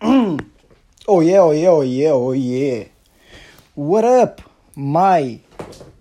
Oh 0.00 1.20
yeah, 1.22 1.42
oh 1.42 1.50
yeah, 1.50 1.70
oh 1.72 1.82
yeah, 1.82 2.12
oh 2.12 2.32
yeah. 2.32 2.84
What 3.74 4.04
up, 4.04 4.42
my 4.76 5.40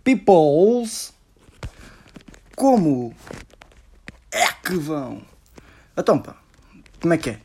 peoples? 0.04 1.14
Como 2.56 3.12
é 4.32 4.48
que 4.64 4.76
vão? 4.76 5.24
Então 5.98 6.20
pá, 6.20 6.36
como 7.02 7.14
é 7.14 7.18
que 7.18 7.32
é? 7.32 7.42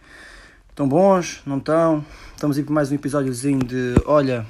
Estão 0.69 0.87
bons? 0.87 1.41
Não 1.47 1.57
estão? 1.57 2.05
Estamos 2.35 2.59
aí 2.59 2.65
para 2.65 2.75
mais 2.75 2.93
um 2.93 2.97
episódiozinho 2.97 3.61
de, 3.61 3.95
olha, 4.05 4.47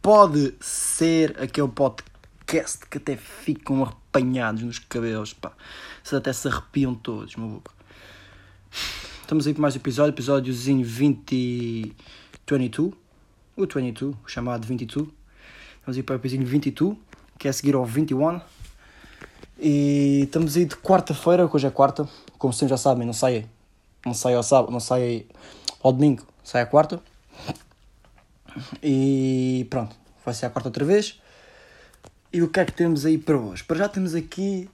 pode 0.00 0.54
ser 0.60 1.40
aquele 1.40 1.68
podcast 1.68 2.84
que 2.90 2.98
até 2.98 3.16
ficam 3.16 3.84
arrepanhados 3.84 4.62
nos 4.64 4.80
cabelos, 4.80 5.32
pá. 5.32 5.52
Se 6.02 6.16
até 6.16 6.32
se 6.32 6.48
arrepiam 6.48 6.94
todos, 6.96 7.36
maluco. 7.36 7.72
Estamos 9.22 9.46
aí 9.46 9.54
para 9.54 9.62
mais 9.62 9.74
um 9.74 9.78
episódio, 9.78 10.12
episódiozinho 10.12 10.84
20... 10.84 11.94
22, 12.46 12.92
o 13.56 13.66
22, 13.66 14.14
o 14.14 14.28
chamado 14.28 14.66
22. 14.66 15.08
Estamos 15.78 15.96
aí 15.96 16.02
para 16.02 16.14
o 16.14 16.18
episódio 16.18 16.46
22, 16.46 16.96
que 17.38 17.46
é 17.46 17.50
a 17.50 17.52
seguir 17.52 17.76
ao 17.76 17.84
21. 17.86 18.40
E 19.58 20.22
estamos 20.24 20.56
aí 20.56 20.64
de 20.64 20.76
quarta-feira, 20.76 21.48
hoje 21.50 21.66
é 21.66 21.70
quarta. 21.70 22.06
Como 22.36 22.52
vocês 22.52 22.68
já 22.68 22.76
sabem, 22.76 23.06
não 23.06 23.14
sai, 23.14 23.46
não 24.04 24.12
sai 24.12 24.34
ao 24.34 24.42
sábado, 24.42 24.72
não 24.72 24.80
sai 24.80 25.24
ao 25.82 25.92
domingo, 25.92 26.26
sai 26.42 26.62
à 26.62 26.66
quarta. 26.66 27.00
E 28.82 29.66
pronto, 29.70 29.96
vai 30.24 30.34
ser 30.34 30.46
a 30.46 30.50
quarta 30.50 30.68
outra 30.68 30.84
vez. 30.84 31.22
E 32.32 32.42
o 32.42 32.48
que 32.48 32.58
é 32.58 32.64
que 32.64 32.72
temos 32.72 33.06
aí 33.06 33.16
para 33.16 33.38
hoje? 33.38 33.62
Para 33.62 33.78
já 33.78 33.88
temos 33.88 34.16
aqui 34.16 34.68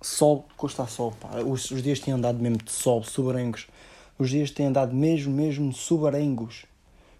sol, 0.00 0.46
costa 0.56 0.86
sol, 0.86 1.12
pá. 1.20 1.40
Os, 1.40 1.70
os 1.72 1.82
dias 1.82 1.98
têm 1.98 2.14
andado 2.14 2.38
mesmo 2.38 2.58
de 2.58 2.70
sol, 2.70 3.02
subarengos. 3.02 3.66
Os 4.18 4.30
dias 4.30 4.50
têm 4.50 4.66
andado 4.66 4.94
mesmo, 4.94 5.32
mesmo 5.32 5.72
subarengos 5.72 6.66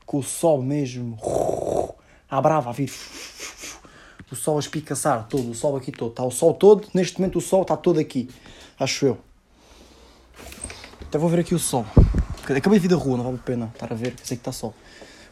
com 0.05 0.19
o 0.19 0.23
sol 0.23 0.63
mesmo 0.63 1.19
à 2.29 2.41
brava 2.41 2.71
a 2.71 2.73
vir 2.73 2.91
o 4.31 4.37
sol 4.37 4.57
a 4.57 4.61
espicaçar 4.61 5.27
todo, 5.27 5.51
o 5.51 5.55
sol 5.55 5.77
aqui 5.77 5.91
todo, 5.91 6.11
está 6.11 6.23
o 6.23 6.31
sol 6.31 6.53
todo, 6.55 6.87
neste 6.93 7.19
momento 7.19 7.39
o 7.39 7.41
sol 7.41 7.63
está 7.63 7.77
todo 7.77 7.99
aqui, 7.99 8.29
acho 8.79 9.07
eu. 9.07 9.19
Até 11.03 11.19
vou 11.19 11.29
ver 11.29 11.41
aqui 11.41 11.55
o 11.55 11.59
sol. 11.59 11.87
Acabei 12.45 12.79
de 12.79 12.89
vir 12.89 12.95
da 12.95 12.97
rua, 12.97 13.17
não 13.17 13.25
vale 13.25 13.37
a 13.37 13.43
pena 13.43 13.71
estar 13.73 13.91
a 13.91 13.97
ver, 13.97 14.15
sei 14.23 14.37
que 14.37 14.43
está 14.43 14.53
sol. 14.53 14.75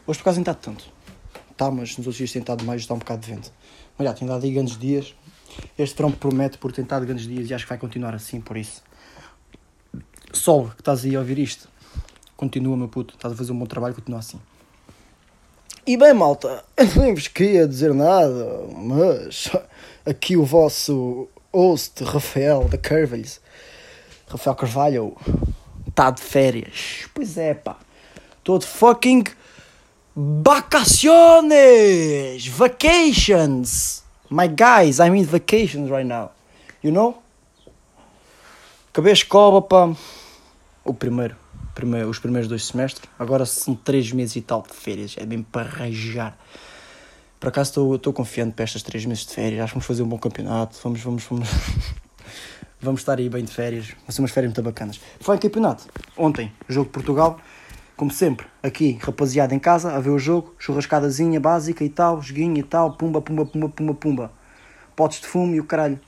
Hoje 0.05 0.19
por 0.19 0.23
acaso 0.23 0.37
nem 0.37 0.41
está 0.41 0.53
tanto. 0.53 0.85
Está, 1.51 1.69
mas 1.69 1.89
nos 1.97 2.07
outros 2.07 2.17
dias 2.17 2.31
tem 2.31 2.39
estado 2.39 2.63
mais, 2.63 2.81
está 2.81 2.93
um 2.93 2.99
bocado 2.99 3.21
de 3.21 3.31
vento. 3.31 3.51
Mas 3.97 4.07
já, 4.07 4.13
tem 4.13 4.27
dado 4.27 4.43
aí 4.43 4.51
grandes 4.51 4.77
dias. 4.77 5.15
Este 5.77 5.95
verão 5.95 6.11
promete 6.11 6.57
por 6.57 6.71
estado 6.71 7.05
grandes 7.05 7.27
dias 7.27 7.49
e 7.49 7.53
acho 7.53 7.65
que 7.65 7.69
vai 7.69 7.77
continuar 7.77 8.13
assim, 8.13 8.39
por 8.39 8.57
isso. 8.57 8.83
Sol, 10.47 10.69
que 10.69 10.79
estás 10.79 11.03
aí 11.03 11.13
a 11.13 11.19
ouvir 11.19 11.39
isto, 11.39 11.67
continua, 12.37 12.77
meu 12.77 12.87
puto, 12.87 13.15
estás 13.15 13.33
a 13.33 13.35
fazer 13.35 13.51
um 13.51 13.59
bom 13.59 13.65
trabalho, 13.65 13.93
continua 13.93 14.19
assim. 14.19 14.39
E 15.85 15.97
bem, 15.97 16.13
malta, 16.13 16.63
eu 16.77 16.85
nem 17.01 17.13
vos 17.13 17.27
queria 17.27 17.67
dizer 17.67 17.93
nada, 17.93 18.63
mas 18.73 19.51
aqui 20.05 20.37
o 20.37 20.45
vosso 20.45 21.27
host, 21.53 22.01
Rafael 22.01 22.63
da 22.69 22.77
Carvalhos, 22.77 23.41
Rafael 24.25 24.55
Carvalho, 24.55 25.17
está 25.85 26.11
de 26.11 26.21
férias. 26.21 27.09
Pois 27.13 27.37
é, 27.37 27.53
pá. 27.53 27.75
Estou 28.37 28.57
de 28.57 28.67
fucking 28.67 29.25
vacaciones! 30.15 31.27
Vacations! 32.47 34.01
My 34.29 34.47
guys, 34.47 35.01
I'm 35.01 35.13
in 35.13 35.25
vacations 35.25 35.89
right 35.89 36.07
now. 36.07 36.31
You 36.81 36.93
know? 36.93 37.17
Acabei 38.93 39.11
a 39.11 39.13
escola, 39.13 39.61
pá. 39.61 39.93
O 40.87 40.93
primeiro 40.93 41.35
primeiro, 41.75 42.09
os 42.09 42.17
primeiros 42.17 42.47
dois 42.47 42.65
semestres. 42.65 43.07
Agora 43.19 43.45
são 43.45 43.75
três 43.75 44.11
meses 44.11 44.37
e 44.37 44.41
tal 44.41 44.63
de 44.63 44.73
férias, 44.73 45.15
é 45.17 45.25
bem 45.25 45.43
para 45.43 45.69
rajar. 45.69 46.35
Por 47.39 47.49
acaso 47.49 47.69
estou, 47.69 47.95
estou 47.95 48.13
confiante 48.13 48.53
para 48.53 48.63
estas 48.63 48.81
três 48.81 49.05
meses 49.05 49.25
de 49.25 49.33
férias. 49.33 49.61
Acho 49.61 49.73
que 49.73 49.75
vamos 49.75 49.85
fazer 49.85 50.01
um 50.01 50.07
bom 50.07 50.17
campeonato. 50.17 50.79
Vamos, 50.81 51.01
vamos, 51.01 51.23
vamos. 51.25 51.49
vamos 52.81 53.01
estar 53.01 53.19
aí 53.19 53.29
bem 53.29 53.43
de 53.43 53.51
férias. 53.51 53.89
Vão 53.89 54.09
ser 54.09 54.21
umas 54.21 54.31
férias 54.31 54.49
muito 54.49 54.63
bacanas. 54.63 54.99
Foi 55.19 55.35
em 55.35 55.39
campeonato. 55.39 55.83
Ontem, 56.17 56.51
jogo 56.69 56.87
de 56.87 56.93
Portugal. 56.93 57.37
Como 57.95 58.09
sempre, 58.09 58.47
aqui, 58.63 58.97
rapaziada 59.01 59.53
em 59.53 59.59
casa, 59.59 59.91
a 59.91 59.99
ver 59.99 60.11
o 60.11 60.17
jogo. 60.17 60.55
Churrascadazinha 60.57 61.39
básica 61.39 61.83
e 61.83 61.89
tal. 61.89 62.23
Joguinho 62.23 62.57
e 62.57 62.63
tal. 62.63 62.93
Pumba, 62.93 63.21
pumba, 63.21 63.45
pumba, 63.45 63.69
pumba, 63.69 63.93
pumba. 63.93 64.31
Potes 64.95 65.19
de 65.19 65.27
fumo 65.27 65.53
e 65.53 65.59
o 65.59 65.65
caralho. 65.65 65.99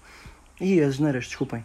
E 0.59 0.81
as 0.81 0.95
geneiras, 0.95 1.25
desculpem 1.25 1.63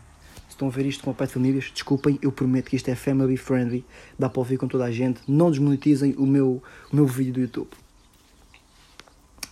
estão 0.55 0.69
a 0.69 0.71
ver 0.71 0.87
isto 0.87 1.05
com 1.05 1.11
o 1.11 1.15
pai 1.15 1.27
de 1.27 1.33
famílias, 1.33 1.71
desculpem, 1.73 2.19
eu 2.23 2.33
prometo 2.33 2.71
que 2.71 2.77
isto 2.77 2.89
é 2.89 2.95
family 2.95 3.37
friendly, 3.37 3.85
dá 4.19 4.29
para 4.29 4.39
ouvir 4.39 4.57
com 4.57 4.67
toda 4.67 4.85
a 4.85 4.91
gente, 4.91 5.21
não 5.29 5.51
desmonetizem 5.51 6.15
o 6.17 6.27
meu, 6.27 6.63
o 6.93 6.97
meu 6.97 7.07
vídeo 7.07 7.35
do 7.35 7.41
YouTube. 7.41 7.69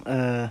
Uh, 0.00 0.50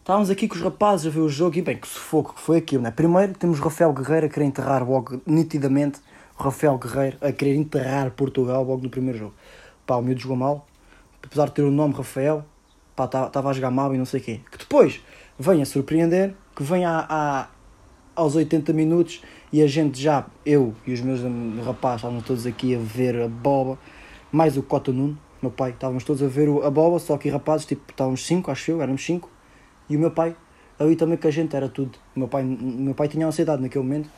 estávamos 0.00 0.30
aqui 0.30 0.48
com 0.48 0.54
os 0.54 0.60
rapazes 0.62 1.06
a 1.06 1.10
ver 1.10 1.20
o 1.20 1.28
jogo 1.28 1.56
e 1.58 1.62
bem, 1.62 1.76
que 1.76 1.88
sufoco 1.88 2.34
que 2.34 2.40
foi 2.40 2.58
aquilo, 2.58 2.82
né? 2.82 2.90
Primeiro 2.90 3.34
temos 3.34 3.58
Rafael 3.58 3.92
Guerreiro 3.92 4.26
a 4.26 4.28
querer 4.28 4.46
enterrar 4.46 4.88
logo 4.88 5.20
nitidamente, 5.26 6.00
Rafael 6.38 6.78
Guerreiro 6.78 7.18
a 7.20 7.32
querer 7.32 7.56
enterrar 7.56 8.10
Portugal 8.12 8.62
logo 8.62 8.82
no 8.82 8.90
primeiro 8.90 9.18
jogo. 9.18 9.34
Pá, 9.86 9.96
o 9.96 10.02
miúdo 10.02 10.20
jogou 10.20 10.36
mal, 10.36 10.66
apesar 11.22 11.46
de 11.46 11.52
ter 11.52 11.62
o 11.62 11.70
nome 11.70 11.94
Rafael, 11.94 12.44
pá, 12.94 13.04
estava 13.04 13.30
tá, 13.30 13.48
a 13.48 13.52
jogar 13.52 13.70
mal 13.70 13.94
e 13.94 13.98
não 13.98 14.04
sei 14.04 14.20
o 14.20 14.22
quê. 14.22 14.40
Que 14.50 14.58
depois 14.58 15.00
vem 15.38 15.62
a 15.62 15.66
surpreender, 15.66 16.34
que 16.54 16.62
vem 16.62 16.84
a, 16.84 17.06
a 17.08 17.48
aos 18.18 18.34
80 18.34 18.72
minutos 18.72 19.22
e 19.52 19.62
a 19.62 19.66
gente 19.66 20.00
já, 20.00 20.26
eu 20.44 20.74
e 20.86 20.92
os 20.92 21.00
meus 21.00 21.20
rapazes, 21.64 22.00
estávamos 22.00 22.24
todos 22.24 22.46
aqui 22.46 22.74
a 22.74 22.78
ver 22.78 23.20
a 23.20 23.28
boba, 23.28 23.78
mais 24.30 24.56
o 24.56 24.62
Cota 24.62 24.92
Nuno, 24.92 25.18
meu 25.40 25.50
pai, 25.50 25.70
estávamos 25.70 26.04
todos 26.04 26.22
a 26.22 26.26
ver 26.26 26.48
a 26.64 26.70
boba, 26.70 26.98
só 26.98 27.16
que 27.16 27.28
rapazes, 27.28 27.66
tipo, 27.66 27.90
estávamos 27.90 28.26
5, 28.26 28.50
acho 28.50 28.70
eu, 28.72 28.82
éramos 28.82 29.04
5, 29.04 29.30
e 29.88 29.96
o 29.96 30.00
meu 30.00 30.10
pai, 30.10 30.36
ali 30.78 30.96
também 30.96 31.16
que 31.16 31.26
a 31.26 31.30
gente 31.30 31.54
era 31.56 31.68
tudo. 31.68 31.98
O 32.14 32.18
meu 32.18 32.28
pai, 32.28 32.42
meu 32.42 32.94
pai 32.94 33.08
tinha 33.08 33.26
ansiedade 33.26 33.62
naquele 33.62 33.84
momento, 33.84 34.10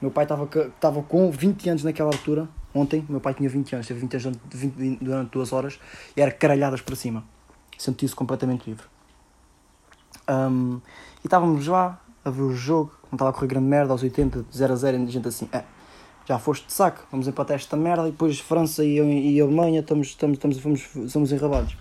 meu 0.00 0.10
pai 0.10 0.24
estava, 0.24 0.48
estava 0.66 1.02
com 1.02 1.30
20 1.30 1.68
anos 1.70 1.84
naquela 1.84 2.10
altura, 2.10 2.48
ontem, 2.74 3.04
meu 3.08 3.20
pai 3.20 3.34
tinha 3.34 3.48
20 3.48 3.74
anos, 3.74 3.86
teve 3.86 4.00
20 4.00 4.14
anos 4.14 4.38
20, 4.52 5.04
durante 5.04 5.30
duas 5.30 5.52
horas, 5.52 5.80
e 6.16 6.20
era 6.20 6.30
caralhadas 6.30 6.80
para 6.80 6.94
cima, 6.94 7.24
senti-se 7.76 8.14
completamente 8.14 8.68
livre. 8.68 8.84
Um, 10.28 10.80
e 11.24 11.26
estávamos 11.26 11.66
lá 11.66 12.00
a 12.24 12.30
ver 12.30 12.42
o 12.42 12.54
jogo, 12.54 12.92
não 13.10 13.16
estava 13.16 13.30
a 13.30 13.32
correr 13.32 13.48
grande 13.48 13.66
merda, 13.66 13.92
aos 13.92 14.02
80, 14.02 14.46
0 14.52 14.72
a 14.72 14.76
0, 14.76 14.98
e 14.98 15.02
a 15.02 15.06
gente 15.06 15.28
assim, 15.28 15.48
é, 15.52 15.64
já 16.26 16.38
foste 16.38 16.66
de 16.66 16.72
saco, 16.72 17.04
vamos 17.10 17.26
empatar 17.26 17.56
esta 17.56 17.76
merda, 17.76 18.08
e 18.08 18.12
depois 18.12 18.38
França 18.38 18.84
e, 18.84 18.98
e 18.98 19.40
Alemanha 19.40 19.80
estamos, 19.80 20.08
estamos, 20.08 20.36
estamos, 20.36 20.58
vamos, 20.58 21.12
somos 21.12 21.32
enrabados. 21.32 21.76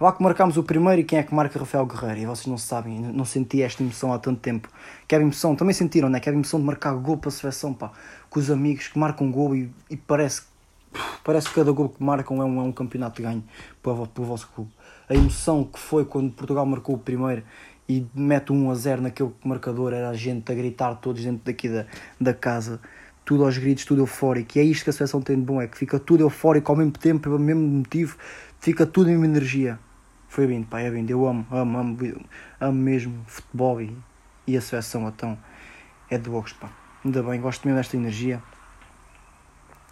Lá 0.00 0.12
que 0.12 0.22
marcámos 0.22 0.56
o 0.56 0.62
primeiro 0.62 1.00
e 1.00 1.04
quem 1.04 1.18
é 1.18 1.24
que 1.24 1.34
marca 1.34 1.58
Rafael 1.58 1.84
Guerreiro? 1.84 2.20
E 2.20 2.26
vocês 2.26 2.46
não 2.46 2.56
sabem, 2.56 3.00
não 3.00 3.24
senti 3.24 3.62
esta 3.62 3.82
emoção 3.82 4.12
há 4.12 4.18
tanto 4.18 4.40
tempo. 4.40 4.68
Quero 5.08 5.24
emoção, 5.24 5.56
também 5.56 5.74
sentiram, 5.74 6.08
né? 6.08 6.20
Quero 6.20 6.36
emoção 6.36 6.60
de 6.60 6.66
marcar 6.66 6.94
gol 6.94 7.16
para 7.16 7.30
a 7.30 7.32
seleção, 7.32 7.74
pá. 7.74 7.90
Com 8.30 8.38
os 8.38 8.48
amigos 8.48 8.86
que 8.86 8.96
marcam 8.96 9.28
gol 9.28 9.56
e, 9.56 9.72
e 9.90 9.96
parece, 9.96 10.42
parece 11.24 11.48
que 11.48 11.56
cada 11.56 11.72
gol 11.72 11.88
que 11.88 12.00
marcam 12.00 12.40
é 12.40 12.44
um, 12.44 12.60
é 12.60 12.62
um 12.62 12.70
campeonato 12.70 13.16
de 13.16 13.22
ganho 13.22 13.42
para, 13.82 13.92
para 14.06 14.22
o 14.22 14.24
vosso 14.24 14.48
clube. 14.54 14.70
A 15.08 15.14
emoção 15.14 15.64
que 15.64 15.80
foi 15.80 16.04
quando 16.04 16.30
Portugal 16.30 16.64
marcou 16.64 16.94
o 16.94 16.98
primeiro 16.98 17.42
e 17.88 18.06
mete 18.14 18.52
um 18.52 18.70
a 18.70 18.74
0 18.74 19.02
naquele 19.02 19.32
marcador, 19.42 19.94
era 19.94 20.10
a 20.10 20.14
gente 20.14 20.50
a 20.52 20.54
gritar 20.54 20.94
todos 20.96 21.24
dentro 21.24 21.40
daqui 21.44 21.68
da, 21.68 21.86
da 22.20 22.34
casa, 22.34 22.80
tudo 23.24 23.44
aos 23.44 23.56
gritos, 23.56 23.84
tudo 23.84 24.02
eufórico. 24.02 24.58
E 24.58 24.60
é 24.60 24.64
isto 24.64 24.84
que 24.84 24.90
a 24.90 24.92
seleção 24.92 25.22
tem 25.22 25.36
de 25.36 25.42
bom, 25.42 25.60
é 25.60 25.66
que 25.66 25.78
fica 25.78 25.98
tudo 25.98 26.22
eufórico 26.22 26.70
ao 26.70 26.76
mesmo 26.76 26.92
tempo, 26.92 27.20
pelo 27.20 27.38
mesmo 27.38 27.62
motivo, 27.62 28.18
fica 28.60 28.84
tudo 28.84 29.10
em 29.10 29.14
energia. 29.14 29.78
Foi 30.28 30.46
vindo, 30.46 30.66
pá, 30.66 30.80
é 30.80 30.90
vindo. 30.90 31.10
Eu 31.10 31.26
amo, 31.26 31.46
amo, 31.50 31.78
amo, 31.78 32.26
amo 32.60 32.78
mesmo 32.78 33.24
futebol 33.26 33.80
e, 33.80 33.96
e 34.46 34.56
a 34.56 34.60
seleção, 34.60 35.08
então 35.08 35.38
é 36.10 36.18
de 36.18 36.28
box, 36.28 36.52
pá. 36.52 36.70
Ainda 37.02 37.22
bem, 37.22 37.40
gosto 37.40 37.66
mesmo 37.66 37.78
desta 37.78 37.96
energia. 37.96 38.42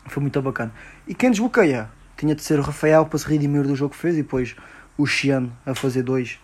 Foi 0.06 0.20
muito 0.20 0.40
bacana. 0.42 0.72
E 1.08 1.14
quem 1.14 1.30
desbloqueia? 1.30 1.90
Tinha 2.16 2.34
de 2.34 2.42
ser 2.42 2.58
o 2.58 2.62
Rafael 2.62 3.06
para 3.06 3.18
se 3.18 3.26
redimir 3.26 3.62
do 3.62 3.74
jogo 3.74 3.94
que 3.94 4.00
fez 4.00 4.14
e 4.16 4.22
depois 4.22 4.54
o 4.96 5.06
Xiano 5.06 5.52
a 5.64 5.74
fazer 5.74 6.02
dois 6.02 6.38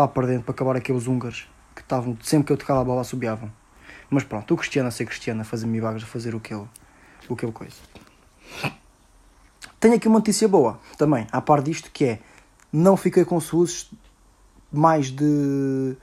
lá 0.00 0.08
para 0.08 0.26
dentro 0.26 0.44
para 0.44 0.52
acabar 0.52 0.76
aqueles 0.76 1.06
húngaros 1.06 1.48
que 1.74 1.82
estavam, 1.82 2.16
sempre 2.22 2.46
que 2.46 2.52
eu 2.52 2.56
tocava 2.56 2.80
a 2.80 2.84
bola, 2.84 3.04
subiavam. 3.04 3.52
Mas 4.08 4.24
pronto, 4.24 4.52
o 4.54 4.56
Cristiano 4.56 4.88
a 4.88 4.90
ser 4.90 5.04
Cristiano, 5.04 5.40
a 5.42 5.44
fazer 5.44 5.66
milagres, 5.66 6.02
a 6.02 6.06
fazer 6.06 6.34
o 6.34 6.40
que 6.40 6.52
ele, 6.52 6.66
o 7.28 7.36
que 7.36 7.44
ele 7.44 7.52
coisa. 7.52 7.76
Tenho 9.78 9.94
aqui 9.94 10.08
uma 10.08 10.18
notícia 10.18 10.48
boa 10.48 10.80
também, 10.98 11.26
à 11.30 11.40
par 11.40 11.62
disto, 11.62 11.90
que 11.90 12.04
é 12.04 12.18
não 12.72 12.96
fiquei 12.96 13.24
com 13.24 13.40
SUSes 13.40 13.90
mais 14.72 15.10
de. 15.10 15.96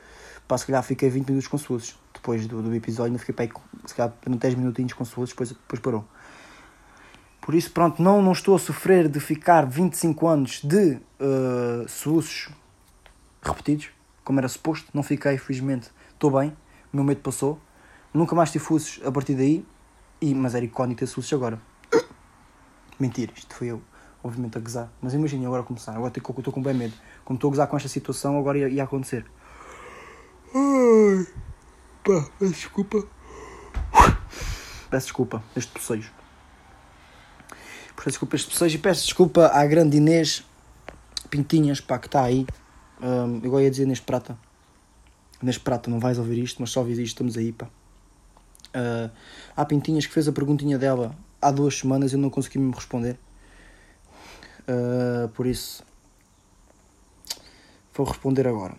Pá, 0.48 0.58
se 0.58 0.66
calhar 0.66 0.84
fiquei 0.84 1.10
20 1.10 1.28
minutos 1.28 1.48
com 1.48 1.58
SUSes. 1.58 1.96
Depois 2.14 2.48
do, 2.48 2.62
do 2.62 2.74
episódio, 2.74 3.12
não 3.12 3.20
fiquei 3.20 3.46
aí, 3.46 3.52
se 3.86 3.94
calhar 3.94 4.14
10 4.26 4.56
minutinhos 4.56 4.94
com 4.94 5.06
SUSes, 5.06 5.30
depois, 5.30 5.50
depois 5.50 5.80
parou. 5.80 6.06
Por 7.42 7.56
isso, 7.56 7.72
pronto, 7.72 8.02
não, 8.02 8.22
não 8.22 8.32
estou 8.32 8.56
a 8.56 8.60
sofrer 8.60 9.08
de 9.08 9.20
ficar 9.20 9.66
25 9.66 10.28
anos 10.28 10.62
de 10.62 11.00
uh, 11.20 11.88
repetidos, 13.48 13.90
como 14.24 14.40
era 14.40 14.48
suposto. 14.48 14.90
Não 14.94 15.04
fiquei, 15.04 15.38
felizmente, 15.38 15.90
estou 16.14 16.32
bem, 16.32 16.50
o 16.92 16.98
meu 16.98 17.04
medo 17.04 17.22
passou. 17.22 17.60
Nunca 18.14 18.36
mais 18.36 18.52
tive 18.52 18.64
fusos 18.64 19.00
a 19.06 19.12
partir 19.12 19.36
daí, 19.36 19.66
e, 20.22 20.34
mas 20.34 20.56
era 20.56 20.66
icónico 20.66 21.00
ter 21.00 21.08
fusos 21.08 21.32
agora. 21.34 21.60
Mentira, 23.00 23.32
isto 23.36 23.54
foi 23.54 23.68
eu. 23.68 23.82
obviamente 24.24 24.58
a 24.58 24.62
gozar. 24.62 24.92
Mas 25.02 25.14
imaginem 25.14 25.46
agora 25.46 25.64
começar, 25.64 25.94
agora 25.94 26.12
estou 26.16 26.54
com 26.54 26.62
bem 26.62 26.74
medo. 26.74 26.94
Como 27.24 27.38
estou 27.38 27.50
a 27.50 27.52
gozar 27.52 27.68
com 27.68 27.78
esta 27.78 27.90
situação, 27.90 28.38
agora 28.38 28.58
ia, 28.58 28.70
ia 28.70 28.84
acontecer. 28.84 29.26
Ai, 30.54 31.28
pá, 32.04 32.26
peço 32.40 32.54
desculpa. 32.54 33.08
Peço 34.90 35.08
desculpa, 35.08 35.44
este 35.56 35.74
bocejo. 35.74 36.12
Peço 37.96 38.10
desculpa 38.10 38.36
este 38.36 38.50
bocejo 38.50 38.76
e 38.76 38.80
peço 38.80 39.04
desculpa 39.04 39.48
à 39.48 39.66
grande 39.66 39.98
Inês 39.98 40.46
Pintinhas, 41.30 41.82
pá, 41.82 42.00
que 42.00 42.08
está 42.08 42.24
aí. 42.24 42.48
Um, 43.02 43.60
ia 43.60 43.70
dizer 43.70 43.86
neste 43.86 44.06
prata. 44.06 44.38
Neste 45.42 45.62
prata, 45.62 45.90
não 45.90 46.00
vais 46.00 46.18
ouvir 46.18 46.42
isto, 46.44 46.60
mas 46.60 46.72
só 46.72 46.80
ouvir 46.80 46.94
isto, 46.94 47.14
estamos 47.14 47.38
aí, 47.38 47.52
pá. 47.52 47.68
Uh, 48.68 49.10
há 49.56 49.66
Pintinhas 49.66 50.06
que 50.06 50.14
fez 50.14 50.28
a 50.28 50.32
perguntinha 50.32 50.78
dela 50.78 51.16
há 51.42 51.52
duas 51.52 51.78
semanas 51.78 52.12
e 52.12 52.16
eu 52.16 52.20
não 52.20 52.30
consegui 52.30 52.60
me 52.60 52.74
responder. 52.74 53.18
Uh, 54.68 55.30
por 55.30 55.46
isso, 55.46 55.84
vou 57.94 58.06
responder 58.06 58.48
agora. 58.48 58.76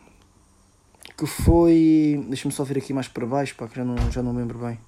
Que 1.16 1.26
foi. 1.26 2.24
Deixa-me 2.28 2.52
só 2.52 2.62
ver 2.62 2.78
aqui 2.78 2.92
mais 2.92 3.08
para 3.08 3.26
baixo, 3.26 3.56
pá, 3.56 3.66
que 3.66 3.76
já 3.76 3.84
não, 3.84 4.10
já 4.10 4.22
não 4.22 4.36
lembro 4.36 4.58
bem. 4.58 4.78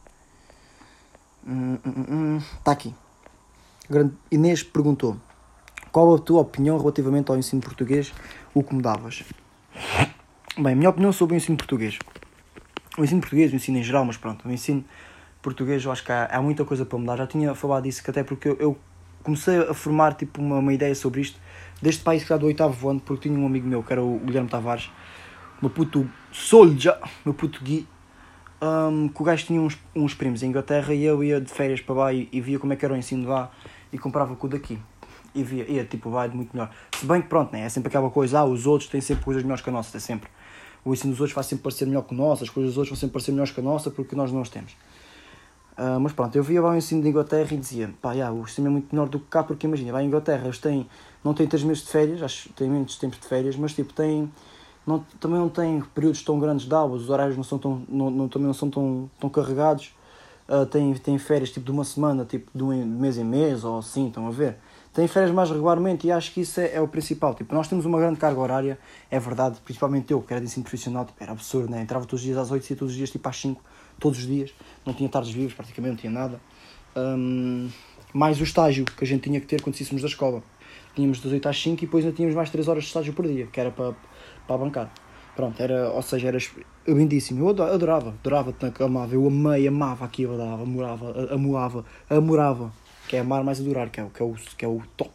Está 1.43 1.50
hum, 1.50 1.79
hum, 1.85 2.05
hum. 2.09 2.43
Aqui. 2.65 2.94
Inês 4.31 4.62
perguntou: 4.62 5.17
Qual 5.92 6.14
a 6.14 6.19
tua 6.19 6.42
opinião 6.42 6.78
relativamente 6.78 7.32
ao 7.32 7.37
ensino 7.37 7.60
português? 7.60 8.12
O 8.54 8.62
que 8.62 8.72
me 8.72 8.81
davas? 8.81 9.25
Bem, 10.56 10.76
minha 10.76 10.88
opinião 10.88 11.12
sobre 11.12 11.34
o 11.34 11.37
ensino 11.37 11.56
português. 11.56 11.98
O 12.96 13.02
ensino 13.02 13.20
português, 13.20 13.52
o 13.52 13.56
ensino 13.56 13.78
em 13.78 13.82
geral, 13.82 14.04
mas 14.04 14.16
pronto, 14.16 14.46
o 14.48 14.52
ensino 14.52 14.84
português 15.42 15.84
eu 15.84 15.90
acho 15.90 16.04
que 16.04 16.12
há, 16.12 16.26
há 16.26 16.40
muita 16.40 16.64
coisa 16.64 16.87
para 16.87 16.96
mudar. 16.96 17.16
Já 17.16 17.26
tinha 17.26 17.54
falado 17.56 17.82
disso, 17.82 18.04
que 18.04 18.10
até 18.10 18.22
porque 18.22 18.50
eu, 18.50 18.56
eu 18.60 18.78
comecei 19.25 19.58
a 19.58 19.75
formar 19.75 20.14
tipo, 20.14 20.40
uma, 20.40 20.58
uma 20.58 20.72
ideia 20.72 20.94
sobre 20.94 21.22
isto 21.22 21.40
desde 21.82 22.02
país 22.02 22.22
que 22.22 22.38
do 22.38 22.46
oitavo 22.46 22.88
ano, 22.88 23.00
porque 23.00 23.28
tinha 23.28 23.37
um 23.37 23.44
amigo 23.44 23.66
meu 23.66 23.82
que 23.82 23.92
era 23.92 24.02
o 24.02 24.20
Guilherme 24.20 24.48
Tavares, 24.48 24.90
meu 25.60 25.70
puto 25.70 26.08
Solja, 26.31 27.00
meu 27.25 27.34
puto 27.34 27.64
Gui, 27.64 27.88
um, 28.62 29.08
que 29.08 29.20
o 29.20 29.25
gajo 29.25 29.44
tinha 29.44 29.60
uns, 29.60 29.76
uns 29.96 30.14
primos 30.14 30.44
em 30.44 30.50
Inglaterra 30.50 30.94
e 30.94 31.02
eu 31.02 31.25
ia 31.25 31.40
de 31.40 31.50
férias 31.50 31.81
para 31.81 31.94
lá 31.96 32.12
e, 32.12 32.28
e 32.31 32.40
via 32.40 32.60
como 32.60 32.72
é 32.72 32.76
que 32.76 32.84
era 32.84 32.94
o 32.94 32.96
ensino 32.96 33.28
lá 33.28 33.50
e 33.92 33.98
comprava 33.98 34.37
com 34.37 34.46
o 34.46 34.50
daqui. 34.50 34.78
E 35.35 35.43
via, 35.43 35.71
ia 35.71 35.85
tipo, 35.85 36.11
vai 36.11 36.29
muito 36.29 36.53
melhor. 36.53 36.71
Se 36.99 37.06
bem 37.06 37.23
que 37.23 37.29
pronto, 37.29 37.53
né? 37.53 37.62
é 37.62 37.69
sempre 37.69 37.88
aquela 37.88 38.11
coisa, 38.11 38.41
ah, 38.41 38.44
os 38.44 38.67
outros 38.67 38.91
têm 38.91 39.00
sempre 39.00 39.25
coisas 39.25 39.43
melhores 39.43 39.62
que 39.62 39.71
a 39.71 39.73
nossa, 39.73 39.97
é 39.97 40.00
sempre. 40.00 40.29
O 40.85 40.93
ensino 40.93 41.12
dos 41.12 41.21
outros 41.21 41.35
vai 41.35 41.44
sempre 41.44 41.62
parecer 41.62 41.87
melhor 41.87 42.03
que 42.03 42.15
o 42.15 42.17
nosso, 42.17 42.43
as 42.43 42.50
coisas 42.50 42.73
dos 42.73 42.79
outros 42.79 42.91
vão 42.91 42.97
sempre 42.99 43.12
parecer 43.12 43.32
melhores 43.32 43.53
que 43.53 43.61
a 43.61 43.62
nossa 43.62 43.91
porque 43.91 44.17
nós 44.17 44.32
não 44.32 44.41
as 44.41 44.49
temos. 44.49 44.73
Uh, 45.81 45.99
mas 45.99 46.12
pronto, 46.12 46.37
eu 46.37 46.43
via 46.43 46.61
lá 46.61 46.73
o 46.73 46.77
ensino 46.77 47.03
de 47.03 47.09
Inglaterra 47.09 47.49
e 47.53 47.56
dizia, 47.56 47.94
pá, 48.03 48.12
yeah, 48.12 48.35
o 48.35 48.43
ensino 48.43 48.67
é 48.67 48.71
muito 48.71 48.94
melhor 48.94 49.09
do 49.09 49.19
que 49.19 49.27
cá, 49.27 49.43
porque 49.43 49.67
imagina, 49.67 49.93
lá 49.93 50.03
em 50.03 50.06
Inglaterra 50.06 50.44
eles 50.44 50.59
têm, 50.59 50.87
não 51.25 51.33
têm 51.33 51.47
3 51.47 51.65
meses 51.65 51.85
de 51.85 51.91
férias, 51.91 52.23
acho 52.23 52.53
têm 52.53 52.69
menos 52.69 52.97
tempos 52.97 53.19
de 53.19 53.26
férias, 53.26 53.56
mas 53.56 53.73
tipo, 53.73 53.93
têm, 53.94 54.31
não, 54.87 54.99
também 55.19 55.38
não 55.38 55.49
têm 55.49 55.81
períodos 55.94 56.23
tão 56.23 56.38
grandes 56.38 56.67
de 56.67 56.75
aulas, 56.75 57.03
os 57.03 57.09
horários 57.09 57.35
não 57.35 57.44
são 57.44 57.59
tão, 57.59 57.83
não, 57.88 58.11
não, 58.11 58.29
também 58.29 58.47
não 58.47 58.53
são 58.53 58.69
tão, 58.69 59.11
tão 59.19 59.31
carregados, 59.31 59.94
uh, 60.49 60.67
têm, 60.67 60.93
têm 60.94 61.17
férias 61.19 61.50
tipo 61.50 61.65
de 61.65 61.73
uma 61.73 61.85
semana, 61.85 62.26
tipo 62.26 62.50
de 62.55 62.62
um 62.62 62.85
mês 62.85 63.17
em 63.17 63.25
mês, 63.25 63.65
ou 63.65 63.79
assim, 63.79 64.09
estão 64.09 64.26
a 64.26 64.31
ver? 64.31 64.59
Têm 64.92 65.06
férias 65.06 65.31
mais 65.31 65.48
regularmente 65.50 66.08
e 66.08 66.10
acho 66.10 66.32
que 66.32 66.40
isso 66.40 66.60
é, 66.60 66.75
é, 66.75 66.81
o 66.81 66.88
principal. 66.88 67.34
Tipo, 67.34 67.54
nós 67.54 67.69
temos 67.69 67.84
uma 67.84 67.98
grande 67.98 68.19
carga 68.19 68.40
horária, 68.40 68.78
é 69.08 69.20
verdade, 69.20 69.60
principalmente 69.64 70.12
eu, 70.12 70.20
que 70.20 70.32
era 70.32 70.40
de 70.40 70.46
ensino 70.46 70.64
profissional, 70.64 71.04
tipo, 71.04 71.22
era 71.22 71.31
absurdo, 71.31 71.70
né? 71.70 71.81
Entrava 71.81 72.04
todos 72.04 72.20
os 72.20 72.26
dias 72.26 72.37
às 72.37 72.50
8 72.50 72.72
e 72.72 72.76
todos 72.76 72.92
os 72.92 72.96
dias 72.96 73.10
tipo 73.10 73.28
às 73.28 73.37
5, 73.37 73.62
todos 74.00 74.19
os 74.19 74.26
dias, 74.26 74.52
não 74.84 74.92
tinha 74.92 75.08
tardes 75.08 75.32
vivas, 75.32 75.54
praticamente 75.54 75.92
não 75.92 76.00
tinha 76.00 76.12
nada. 76.12 76.40
Um, 76.96 77.70
mais 78.12 78.40
o 78.40 78.42
estágio 78.42 78.84
que 78.84 79.04
a 79.04 79.06
gente 79.06 79.22
tinha 79.22 79.40
que 79.40 79.46
ter 79.46 79.62
quando 79.62 79.76
saíssemos 79.76 80.02
da 80.02 80.08
escola. 80.08 80.42
Tínhamos 80.96 81.20
das 81.20 81.31
8 81.31 81.48
às 81.48 81.62
5 81.62 81.84
e 81.84 81.87
depois 81.87 82.04
ainda 82.04 82.16
tínhamos 82.16 82.34
mais 82.34 82.50
3 82.50 82.66
horas 82.66 82.82
de 82.82 82.88
estágio 82.88 83.12
por 83.12 83.26
dia, 83.28 83.46
que 83.46 83.60
era 83.60 83.70
para, 83.70 83.94
para 84.46 84.58
bancar. 84.58 84.92
Pronto, 85.37 85.62
era, 85.62 85.90
ou 85.90 86.02
seja, 86.02 86.28
era 86.28 86.38
lindíssimo. 86.87 87.40
Eu 87.40 87.48
adorava, 87.48 88.10
adorava, 88.10 88.54
amava, 88.81 89.14
eu 89.14 89.26
amei, 89.26 89.69
amava 89.69 90.04
aquilo, 90.04 90.34
adorava, 90.34 90.62
amorava, 90.62 91.28
amorava, 91.32 91.84
amorava, 92.10 92.72
que 93.11 93.17
é 93.17 93.19
amar 93.19 93.43
mais 93.43 93.59
adorar, 93.59 93.91
que 93.91 94.01
é, 94.01 94.07
que 94.15 94.23
é, 94.23 94.25
o, 94.25 94.35
que 94.57 94.65
é 94.65 94.69
o 94.69 94.81
top. 94.97 95.11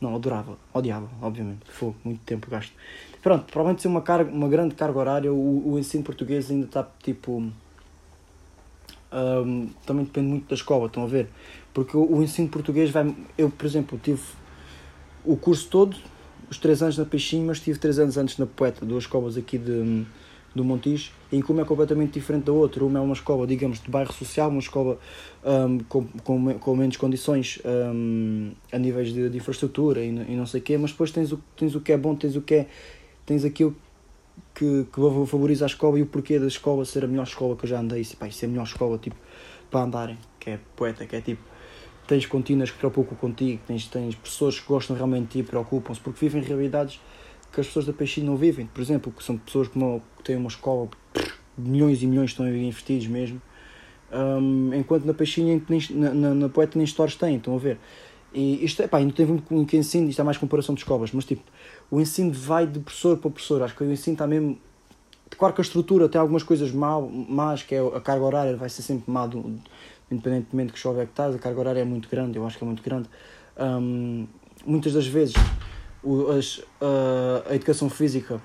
Não, 0.00 0.14
adorava, 0.14 0.56
odiava, 0.72 1.08
obviamente, 1.20 1.62
foi 1.64 1.92
muito 2.04 2.20
tempo 2.20 2.48
gasto. 2.48 2.72
Pronto, 3.20 3.46
provavelmente 3.50 3.82
ser 3.82 3.88
uma, 3.88 4.02
carga, 4.02 4.30
uma 4.30 4.48
grande 4.48 4.76
carga 4.76 4.96
horária, 4.96 5.32
o, 5.32 5.72
o 5.72 5.76
ensino 5.76 6.04
português 6.04 6.48
ainda 6.48 6.66
está 6.66 6.88
tipo 7.02 7.42
um, 9.12 9.68
também 9.84 10.04
depende 10.04 10.28
muito 10.28 10.48
da 10.48 10.54
escola, 10.54 10.86
estão 10.86 11.02
a 11.02 11.08
ver? 11.08 11.28
Porque 11.72 11.96
o, 11.96 12.18
o 12.18 12.22
ensino 12.22 12.48
português 12.48 12.90
vai. 12.90 13.12
Eu, 13.36 13.50
por 13.50 13.66
exemplo, 13.66 13.98
tive 14.00 14.22
o 15.24 15.36
curso 15.36 15.68
todo, 15.68 15.96
os 16.48 16.58
3 16.58 16.82
anos 16.84 16.98
na 16.98 17.04
Peixinho, 17.04 17.48
mas 17.48 17.58
tive 17.58 17.80
3 17.80 17.98
anos 17.98 18.16
antes 18.16 18.38
na 18.38 18.46
Poeta, 18.46 18.86
duas 18.86 19.02
escolas 19.02 19.36
aqui 19.36 19.58
de, 19.58 20.06
do 20.54 20.64
Montijo, 20.64 21.10
em 21.32 21.42
como 21.42 21.60
é 21.60 21.64
completamente 21.64 22.12
diferente 22.12 22.44
da 22.44 22.52
outra. 22.52 22.84
Uma 22.84 22.98
é 22.98 23.02
uma 23.02 23.12
escola, 23.12 23.46
digamos, 23.46 23.80
de 23.80 23.90
bairro 23.90 24.12
social, 24.12 24.48
uma 24.48 24.60
escola 24.60 24.98
um, 25.44 25.78
com, 25.80 26.06
com, 26.22 26.58
com 26.58 26.76
menos 26.76 26.96
condições 26.96 27.60
um, 27.64 28.52
a 28.70 28.78
níveis 28.78 29.12
de, 29.12 29.28
de 29.28 29.36
infraestrutura 29.36 30.00
e, 30.00 30.08
e, 30.08 30.36
não 30.36 30.46
sei 30.46 30.60
o 30.60 30.62
quê, 30.62 30.78
mas 30.78 30.92
depois 30.92 31.10
tens 31.10 31.32
o, 31.32 31.40
tens 31.56 31.74
o 31.74 31.80
que 31.80 31.92
é 31.92 31.96
bom, 31.96 32.14
tens 32.14 32.36
o 32.36 32.40
que 32.40 32.54
é. 32.54 32.66
tens 33.26 33.44
aquilo 33.44 33.74
que, 34.54 34.86
que 34.92 35.00
favoriza 35.26 35.64
a 35.64 35.66
escola 35.66 35.98
e 35.98 36.02
o 36.02 36.06
porquê 36.06 36.38
da 36.38 36.46
escola 36.46 36.84
ser 36.84 37.04
a 37.04 37.08
melhor 37.08 37.24
escola 37.24 37.56
que 37.56 37.64
eu 37.64 37.68
já 37.68 37.80
andei. 37.80 38.02
E, 38.02 38.16
pá, 38.16 38.28
isso 38.28 38.44
é 38.44 38.46
a 38.46 38.50
melhor 38.50 38.64
escola 38.64 38.96
tipo, 38.98 39.16
para 39.70 39.82
andarem, 39.82 40.18
que 40.38 40.50
é 40.50 40.60
poeta, 40.76 41.04
que 41.04 41.16
é 41.16 41.20
tipo. 41.20 41.42
Tens 42.06 42.26
contínuas 42.26 42.70
que 42.70 42.76
preocupam 42.76 43.16
contigo, 43.16 43.62
tens, 43.66 43.86
tens 43.86 44.14
pessoas 44.14 44.60
que 44.60 44.66
gostam 44.66 44.94
realmente 44.94 45.38
de 45.38 45.42
ti, 45.42 45.42
preocupam-se, 45.42 45.98
porque 45.98 46.20
vivem 46.20 46.42
realidades 46.42 47.00
que 47.54 47.60
as 47.60 47.66
pessoas 47.66 47.86
da 47.86 47.92
Peixinho 47.92 48.26
não 48.26 48.36
vivem. 48.36 48.66
Por 48.66 48.80
exemplo, 48.80 49.12
que 49.12 49.22
são 49.22 49.38
pessoas 49.38 49.68
que, 49.68 49.78
não, 49.78 50.02
que 50.16 50.24
têm 50.24 50.36
uma 50.36 50.48
escola, 50.48 50.88
milhões 51.56 52.02
e 52.02 52.06
milhões 52.06 52.30
estão 52.30 52.46
investidos 52.48 53.06
mesmo, 53.06 53.40
um, 54.12 54.72
enquanto 54.74 55.04
na 55.04 55.14
Peixinho, 55.14 55.62
na, 55.90 56.14
na, 56.14 56.34
na 56.34 56.48
Poeta, 56.48 56.78
nem 56.78 56.86
stores 56.86 57.16
têm, 57.16 57.36
estão 57.36 57.54
a 57.54 57.58
ver. 57.58 57.78
E 58.32 58.64
isto 58.64 58.82
é, 58.82 58.88
ainda 58.90 59.12
tem 59.12 59.26
muito 59.26 59.44
com 59.44 59.64
que 59.64 59.76
ensino, 59.76 60.08
isto 60.08 60.20
é 60.20 60.24
mais 60.24 60.36
comparação 60.36 60.74
de 60.74 60.80
escolas, 60.80 61.12
mas 61.12 61.24
tipo, 61.24 61.42
o 61.90 62.00
ensino 62.00 62.32
vai 62.32 62.66
de 62.66 62.80
professor 62.80 63.16
para 63.16 63.30
professor. 63.30 63.62
Acho 63.62 63.76
que 63.76 63.84
o 63.84 63.92
ensino 63.92 64.14
está 64.14 64.26
mesmo. 64.26 64.58
Claro 65.38 65.54
que 65.54 65.60
a 65.60 65.64
estrutura 65.64 66.08
tem 66.08 66.20
algumas 66.20 66.42
coisas 66.42 66.72
mal, 66.72 67.08
más, 67.08 67.62
que 67.62 67.74
é 67.74 67.78
a 67.78 68.00
carga 68.00 68.24
horária 68.24 68.56
vai 68.56 68.68
ser 68.68 68.82
sempre 68.82 69.10
má, 69.10 69.26
do, 69.26 69.56
independentemente 70.10 70.72
que 70.72 70.78
chove 70.78 71.00
é 71.00 71.04
que 71.04 71.12
estás, 71.12 71.34
a 71.34 71.38
carga 71.38 71.60
horária 71.60 71.80
é 71.80 71.84
muito 71.84 72.08
grande, 72.08 72.36
eu 72.36 72.46
acho 72.46 72.58
que 72.58 72.64
é 72.64 72.66
muito 72.66 72.82
grande. 72.82 73.08
Um, 73.56 74.26
muitas 74.66 74.92
das 74.92 75.06
vezes 75.06 75.34
o, 76.04 76.30
as, 76.30 76.60
a, 76.80 77.50
a 77.50 77.54
educação 77.54 77.88
física 77.88 78.40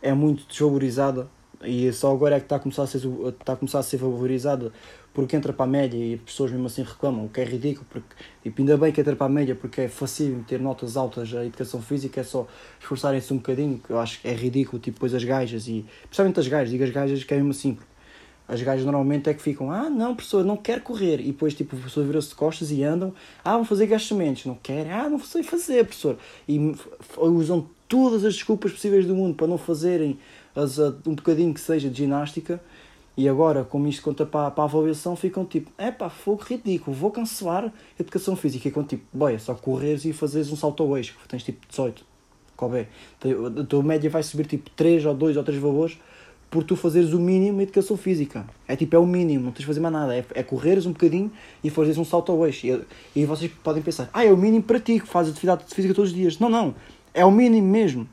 é 0.00 0.12
muito 0.12 0.46
desvalorizada 0.48 1.28
e 1.62 1.90
só 1.92 2.12
agora 2.12 2.36
é 2.36 2.38
que 2.38 2.46
está 2.46 2.56
a 2.56 2.58
começar 2.58 2.82
a 2.82 2.86
ser, 2.86 2.98
está 2.98 3.52
a 3.52 3.56
começar 3.56 3.78
a 3.78 3.82
ser 3.82 3.96
valorizada 3.98 4.72
porque 5.12 5.34
entra 5.34 5.50
para 5.50 5.64
a 5.64 5.68
média 5.68 5.96
e 5.96 6.14
as 6.14 6.20
pessoas 6.20 6.50
mesmo 6.50 6.66
assim 6.66 6.82
reclamam, 6.82 7.24
o 7.24 7.28
que 7.30 7.40
é 7.40 7.44
ridículo, 7.44 7.86
porque 7.88 8.14
tipo, 8.42 8.60
ainda 8.60 8.76
bem 8.76 8.92
que 8.92 9.00
entra 9.00 9.16
para 9.16 9.26
a 9.26 9.30
média 9.30 9.54
porque 9.54 9.82
é 9.82 9.88
fácil 9.88 10.44
ter 10.46 10.60
notas 10.60 10.94
altas 10.94 11.32
a 11.32 11.44
educação 11.44 11.80
física, 11.80 12.20
é 12.20 12.24
só 12.24 12.46
esforçarem-se 12.78 13.32
um 13.32 13.38
bocadinho, 13.38 13.78
que 13.78 13.90
eu 13.90 13.98
acho 13.98 14.20
que 14.20 14.28
é 14.28 14.34
ridículo, 14.34 14.78
tipo, 14.78 14.96
depois 14.96 15.14
as 15.14 15.24
gajas 15.24 15.68
e, 15.68 15.86
principalmente 16.02 16.40
as 16.40 16.48
gajas, 16.48 16.70
digo 16.70 16.84
as 16.84 16.90
gajas 16.90 17.24
que 17.24 17.32
é 17.32 17.38
mesmo 17.38 17.52
assim, 17.52 17.78
as 18.48 18.62
gajas 18.62 18.84
normalmente 18.84 19.28
é 19.28 19.34
que 19.34 19.42
ficam, 19.42 19.70
ah 19.70 19.90
não, 19.90 20.14
professor, 20.14 20.44
não 20.44 20.56
quero 20.56 20.80
correr, 20.82 21.20
e 21.20 21.26
depois 21.26 21.54
tipo, 21.54 21.74
o 21.74 21.78
professor 21.78 22.04
vira-se 22.04 22.28
de 22.28 22.34
costas 22.34 22.70
e 22.70 22.82
andam, 22.82 23.12
ah, 23.44 23.56
vão 23.56 23.64
fazer 23.64 23.84
agachamentos, 23.84 24.44
não 24.46 24.54
querem, 24.54 24.92
ah, 24.92 25.08
não 25.08 25.18
sei 25.18 25.42
fazer, 25.42 25.84
professor, 25.84 26.16
e 26.48 26.74
usam 27.18 27.66
todas 27.88 28.24
as 28.24 28.34
desculpas 28.34 28.72
possíveis 28.72 29.06
do 29.06 29.14
mundo 29.14 29.34
para 29.34 29.46
não 29.46 29.58
fazerem 29.58 30.18
as, 30.54 30.78
um 30.78 31.14
bocadinho 31.14 31.52
que 31.52 31.60
seja 31.60 31.88
de 31.88 31.96
ginástica, 31.96 32.60
e 33.16 33.28
agora, 33.30 33.64
como 33.64 33.88
isto 33.88 34.02
conta 34.02 34.26
para, 34.26 34.50
para 34.50 34.64
a 34.64 34.66
avaliação, 34.66 35.16
ficam 35.16 35.44
tipo, 35.44 35.70
é 35.78 35.90
pá, 35.90 36.10
fogo 36.10 36.42
ridículo, 36.42 36.94
vou 36.94 37.10
cancelar 37.10 37.64
a 37.64 37.72
educação 37.98 38.36
física. 38.36 38.68
E 38.68 38.70
com 38.70 38.84
tipo, 38.84 39.04
boy, 39.10 39.34
é 39.34 39.38
só 39.38 39.54
correres 39.54 40.04
e 40.04 40.12
fazeres 40.12 40.52
um 40.52 40.56
salto 40.56 40.82
ao 40.82 40.98
eixo, 40.98 41.16
tens 41.26 41.42
tipo 41.42 41.66
18. 41.66 42.04
Qual 42.54 42.74
é? 42.74 42.88
A 43.58 43.64
tua 43.64 43.82
média 43.82 44.10
vai 44.10 44.22
subir 44.22 44.46
tipo 44.46 44.68
3 44.70 45.06
ou 45.06 45.14
2 45.14 45.36
ou 45.38 45.44
3 45.44 45.58
valores 45.58 45.98
por 46.50 46.64
tu 46.64 46.76
fazeres 46.76 47.12
o 47.12 47.18
mínimo 47.18 47.60
em 47.60 47.64
educação 47.64 47.96
física. 47.96 48.46
É 48.66 48.76
tipo, 48.76 48.94
é 48.94 48.98
o 48.98 49.06
mínimo, 49.06 49.44
não 49.44 49.52
tens 49.52 49.60
de 49.60 49.66
fazer 49.66 49.80
mais 49.80 49.92
nada. 49.92 50.16
É, 50.16 50.24
é 50.34 50.42
correres 50.42 50.86
um 50.86 50.92
bocadinho 50.92 51.30
e 51.62 51.70
fazeres 51.70 51.98
um 51.98 52.04
salto 52.04 52.32
ao 52.32 52.46
eixo. 52.46 52.66
E, 52.66 52.84
e 53.14 53.24
vocês 53.24 53.50
podem 53.62 53.82
pensar, 53.82 54.08
ah, 54.12 54.24
é 54.24 54.32
o 54.32 54.36
mínimo 54.36 54.62
para 54.62 54.80
ti, 54.80 55.00
que 55.00 55.06
fazes 55.06 55.32
atividade 55.32 55.64
física 55.74 55.94
todos 55.94 56.10
os 56.10 56.16
dias. 56.16 56.38
Não, 56.38 56.48
não. 56.48 56.74
É 57.12 57.24
o 57.24 57.30
mínimo 57.30 57.68
mesmo. 57.68 58.08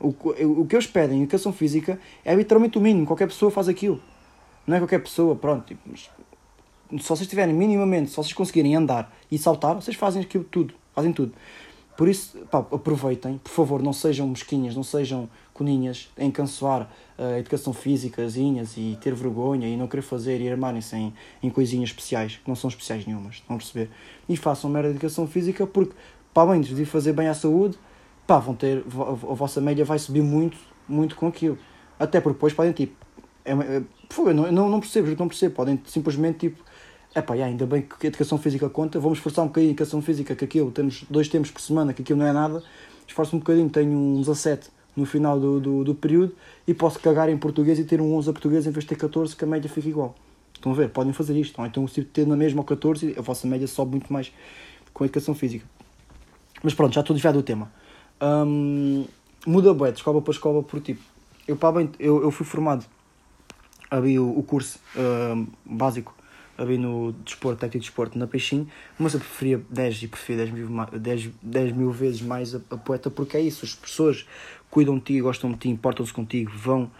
O, 0.00 0.08
o 0.08 0.66
que 0.66 0.76
eles 0.76 0.86
pedem 0.86 1.18
em 1.18 1.22
educação 1.22 1.52
física 1.52 1.98
é 2.24 2.34
literalmente 2.34 2.78
o 2.78 2.80
mínimo. 2.80 3.06
Qualquer 3.06 3.26
pessoa 3.26 3.50
faz 3.50 3.68
aquilo. 3.68 4.00
Não 4.66 4.76
é 4.76 4.80
qualquer 4.80 5.02
pessoa, 5.02 5.34
pronto. 5.34 5.66
Tipo, 5.66 5.96
se 5.96 7.08
vocês 7.08 7.28
tiverem 7.28 7.54
minimamente, 7.54 8.10
se 8.10 8.16
vocês 8.16 8.32
conseguirem 8.32 8.76
andar 8.76 9.12
e 9.30 9.38
saltar, 9.38 9.74
vocês 9.74 9.96
fazem 9.96 10.22
aquilo 10.22 10.44
tudo. 10.44 10.74
Fazem 10.94 11.12
tudo. 11.12 11.32
Por 11.96 12.08
isso, 12.08 12.38
pá, 12.50 12.58
aproveitem, 12.58 13.38
por 13.38 13.50
favor, 13.50 13.82
não 13.82 13.92
sejam 13.92 14.28
mesquinhas, 14.28 14.76
não 14.76 14.84
sejam 14.84 15.28
coninhas 15.52 16.08
em 16.16 16.30
cancelar 16.30 16.88
a 17.18 17.38
educação 17.38 17.72
física, 17.72 18.22
e 18.76 18.96
ter 19.00 19.14
vergonha 19.14 19.68
e 19.68 19.76
não 19.76 19.88
querer 19.88 20.02
fazer 20.02 20.40
e 20.40 20.48
armarem-se 20.48 20.94
em, 20.94 21.12
em 21.42 21.50
coisinhas 21.50 21.90
especiais, 21.90 22.36
que 22.36 22.48
não 22.48 22.54
são 22.54 22.68
especiais 22.68 23.04
nenhumas, 23.04 23.34
estão 23.34 23.56
a 23.56 23.58
perceber? 23.58 23.90
E 24.28 24.36
façam 24.36 24.70
mera 24.70 24.88
educação 24.88 25.26
física 25.26 25.66
porque 25.66 25.94
para 26.32 26.50
além 26.50 26.60
de 26.60 26.84
fazer 26.84 27.12
bem 27.12 27.26
à 27.26 27.34
saúde, 27.34 27.76
pá, 28.26 28.38
vão 28.38 28.54
ter, 28.54 28.84
a 28.86 29.34
vossa 29.34 29.60
média 29.60 29.84
vai 29.84 29.98
subir 29.98 30.22
muito, 30.22 30.56
muito 30.88 31.16
com 31.16 31.26
aquilo. 31.26 31.58
Até 31.98 32.20
porque 32.20 32.34
depois 32.34 32.52
podem, 32.52 32.72
tipo, 32.72 32.94
é, 33.44 33.52
é, 33.52 33.82
eu 34.18 34.34
não, 34.34 34.52
não, 34.52 34.68
não 34.68 34.80
percebo, 34.80 35.08
não 35.18 35.26
percebo, 35.26 35.54
podem 35.56 35.80
simplesmente, 35.86 36.38
tipo, 36.38 36.62
é 37.14 37.20
pá, 37.20 37.34
ainda 37.34 37.66
bem 37.66 37.82
que 37.82 38.06
a 38.06 38.08
educação 38.08 38.38
física 38.38 38.68
conta, 38.68 39.00
vamos 39.00 39.18
esforçar 39.18 39.44
um 39.44 39.48
bocadinho 39.48 39.70
a 39.70 39.72
educação 39.72 40.00
física, 40.00 40.36
que 40.36 40.44
aquilo, 40.44 40.70
temos 40.70 41.04
dois 41.10 41.28
tempos 41.28 41.50
por 41.50 41.60
semana, 41.60 41.92
que 41.92 42.02
aquilo 42.02 42.18
não 42.18 42.26
é 42.26 42.32
nada, 42.32 42.62
esforço 43.06 43.34
um 43.34 43.38
bocadinho, 43.38 43.68
tenho 43.68 43.90
um 43.90 44.20
17 44.20 44.70
no 44.98 45.06
final 45.06 45.38
do, 45.38 45.60
do, 45.60 45.84
do, 45.84 45.94
período 45.94 46.34
e 46.66 46.74
posso 46.74 46.98
cagar 46.98 47.28
em 47.28 47.36
português 47.36 47.78
e 47.78 47.84
ter 47.84 48.00
um 48.00 48.14
11 48.14 48.30
a 48.30 48.32
português 48.32 48.66
em 48.66 48.70
vez 48.70 48.84
de 48.84 48.88
ter 48.88 48.96
14, 48.96 49.34
que 49.34 49.44
a 49.44 49.46
média 49.46 49.70
fica 49.70 49.88
igual. 49.88 50.14
Estão 50.52 50.72
a 50.72 50.74
ver? 50.74 50.90
Podem 50.90 51.12
fazer 51.12 51.38
isto. 51.38 51.58
Ou 51.60 51.66
então, 51.66 51.86
se 51.86 52.02
ter 52.02 52.26
na 52.26 52.36
mesma 52.36 52.64
14, 52.64 53.14
a 53.16 53.22
vossa 53.22 53.46
média 53.46 53.66
sobe 53.66 53.92
muito 53.92 54.12
mais 54.12 54.32
com 54.92 55.04
a 55.04 55.06
educação 55.06 55.34
física. 55.34 55.64
Mas 56.62 56.74
pronto, 56.74 56.92
já 56.92 57.00
estou 57.00 57.14
desviado 57.14 57.38
do 57.38 57.44
tema. 57.44 57.70
Um, 58.20 59.04
muda 59.46 59.72
bué 59.72 59.92
de 59.92 59.98
escola 59.98 60.20
para 60.20 60.32
escola 60.32 60.62
por 60.62 60.80
tipo. 60.80 61.00
Eu, 61.46 61.56
bem, 61.72 61.90
eu, 61.98 62.22
eu 62.22 62.30
fui 62.30 62.44
formado, 62.44 62.84
havia 63.90 64.20
o, 64.20 64.38
o 64.38 64.42
curso 64.42 64.80
uh, 64.96 65.46
básico, 65.64 66.14
havia 66.58 66.76
no 66.76 67.12
desporto, 67.24 67.60
técnico 67.60 67.78
de 67.78 67.88
desporto, 67.88 68.18
na 68.18 68.26
Peixinho, 68.26 68.68
mas 68.98 69.14
eu 69.14 69.20
preferia 69.20 69.62
10 69.70 70.02
e 70.02 70.08
preferia 70.08 70.44
10 70.44 70.54
mil, 70.54 70.86
10, 70.92 71.30
10 71.40 71.72
mil 71.72 71.90
vezes 71.92 72.20
mais 72.20 72.54
a, 72.54 72.60
a 72.70 72.76
poeta, 72.76 73.08
porque 73.08 73.36
é 73.36 73.40
isso, 73.40 73.64
as 73.64 73.74
pessoas 73.74 74.26
cuidam 74.68 74.96
de 74.96 75.04
ti, 75.04 75.20
gostam 75.20 75.52
de 75.52 75.58
ti, 75.58 75.68
importam-se 75.68 76.12
contigo, 76.12 76.50
vão, 76.54 76.90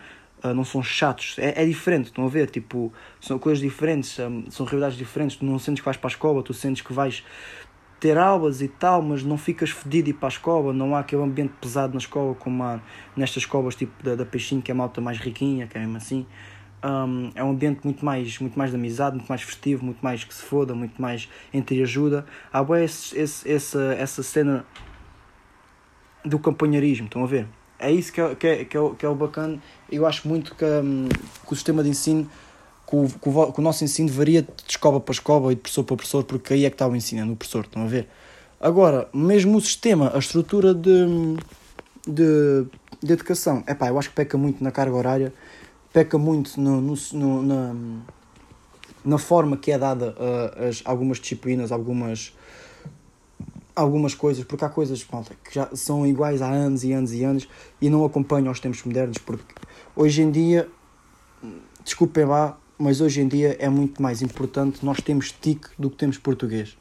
uh, 0.44 0.54
não 0.54 0.64
são 0.64 0.82
chatos, 0.82 1.36
é, 1.38 1.62
é 1.62 1.66
diferente, 1.66 2.06
estão 2.06 2.24
a 2.24 2.28
ver, 2.28 2.48
tipo, 2.48 2.92
são 3.20 3.38
coisas 3.38 3.60
diferentes, 3.60 4.16
um, 4.20 4.48
são 4.48 4.64
realidades 4.64 4.96
diferentes, 4.96 5.36
tu 5.36 5.44
não 5.44 5.58
sentes 5.58 5.80
que 5.80 5.84
vais 5.84 5.96
para 5.96 6.08
a 6.08 6.12
escola, 6.12 6.42
tu 6.42 6.54
sentes 6.54 6.80
que 6.80 6.92
vais 6.92 7.24
ter 8.00 8.16
aulas 8.16 8.62
e 8.62 8.68
tal, 8.68 9.02
mas 9.02 9.24
não 9.24 9.36
ficas 9.36 9.70
fedido 9.70 10.10
ir 10.10 10.12
para 10.12 10.28
a 10.28 10.30
escola, 10.30 10.72
não 10.72 10.94
há 10.94 11.00
aquele 11.00 11.22
ambiente 11.22 11.54
pesado 11.60 11.94
na 11.94 11.98
escola 11.98 12.34
como 12.34 12.62
há 12.62 12.80
nestas 13.16 13.42
escolas 13.42 13.74
tipo 13.74 14.02
da, 14.02 14.14
da 14.14 14.24
Peixinho, 14.24 14.62
que 14.62 14.70
é 14.70 14.74
malta 14.74 15.00
mais 15.00 15.18
riquinha, 15.18 15.66
que 15.66 15.76
é 15.76 15.80
mesmo 15.80 15.96
assim. 15.96 16.24
Um, 16.84 17.30
é 17.34 17.42
um 17.42 17.50
ambiente 17.50 17.80
muito 17.82 18.04
mais, 18.04 18.38
muito 18.38 18.56
mais 18.56 18.70
de 18.70 18.76
amizade, 18.76 19.16
muito 19.16 19.28
mais 19.28 19.42
festivo, 19.42 19.84
muito 19.84 19.98
mais 20.00 20.22
que 20.22 20.32
se 20.32 20.42
foda, 20.42 20.74
muito 20.74 21.00
mais 21.00 21.28
entre 21.52 21.82
ajuda. 21.82 22.24
Há 22.52 22.62
bem 22.62 22.84
esse, 22.84 23.18
esse, 23.18 23.50
essa, 23.50 23.82
essa 23.94 24.22
cena 24.22 24.64
do 26.24 26.38
campanharismo, 26.38 27.06
estão 27.06 27.24
a 27.24 27.26
ver? 27.26 27.46
É 27.78 27.90
isso 27.90 28.12
que 28.12 28.20
é, 28.20 28.34
que 28.34 28.46
é, 28.46 28.64
que 28.64 28.76
é, 28.76 28.80
o, 28.80 28.94
que 28.94 29.06
é 29.06 29.08
o 29.08 29.14
bacana. 29.14 29.60
Eu 29.90 30.06
acho 30.06 30.26
muito 30.28 30.54
que, 30.54 30.64
um, 30.64 31.08
que 31.08 31.52
o 31.52 31.54
sistema 31.54 31.82
de 31.82 31.90
ensino 31.90 32.28
que 32.88 32.96
o, 32.96 33.06
que 33.06 33.28
o, 33.28 33.52
que 33.52 33.60
o 33.60 33.62
nosso 33.62 33.84
ensino 33.84 34.08
varia 34.08 34.42
de 34.42 34.48
escola 34.66 34.98
para 34.98 35.12
escola 35.12 35.52
e 35.52 35.54
de 35.54 35.60
professor 35.60 35.84
para 35.84 35.96
professor, 35.96 36.24
porque 36.24 36.54
aí 36.54 36.64
é 36.64 36.70
que 36.70 36.74
está 36.74 36.86
o 36.86 36.96
ensino, 36.96 37.20
é 37.20 37.24
no 37.24 37.36
professor, 37.36 37.64
estão 37.64 37.82
a 37.84 37.86
ver? 37.86 38.08
Agora, 38.60 39.08
mesmo 39.12 39.58
o 39.58 39.60
sistema, 39.60 40.10
a 40.14 40.18
estrutura 40.18 40.74
de, 40.74 41.06
de, 42.06 42.66
de 43.02 43.12
educação, 43.12 43.62
é 43.66 43.74
pá, 43.74 43.88
eu 43.88 43.98
acho 43.98 44.08
que 44.08 44.14
peca 44.16 44.38
muito 44.38 44.64
na 44.64 44.72
carga 44.72 44.96
horária, 44.96 45.32
peca 45.98 46.16
muito 46.16 46.60
no, 46.60 46.80
no, 46.80 46.94
no 47.12 47.42
na, 47.42 47.74
na 49.04 49.18
forma 49.18 49.56
que 49.56 49.72
é 49.72 49.78
dada 49.78 50.14
as, 50.68 50.80
algumas 50.84 51.18
disciplinas, 51.18 51.72
algumas, 51.72 52.32
algumas 53.74 54.14
coisas, 54.14 54.44
porque 54.44 54.64
há 54.64 54.68
coisas 54.68 55.04
malta, 55.10 55.34
que 55.42 55.52
já 55.52 55.68
são 55.74 56.06
iguais 56.06 56.40
há 56.40 56.48
anos 56.48 56.84
e 56.84 56.92
anos 56.92 57.12
e 57.12 57.24
anos 57.24 57.48
e 57.80 57.90
não 57.90 58.04
acompanham 58.04 58.46
aos 58.46 58.60
tempos 58.60 58.80
modernos, 58.84 59.18
porque 59.18 59.52
hoje 59.96 60.22
em 60.22 60.30
dia, 60.30 60.68
desculpem 61.82 62.26
lá, 62.26 62.56
mas 62.78 63.00
hoje 63.00 63.20
em 63.20 63.26
dia 63.26 63.56
é 63.58 63.68
muito 63.68 64.00
mais 64.00 64.22
importante 64.22 64.86
nós 64.86 65.00
temos 65.00 65.32
TIC 65.32 65.66
do 65.76 65.90
que 65.90 65.96
temos 65.96 66.16
português. 66.16 66.78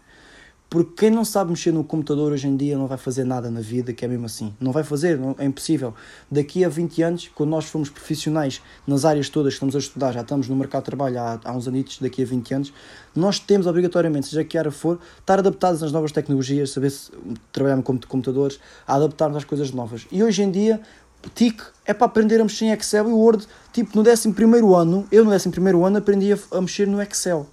Porque 0.69 0.91
quem 0.97 1.09
não 1.09 1.24
sabe 1.24 1.51
mexer 1.51 1.71
no 1.71 1.81
computador 1.81 2.33
hoje 2.33 2.45
em 2.45 2.57
dia 2.57 2.77
não 2.77 2.88
vai 2.88 2.97
fazer 2.97 3.24
nada 3.24 3.50
na 3.50 3.62
vida, 3.62 3.93
que 3.93 4.03
é 4.03 4.07
mesmo 4.07 4.25
assim. 4.25 4.53
Não 4.59 4.74
vai 4.74 4.83
fazer, 4.83 5.17
não, 5.17 5.33
é 5.38 5.45
impossível. 5.45 5.93
Daqui 6.29 6.65
a 6.65 6.69
20 6.69 7.01
anos, 7.03 7.31
quando 7.33 7.51
nós 7.51 7.65
formos 7.65 7.89
profissionais 7.89 8.62
nas 8.86 9.05
áreas 9.05 9.29
todas 9.29 9.53
que 9.53 9.55
estamos 9.55 9.75
a 9.77 9.79
estudar, 9.79 10.12
já 10.12 10.21
estamos 10.21 10.50
no 10.50 10.55
mercado 10.57 10.83
de 10.83 10.88
trabalho 10.88 11.19
há, 11.19 11.39
há 11.41 11.53
uns 11.53 11.69
anos, 11.69 12.00
daqui 12.01 12.21
a 12.21 12.25
20 12.25 12.53
anos, 12.53 12.74
nós 13.15 13.39
temos 13.39 13.65
obrigatoriamente, 13.65 14.27
seja 14.27 14.43
que 14.43 14.57
área 14.57 14.69
for, 14.69 15.00
estar 15.19 15.39
adaptados 15.39 15.81
às 15.81 15.93
novas 15.93 16.12
tecnologias, 16.12 16.71
saber 16.71 16.89
se, 16.89 17.12
trabalhar 17.53 17.81
com 17.81 17.97
computadores, 18.00 18.59
a 18.86 18.95
adaptarmos 18.95 19.38
às 19.38 19.45
coisas 19.45 19.71
novas. 19.71 20.05
E 20.12 20.21
hoje 20.21 20.43
em 20.43 20.51
dia, 20.51 20.81
TIC 21.33 21.62
é 21.86 21.93
para 21.93 22.07
aprender 22.07 22.39
a 22.39 22.43
mexer 22.43 22.65
em 22.65 22.71
Excel 22.71 23.09
e 23.09 23.13
Word. 23.13 23.47
Tipo, 23.71 24.01
no 24.01 24.09
11 24.09 24.33
ano, 24.75 25.07
eu 25.12 25.24
no 25.24 25.31
11 25.31 25.50
ano 25.86 25.97
aprendi 25.97 26.33
a, 26.33 26.38
a, 26.51 26.62
mexer 26.62 26.88
no 26.88 27.01
Excel. 27.01 27.47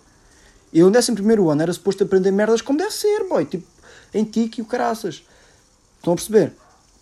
Eu 0.74 0.90
no 0.90 0.98
11 0.98 1.12
ano 1.50 1.62
era 1.62 1.72
suposto 1.72 2.02
aprender 2.02 2.32
merdas 2.32 2.60
como 2.60 2.78
deve 2.78 2.92
ser, 2.92 3.28
boy. 3.28 3.44
Tipo, 3.44 3.64
em 4.12 4.24
TIC 4.24 4.58
e 4.58 4.62
o 4.62 4.64
caraças. 4.64 5.22
Estão 5.96 6.12
a 6.12 6.16
perceber? 6.16 6.52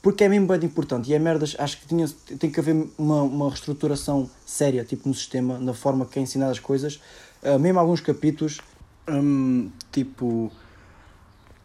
Porque 0.03 0.25
é 0.25 0.29
mesmo 0.29 0.47
bem 0.47 0.63
importante. 0.65 1.11
E 1.11 1.15
é 1.15 1.19
merdas, 1.19 1.57
acho 1.59 1.81
que 1.81 1.87
tinha, 1.87 2.07
tem 2.39 2.51
que 2.51 2.61
haver 2.61 2.87
uma, 2.99 3.23
uma 3.23 3.49
reestruturação 3.49 4.29
séria, 4.45 4.85
tipo, 4.85 5.09
no 5.09 5.15
sistema, 5.15 5.59
na 5.59 5.73
forma 5.73 6.05
que 6.05 6.19
é 6.19 6.23
ensinar 6.23 6.51
as 6.51 6.59
coisas. 6.59 7.01
Uh, 7.43 7.59
mesmo 7.59 7.79
alguns 7.79 8.01
capítulos, 8.01 8.61
um, 9.09 9.71
tipo 9.91 10.53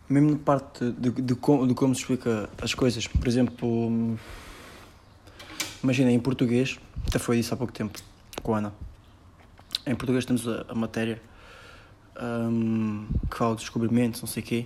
mesmo 0.09 0.31
na 0.31 0.37
parte 0.37 0.89
de, 0.91 1.09
de, 1.11 1.21
de, 1.21 1.35
como, 1.35 1.67
de 1.67 1.73
como 1.73 1.93
se 1.93 2.01
explica 2.01 2.49
as 2.61 2.73
coisas. 2.73 3.05
Por 3.05 3.27
exemplo, 3.27 4.17
Imagina, 5.83 6.11
em 6.11 6.19
português, 6.19 6.79
até 7.07 7.19
foi 7.19 7.37
isso 7.37 7.53
há 7.53 7.57
pouco 7.57 7.71
tempo, 7.71 7.99
com 8.41 8.55
a 8.55 8.57
Ana. 8.57 8.73
Em 9.85 9.95
português 9.95 10.25
temos 10.25 10.47
a, 10.47 10.65
a 10.67 10.75
matéria 10.75 11.21
um, 12.21 13.07
que 13.29 13.37
fala 13.37 13.55
de 13.55 13.61
descobrimentos, 13.61 14.21
não 14.21 14.27
sei 14.27 14.43
o 14.43 14.45
quê. 14.45 14.65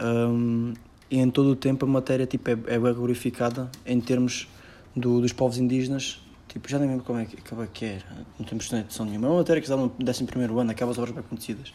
Um, 0.00 0.74
e 1.10 1.18
em 1.18 1.30
todo 1.30 1.50
o 1.50 1.56
tempo 1.56 1.84
a 1.84 1.88
matéria 1.88 2.26
tipo, 2.26 2.50
é, 2.50 2.52
é 2.52 2.78
glorificada 2.78 3.70
em 3.86 4.00
termos 4.00 4.48
do, 4.94 5.20
dos 5.20 5.32
povos 5.32 5.58
indígenas. 5.58 6.20
Tipo, 6.48 6.68
já 6.68 6.78
nem 6.78 6.88
lembro 6.88 7.04
como 7.04 7.18
é 7.18 7.26
que, 7.26 7.36
como 7.42 7.62
é 7.62 7.66
que 7.66 7.84
é, 7.84 8.02
não 8.38 8.46
temos 8.46 8.70
noção 8.70 9.06
nenhuma. 9.06 9.26
É 9.26 9.30
uma 9.30 9.38
matéria 9.38 9.60
que 9.60 9.66
está 9.66 9.76
no 9.76 9.92
11 10.00 10.60
ano, 10.60 10.70
aquelas 10.70 10.98
obras 10.98 11.14
bem 11.14 11.24
conhecidas. 11.24 11.74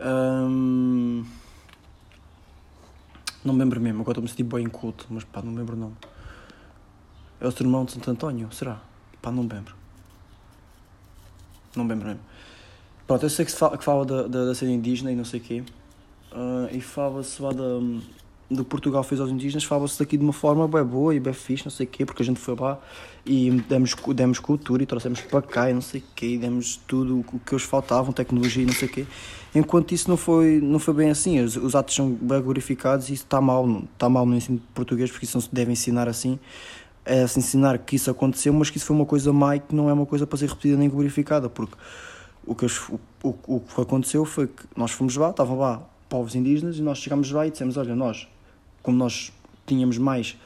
Um, 0.00 1.24
não 3.44 3.54
me 3.54 3.60
lembro 3.60 3.80
mesmo, 3.80 4.00
agora 4.00 4.12
estou-me 4.12 4.28
a 4.28 4.30
sentir 4.30 4.44
bem 4.44 4.68
culto, 4.68 5.06
mas 5.10 5.24
pá, 5.24 5.42
não 5.42 5.52
me 5.52 5.58
lembro 5.58 5.76
o 5.76 5.78
nome. 5.78 5.96
É 7.40 7.46
o 7.46 7.50
sermão 7.50 7.84
de 7.84 7.92
Santo 7.92 8.10
António, 8.10 8.50
será? 8.52 8.80
Pá, 9.22 9.30
não 9.30 9.42
me 9.42 9.52
lembro. 9.52 9.74
Não 11.76 11.84
me 11.84 11.90
lembro 11.90 12.08
mesmo. 12.08 12.22
Pronto, 13.08 13.22
eu 13.24 13.30
sei 13.30 13.46
que, 13.46 13.52
fala, 13.52 13.78
que 13.78 13.82
fala 13.82 14.04
da, 14.04 14.22
da, 14.24 14.44
da 14.44 14.54
cena 14.54 14.70
indígena 14.70 15.10
e 15.10 15.16
não 15.16 15.24
sei 15.24 15.40
o 15.40 15.42
quê. 15.42 15.62
Uh, 16.30 16.68
e 16.76 16.80
fala-se 16.82 17.40
lá 17.40 17.52
da, 17.52 17.80
do 18.50 18.64
Portugal 18.66 19.02
fez 19.02 19.18
aos 19.18 19.30
indígenas, 19.30 19.64
fala-se 19.64 19.98
daqui 19.98 20.18
de 20.18 20.22
uma 20.22 20.32
forma 20.32 20.68
bem 20.68 20.84
boa 20.84 21.14
e 21.14 21.18
bem 21.18 21.32
fixe, 21.32 21.64
não 21.64 21.70
sei 21.70 21.86
o 21.86 21.88
quê, 21.88 22.04
porque 22.04 22.22
a 22.22 22.24
gente 22.26 22.38
foi 22.38 22.54
lá 22.54 22.78
e 23.24 23.50
demos, 23.66 23.96
demos 24.14 24.38
cultura 24.38 24.82
e 24.82 24.86
trouxemos 24.86 25.22
para 25.22 25.40
cá 25.40 25.70
e 25.70 25.72
não 25.72 25.80
sei 25.80 26.00
o 26.00 26.04
quê, 26.14 26.34
e 26.34 26.38
demos 26.38 26.76
tudo 26.86 27.20
o 27.20 27.38
que 27.38 27.54
eles 27.54 27.64
faltavam, 27.64 28.12
tecnologia 28.12 28.62
e 28.62 28.66
não 28.66 28.74
sei 28.74 28.88
o 28.88 28.90
quê. 28.90 29.06
Enquanto 29.54 29.92
isso 29.92 30.10
não 30.10 30.18
foi, 30.18 30.60
não 30.60 30.78
foi 30.78 30.92
bem 30.92 31.08
assim, 31.08 31.40
os, 31.40 31.56
os 31.56 31.74
atos 31.74 31.94
são 31.94 32.10
bem 32.10 32.42
glorificados 32.42 33.08
e 33.08 33.14
isso 33.14 33.24
está 33.24 33.40
mal, 33.40 33.66
está 33.90 34.10
mal 34.10 34.26
no 34.26 34.36
ensino 34.36 34.60
português, 34.74 35.10
porque 35.10 35.24
isso 35.24 35.34
não 35.34 35.40
se 35.40 35.48
deve 35.50 35.72
ensinar 35.72 36.08
assim 36.08 36.38
é 37.06 37.26
se 37.26 37.38
ensinar 37.38 37.78
que 37.78 37.96
isso 37.96 38.10
aconteceu, 38.10 38.52
mas 38.52 38.68
que 38.68 38.76
isso 38.76 38.84
foi 38.84 38.94
uma 38.94 39.06
coisa 39.06 39.32
má 39.32 39.56
e 39.56 39.60
que 39.60 39.74
não 39.74 39.88
é 39.88 39.92
uma 39.94 40.04
coisa 40.04 40.26
para 40.26 40.36
ser 40.36 40.46
repetida 40.50 40.76
nem 40.76 40.90
glorificada, 40.90 41.48
porque 41.48 41.74
o 42.48 42.54
que, 42.54 42.66
o, 43.22 43.34
o, 43.46 43.60
que 43.60 43.80
aconteceu 43.80 44.24
foi 44.24 44.46
que 44.46 44.64
nós 44.74 44.90
fomos 44.90 45.16
lá, 45.16 45.30
estavam 45.30 45.58
lá 45.58 45.82
povos 46.08 46.34
indígenas 46.34 46.78
e 46.78 46.82
nós 46.82 46.98
chegámos 46.98 47.30
lá 47.30 47.46
e 47.46 47.50
dissemos, 47.50 47.76
olha, 47.76 47.94
nós, 47.94 48.26
como 48.82 48.96
nós 48.96 49.30
tínhamos 49.66 49.98
mais, 49.98 50.36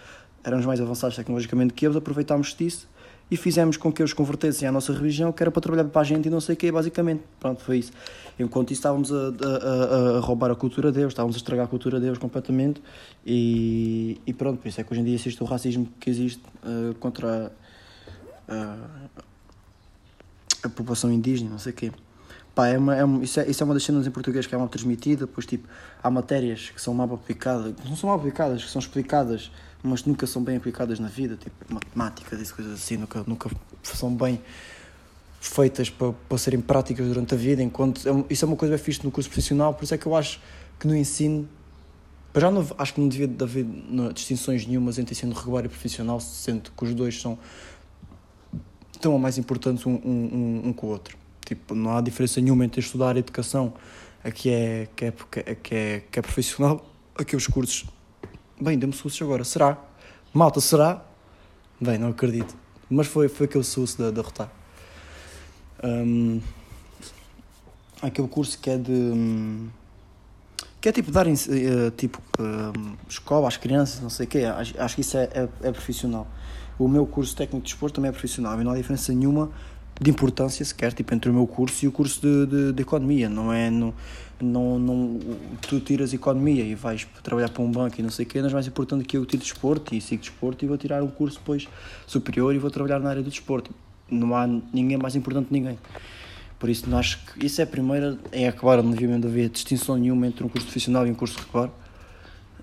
éramos 0.42 0.66
mais 0.66 0.80
avançados 0.80 1.16
tecnologicamente 1.16 1.72
que 1.72 1.86
eles, 1.86 1.96
aproveitámos 1.96 2.54
disso 2.54 2.88
e 3.30 3.36
fizemos 3.36 3.76
com 3.76 3.92
que 3.92 4.02
eles 4.02 4.12
convertessem 4.12 4.68
à 4.68 4.72
nossa 4.72 4.92
religião, 4.92 5.32
que 5.32 5.42
era 5.42 5.50
para 5.50 5.62
trabalhar 5.62 5.84
para 5.84 6.00
a 6.00 6.04
gente 6.04 6.26
e 6.26 6.30
não 6.30 6.40
sei 6.40 6.54
o 6.54 6.58
quê, 6.58 6.70
basicamente. 6.70 7.22
Pronto, 7.38 7.62
foi 7.62 7.78
isso. 7.78 7.92
Enquanto 8.38 8.72
isso 8.72 8.80
estávamos 8.80 9.12
a, 9.12 9.16
a, 9.16 10.16
a, 10.18 10.20
roubar 10.20 10.50
a 10.50 10.54
cultura 10.54 10.90
de 10.90 10.98
Deus, 10.98 11.12
estávamos 11.12 11.36
a 11.36 11.38
estragar 11.38 11.64
a 11.64 11.68
cultura 11.68 11.98
de 11.98 12.06
Deus 12.06 12.18
completamente 12.18 12.82
e, 13.24 14.20
e 14.26 14.32
pronto, 14.32 14.60
por 14.60 14.68
isso 14.68 14.80
é 14.80 14.84
que 14.84 14.92
hoje 14.92 15.00
em 15.00 15.04
dia 15.04 15.14
existe 15.14 15.42
o 15.42 15.46
racismo 15.46 15.88
que 16.00 16.10
existe 16.10 16.42
uh, 16.64 16.94
contra 16.96 17.52
a, 18.48 18.76
a, 20.62 20.68
população 20.68 21.10
indígena, 21.12 21.50
não 21.50 21.58
sei 21.58 21.72
o 21.72 21.74
quê. 21.74 21.92
Pá, 22.54 22.68
é 22.68 22.76
uma, 22.76 22.94
é 22.94 23.04
uma, 23.04 23.24
isso, 23.24 23.40
é, 23.40 23.48
isso 23.48 23.62
é 23.62 23.64
uma 23.64 23.74
das 23.74 23.82
cenas 23.82 24.06
em 24.06 24.10
português 24.10 24.46
que 24.46 24.54
é 24.54 24.58
mal 24.58 24.68
transmitida, 24.68 25.26
depois 25.26 25.46
tipo, 25.46 25.66
há 26.02 26.10
matérias 26.10 26.70
que 26.70 26.80
são 26.80 26.92
mal 26.92 27.12
aplicadas, 27.14 27.74
não 27.84 27.96
são 27.96 28.08
mal 28.08 28.18
aplicadas, 28.18 28.62
que 28.62 28.70
são 28.70 28.80
explicadas 28.80 29.50
mas 29.82 30.04
nunca 30.04 30.26
são 30.26 30.42
bem 30.42 30.56
aplicadas 30.56 31.00
na 31.00 31.08
vida, 31.08 31.36
tipo 31.36 31.74
matemáticas 31.74 32.40
e 32.40 32.52
coisas 32.52 32.74
assim, 32.74 32.96
nunca, 32.96 33.24
nunca 33.26 33.50
são 33.82 34.14
bem 34.14 34.40
feitas 35.40 35.90
para, 35.90 36.12
para 36.12 36.38
serem 36.38 36.60
práticas 36.60 37.06
durante 37.06 37.34
a 37.34 37.36
vida, 37.36 37.62
enquanto 37.62 38.08
é 38.08 38.24
isso 38.30 38.44
é 38.44 38.48
uma 38.48 38.56
coisa 38.56 38.74
bem 38.76 38.84
fixe 38.84 39.04
no 39.04 39.10
curso 39.10 39.28
profissional, 39.28 39.74
por 39.74 39.82
isso 39.82 39.94
é 39.94 39.98
que 39.98 40.06
eu 40.06 40.14
acho 40.14 40.40
que 40.78 40.86
no 40.86 40.94
ensino, 40.96 41.48
para 42.32 42.42
já 42.42 42.50
não, 42.50 42.64
acho 42.78 42.94
que 42.94 43.00
não 43.00 43.08
devia 43.08 43.28
haver 43.40 43.66
distinções 44.14 44.64
nenhumas 44.66 44.98
entre 44.98 45.14
ensino 45.14 45.34
regular 45.34 45.64
e 45.64 45.68
profissional, 45.68 46.20
sendo 46.20 46.70
que 46.70 46.84
os 46.84 46.94
dois 46.94 47.20
são 47.20 47.36
tão 49.02 49.18
mais 49.18 49.36
importantes 49.36 49.84
um, 49.84 49.94
um, 49.94 50.62
um, 50.66 50.72
com 50.72 50.86
o 50.86 50.90
outro. 50.90 51.18
Tipo, 51.44 51.74
não 51.74 51.96
há 51.96 52.00
diferença 52.00 52.40
nenhuma 52.40 52.64
entre 52.64 52.80
estudar 52.80 53.16
a 53.16 53.18
educação, 53.18 53.74
a 54.22 54.30
que 54.30 54.48
é, 54.48 54.88
que 54.94 55.04
é, 55.06 55.12
que 55.12 55.40
é, 55.40 55.54
que 55.56 55.74
é, 55.74 56.02
que 56.10 56.18
é 56.18 56.22
profissional, 56.22 56.86
aqueles 57.14 57.46
cursos. 57.48 57.84
Bem, 58.60 58.78
deu-me 58.78 58.94
susto 58.94 59.22
agora. 59.24 59.42
Será? 59.42 59.76
Malta, 60.32 60.60
será? 60.60 61.04
Bem, 61.80 61.98
não 61.98 62.10
acredito. 62.10 62.56
Mas 62.88 63.08
foi, 63.08 63.28
foi 63.28 63.46
aquele 63.46 63.64
susto 63.64 64.04
de 64.04 64.12
derrotar. 64.12 64.48
Um, 65.82 66.40
aquele 68.00 68.28
curso 68.28 68.58
que 68.58 68.70
é 68.70 68.78
de. 68.78 69.68
Que 70.80 70.88
é 70.88 70.92
tipo 70.92 71.10
dar 71.10 71.26
uh, 71.26 71.90
tipo 71.96 72.20
uh, 72.38 72.96
escola 73.08 73.48
às 73.48 73.56
crianças, 73.56 74.00
não 74.00 74.10
sei 74.10 74.26
o 74.26 74.28
quê. 74.28 74.44
Acho, 74.44 74.80
acho 74.80 74.94
que 74.94 75.00
isso 75.00 75.16
é, 75.16 75.24
é, 75.32 75.48
é, 75.62 75.72
profissional. 75.72 76.26
O 76.78 76.88
meu 76.88 77.06
curso 77.06 77.36
técnico 77.36 77.64
de 77.64 77.72
desporto 77.72 77.96
também 77.96 78.08
é 78.08 78.12
profissional 78.12 78.60
e 78.60 78.64
não 78.64 78.72
há 78.72 78.76
diferença 78.76 79.12
nenhuma 79.12 79.50
de 80.00 80.10
importância 80.10 80.64
sequer 80.64 80.92
tipo, 80.92 81.14
entre 81.14 81.30
o 81.30 81.34
meu 81.34 81.46
curso 81.46 81.84
e 81.84 81.88
o 81.88 81.92
curso 81.92 82.20
de, 82.20 82.46
de, 82.46 82.72
de 82.72 82.82
economia. 82.82 83.28
Não 83.28 83.52
é. 83.52 83.70
Não, 83.70 83.94
não, 84.40 84.78
não, 84.78 85.20
tu 85.60 85.78
tiras 85.78 86.12
economia 86.12 86.64
e 86.64 86.74
vais 86.74 87.06
trabalhar 87.22 87.48
para 87.48 87.62
um 87.62 87.70
banco 87.70 88.00
e 88.00 88.02
não 88.02 88.10
sei 88.10 88.26
o 88.26 88.28
quê, 88.28 88.42
mas 88.42 88.52
mais 88.52 88.66
importante 88.66 89.04
que 89.04 89.16
eu 89.16 89.24
tiro 89.24 89.42
desporto 89.42 89.94
e 89.94 90.00
sigo 90.00 90.20
desporto 90.20 90.64
e 90.64 90.68
vou 90.68 90.76
tirar 90.76 91.02
um 91.02 91.08
curso 91.08 91.38
depois 91.38 91.68
superior 92.06 92.52
e 92.54 92.58
vou 92.58 92.70
trabalhar 92.70 92.98
na 92.98 93.10
área 93.10 93.22
do 93.22 93.30
desporto. 93.30 93.70
Não 94.10 94.34
há 94.34 94.46
ninguém 94.46 94.98
mais 94.98 95.14
importante 95.14 95.46
que 95.46 95.54
ninguém. 95.54 95.78
Por 96.58 96.68
isso, 96.68 96.88
não 96.88 96.98
acho 96.98 97.18
que 97.26 97.46
isso 97.46 97.60
é 97.60 97.64
a 97.64 97.66
primeira, 97.66 98.18
é 98.30 98.48
acabar, 98.48 98.78
obviamente, 98.78 99.26
haver 99.26 99.48
distinção 99.48 99.96
nenhuma 99.96 100.26
entre 100.26 100.44
um 100.44 100.48
curso 100.48 100.66
profissional 100.66 101.06
e 101.06 101.10
um 101.10 101.14
curso 101.14 101.38
regular. 101.38 101.70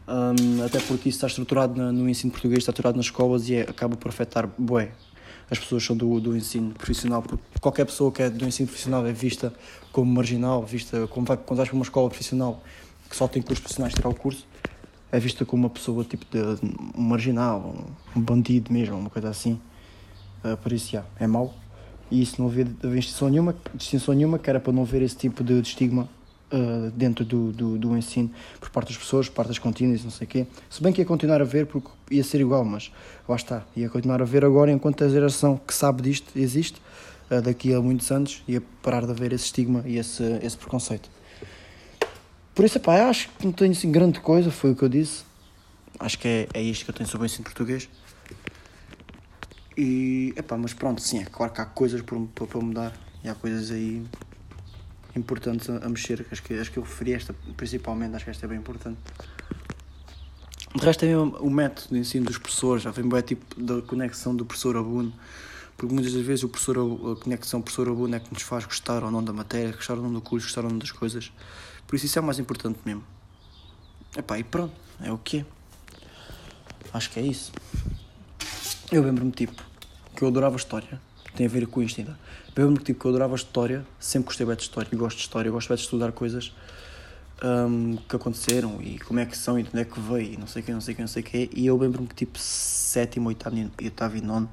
Um, 0.10 0.66
até 0.66 0.80
porque 0.80 1.08
isso 1.08 1.18
está 1.18 1.28
estruturado 1.28 1.80
no, 1.80 1.92
no 1.92 2.10
ensino 2.10 2.32
português, 2.32 2.60
está 2.60 2.72
estruturado 2.72 2.98
nas 2.98 3.06
escolas 3.06 3.48
e 3.48 3.56
é, 3.56 3.62
acaba 3.62 3.96
por 3.96 4.10
afetar 4.10 4.50
bué. 4.58 4.92
As 5.52 5.60
pessoas 5.60 5.84
são 5.84 5.96
do, 5.96 6.20
do 6.20 6.36
ensino 6.36 6.74
profissional, 6.74 7.22
porque 7.22 7.44
qualquer 7.62 7.86
pessoa 7.86 8.12
que 8.12 8.24
é 8.24 8.30
do 8.30 8.44
ensino 8.46 8.68
profissional 8.68 9.06
é 9.06 9.12
vista 9.12 9.54
como 9.92 10.12
marginal, 10.12 10.64
vista 10.64 11.06
como 11.08 11.28
vai, 11.28 11.38
quando 11.38 11.58
vais 11.58 11.70
para 11.70 11.76
uma 11.76 11.84
escola 11.84 12.10
profissional 12.10 12.64
que 13.08 13.16
só 13.16 13.28
tem 13.28 13.42
cursos 13.42 13.60
profissionais 13.60 13.94
tirar 13.94 14.10
o 14.10 14.16
curso, 14.16 14.48
é 15.12 15.20
vista 15.20 15.46
como 15.46 15.64
uma 15.64 15.70
pessoa 15.70 16.04
tipo 16.04 16.26
de 16.26 16.40
um 16.96 17.02
marginal, 17.02 17.76
um, 18.16 18.22
bandido 18.22 18.72
mesmo, 18.74 18.98
uma 18.98 19.10
coisa 19.10 19.30
assim. 19.30 19.60
Uh, 20.44 20.58
por 20.58 20.72
isso, 20.72 20.92
já, 20.92 21.06
é 21.20 21.28
mau 21.28 21.54
e 22.10 22.22
isso 22.22 22.42
não 22.42 22.48
havia, 22.48 22.66
distinção, 22.66 23.30
nenhuma, 23.30 23.56
distinção 23.76 24.16
nenhuma, 24.16 24.40
que 24.40 24.50
era 24.50 24.60
para 24.60 24.74
não 24.74 24.82
haver 24.82 25.02
esse 25.04 25.16
tipo 25.16 25.44
de, 25.44 25.62
de 25.62 25.68
estigma 25.68 26.10
uh, 26.52 26.92
dentro 26.92 27.26
do, 27.26 27.52
do, 27.52 27.78
do, 27.78 27.98
ensino 27.98 28.32
por 28.60 28.70
parte 28.70 28.90
das 28.90 28.98
pessoas, 28.98 29.28
por 29.30 29.36
parte 29.36 29.50
das 29.50 29.60
contínuas, 29.60 30.04
não 30.04 30.12
sei 30.12 30.26
o 30.26 30.30
quê. 30.30 30.48
Se 30.70 30.82
bem 30.82 30.92
que 30.92 31.02
ia 31.02 31.06
continuar 31.06 31.42
a 31.42 31.46
ver, 31.46 31.66
porque 31.66 31.90
ia 32.12 32.24
ser 32.24 32.42
igual, 32.42 32.64
mas 32.66 32.92
lá 33.28 33.36
está, 33.36 33.66
ia 33.76 33.90
continuar 33.90 34.22
a 34.22 34.26
ver 34.26 34.44
agora 34.44 34.72
enquanto 34.72 35.04
a 35.04 35.10
geração 35.10 35.60
que 35.66 35.74
sabe 35.74 36.02
disto 36.02 36.38
existe, 36.38 36.82
uh, 37.32 37.42
daqui 37.42 37.74
a 37.74 37.82
muitos 37.82 38.12
anos, 38.12 38.44
ia 38.48 38.62
parar 38.82 39.06
de 39.06 39.12
haver 39.12 39.34
esse 39.34 39.46
estigma 39.46 39.84
e 39.86 39.98
esse, 39.98 40.24
esse 40.44 40.58
preconceito. 40.58 41.10
Por 42.54 42.66
isso, 42.66 42.80
pá, 42.80 43.08
acho 43.10 43.30
que 43.30 43.46
não 43.46 43.54
tenho 43.54 43.72
assim 43.72 43.92
grande 43.92 44.20
coisa, 44.20 44.52
foi 44.52 44.72
o 44.72 44.76
que 44.76 44.84
eu 44.84 44.90
disse. 44.90 45.24
Acho 45.98 46.20
que 46.20 46.28
é, 46.28 46.48
é 46.54 46.62
isto 46.62 46.84
que 46.84 46.92
eu 46.92 46.96
tenho 46.96 47.10
sobre 47.10 47.26
o 47.26 47.28
ensino 47.28 47.44
português. 47.44 47.90
E, 49.78 50.34
epá, 50.36 50.58
mas 50.58 50.74
pronto, 50.74 51.02
sim, 51.02 51.20
é 51.20 51.26
claro 51.26 51.54
que 51.54 51.62
há 51.62 51.66
coisas 51.66 52.02
para, 52.02 52.18
mudar 52.62 52.94
e 53.24 53.30
há 53.30 53.34
coisas 53.34 53.72
aí 53.72 54.04
importantes 55.16 55.70
a, 55.70 55.90
mexer. 55.90 56.26
Acho 56.32 56.44
que, 56.44 56.54
acho 56.54 56.72
que 56.72 56.78
eu 56.78 56.84
referi 56.84 57.14
esta 57.14 57.34
principalmente, 57.56 58.16
acho 58.16 58.26
que 58.26 58.32
esta 58.32 58.46
é 58.46 58.50
bem 58.50 58.58
importante. 58.58 59.00
De 60.76 60.86
resto, 60.86 61.04
é 61.04 61.18
o 61.18 61.50
método 61.50 61.88
de 61.92 62.00
ensino 62.00 62.26
dos 62.26 62.38
professores, 62.38 62.84
já 62.84 62.92
vem 62.92 63.08
bem 63.10 63.22
tipo 63.22 63.60
da 63.60 63.82
conexão 63.82 64.36
do 64.36 64.46
professor-aluno, 64.46 65.12
porque 65.76 65.92
muitas 65.94 66.14
das 66.14 66.24
vezes 66.24 66.44
o 66.44 66.50
professor, 66.50 66.78
a 66.78 67.24
conexão 67.24 67.62
professor-aluno 67.62 68.16
é 68.16 68.20
que 68.20 68.32
nos 68.32 68.44
faz 68.44 68.66
gostar 68.66 69.04
ou 69.04 69.10
não 69.10 69.24
da 69.24 69.34
matéria, 69.34 69.72
gostar 69.72 69.96
ou 69.96 70.04
não 70.04 70.14
do 70.14 70.22
curso, 70.22 70.46
gostar 70.46 70.64
ou 70.64 70.70
não 70.70 70.78
das 70.78 70.92
coisas. 70.92 71.32
Por 71.88 71.96
isso, 71.96 72.06
isso 72.06 72.20
é 72.20 72.22
o 72.22 72.26
mais 72.26 72.38
importante 72.38 72.78
mesmo. 72.86 73.04
Epá, 74.16 74.38
e 74.38 74.44
pronto, 74.44 74.74
é 75.02 75.12
o 75.12 75.18
que 75.18 75.40
é. 75.40 75.46
Acho 76.94 77.10
que 77.10 77.20
é 77.20 77.24
isso. 77.24 77.52
Eu 78.92 79.04
lembro-me, 79.04 79.32
tipo, 79.32 79.64
que 80.16 80.24
eu 80.24 80.28
adorava 80.28 80.56
história. 80.56 81.02
Tem 81.36 81.46
a 81.46 81.50
ver 81.50 81.68
com 81.68 81.82
isto 81.82 82.00
ainda. 82.00 82.18
Eu 82.56 82.66
lembro-me 82.66 82.86
tipo, 82.86 83.00
que 83.00 83.06
eu 83.06 83.10
adorava 83.10 83.36
história, 83.36 83.86
sempre 84.00 84.28
gostei 84.28 84.46
bem 84.46 84.56
de 84.56 84.64
história, 84.64 84.90
gosto 84.98 85.18
de 85.18 85.24
história, 85.24 85.52
gosto 85.52 85.70
bem 85.70 85.78
de 85.78 85.84
estudar 85.84 86.12
coisas 86.12 86.54
um, 87.44 87.98
que 87.98 88.16
aconteceram 88.16 88.82
e 88.82 89.00
como 89.00 89.20
é 89.20 89.26
que 89.26 89.38
são 89.38 89.58
e 89.58 89.64
de 89.64 89.70
onde 89.70 89.80
é 89.80 89.86
que 89.86 90.00
veio 90.00 90.34
e 90.34 90.38
não 90.38 90.48
sei 90.48 90.62
o 90.62 90.66
que, 90.66 90.72
não 90.72 90.82
sei 90.82 90.94
o 90.94 90.96
que, 90.96 91.02
não 91.02 91.08
sei 91.08 91.22
o 91.22 91.26
que. 91.26 91.50
E 91.54 91.66
eu 91.66 91.78
lembro-me 91.78 92.08
que 92.08 92.16
tipo 92.16 92.38
sétimo, 92.38 93.30
oitavo, 93.30 93.56
oitavo 93.82 94.18
e 94.18 94.22
nono 94.22 94.50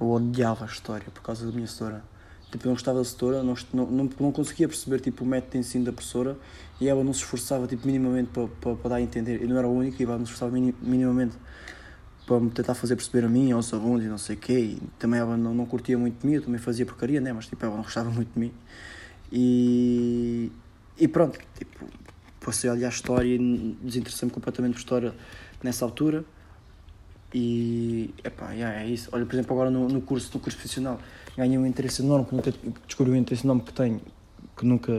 eu 0.00 0.10
odiava 0.10 0.64
a 0.64 0.68
história 0.68 1.06
por 1.12 1.22
causa 1.22 1.46
da 1.46 1.52
minha 1.52 1.66
setora. 1.66 2.02
Tipo, 2.50 2.66
eu 2.66 2.68
não 2.68 2.74
gostava 2.74 2.98
da 2.98 3.04
setora, 3.04 3.42
não, 3.42 3.54
não, 3.72 4.10
não, 4.20 4.32
conseguia 4.32 4.68
perceber 4.68 5.00
tipo, 5.00 5.24
o 5.24 5.26
método 5.26 5.52
de 5.52 5.58
ensino 5.58 5.84
da 5.84 5.92
professora 5.92 6.38
e 6.80 6.88
ela 6.88 7.02
não 7.02 7.12
se 7.12 7.20
esforçava 7.20 7.66
tipo, 7.66 7.84
minimamente 7.84 8.30
para, 8.30 8.46
para, 8.46 8.76
para 8.76 8.90
dar 8.90 8.96
a 8.96 9.00
entender. 9.00 9.42
Eu 9.42 9.48
não 9.48 9.58
era 9.58 9.66
o 9.66 9.72
único 9.72 10.00
e 10.00 10.04
ela 10.04 10.16
não 10.16 10.24
se 10.24 10.32
esforçava 10.32 10.56
minimamente 10.80 11.36
para 12.26 12.40
me 12.40 12.50
tentar 12.50 12.74
fazer 12.74 12.96
perceber 12.96 13.26
a 13.26 13.28
mim, 13.28 13.52
aos 13.52 13.72
alunos 13.72 14.04
e 14.04 14.08
não 14.08 14.18
sei 14.18 14.36
o 14.36 14.38
quê. 14.38 14.58
E 14.58 14.82
também 14.98 15.20
ela 15.20 15.36
não, 15.36 15.54
não 15.54 15.66
curtia 15.66 15.98
muito 15.98 16.20
de 16.20 16.26
mim, 16.26 16.34
eu 16.34 16.42
também 16.42 16.58
fazia 16.58 16.86
porcaria, 16.86 17.20
né? 17.20 17.32
Mas 17.32 17.46
tipo, 17.46 17.64
ela 17.64 17.76
não 17.76 17.82
gostava 17.82 18.10
muito 18.10 18.32
de 18.32 18.38
mim. 18.38 18.52
E, 19.30 20.50
e 20.98 21.08
pronto, 21.08 21.38
tipo, 21.58 21.86
passei 22.40 22.70
a 22.70 22.72
olhar 22.72 22.88
a 22.88 22.90
história 22.90 23.34
e 23.34 23.76
desinteressei-me 23.82 24.32
completamente 24.32 24.74
por 24.74 24.78
história 24.78 25.14
nessa 25.62 25.84
altura. 25.84 26.24
E 27.32 28.14
epá, 28.22 28.52
yeah, 28.52 28.80
é 28.80 28.86
isso. 28.86 29.08
Olha, 29.12 29.26
por 29.26 29.34
exemplo, 29.34 29.52
agora 29.54 29.70
no, 29.70 29.88
no 29.88 30.00
curso, 30.00 30.30
no 30.32 30.40
curso 30.40 30.56
profissional, 30.56 31.00
ganhei 31.36 31.58
um 31.58 31.66
interesse 31.66 32.00
enorme, 32.00 32.26
que 32.26 32.34
nunca 32.34 32.54
descobri 32.86 33.12
um 33.12 33.16
interesse 33.16 33.44
enorme 33.44 33.62
que 33.62 33.72
tenho, 33.72 34.00
que 34.56 34.64
nunca, 34.64 34.92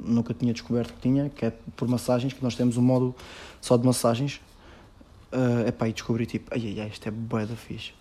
nunca 0.00 0.34
tinha 0.34 0.52
descoberto 0.52 0.94
que 0.94 1.00
tinha, 1.00 1.30
que 1.30 1.46
é 1.46 1.52
por 1.76 1.86
massagens, 1.86 2.32
que 2.32 2.42
nós 2.42 2.56
temos 2.56 2.76
um 2.76 2.82
módulo 2.82 3.14
só 3.60 3.76
de 3.76 3.86
massagens, 3.86 4.40
uh, 5.36 5.68
epá, 5.68 5.88
e 5.88 5.92
descobri 5.92 6.24
tipo, 6.24 6.50
ai 6.52 6.62
ai 6.64 6.80
ai, 6.80 6.88
isto 6.88 7.06
é 7.06 7.10
bué 7.10 7.44
da 7.44 7.54
fixe. 7.54 7.92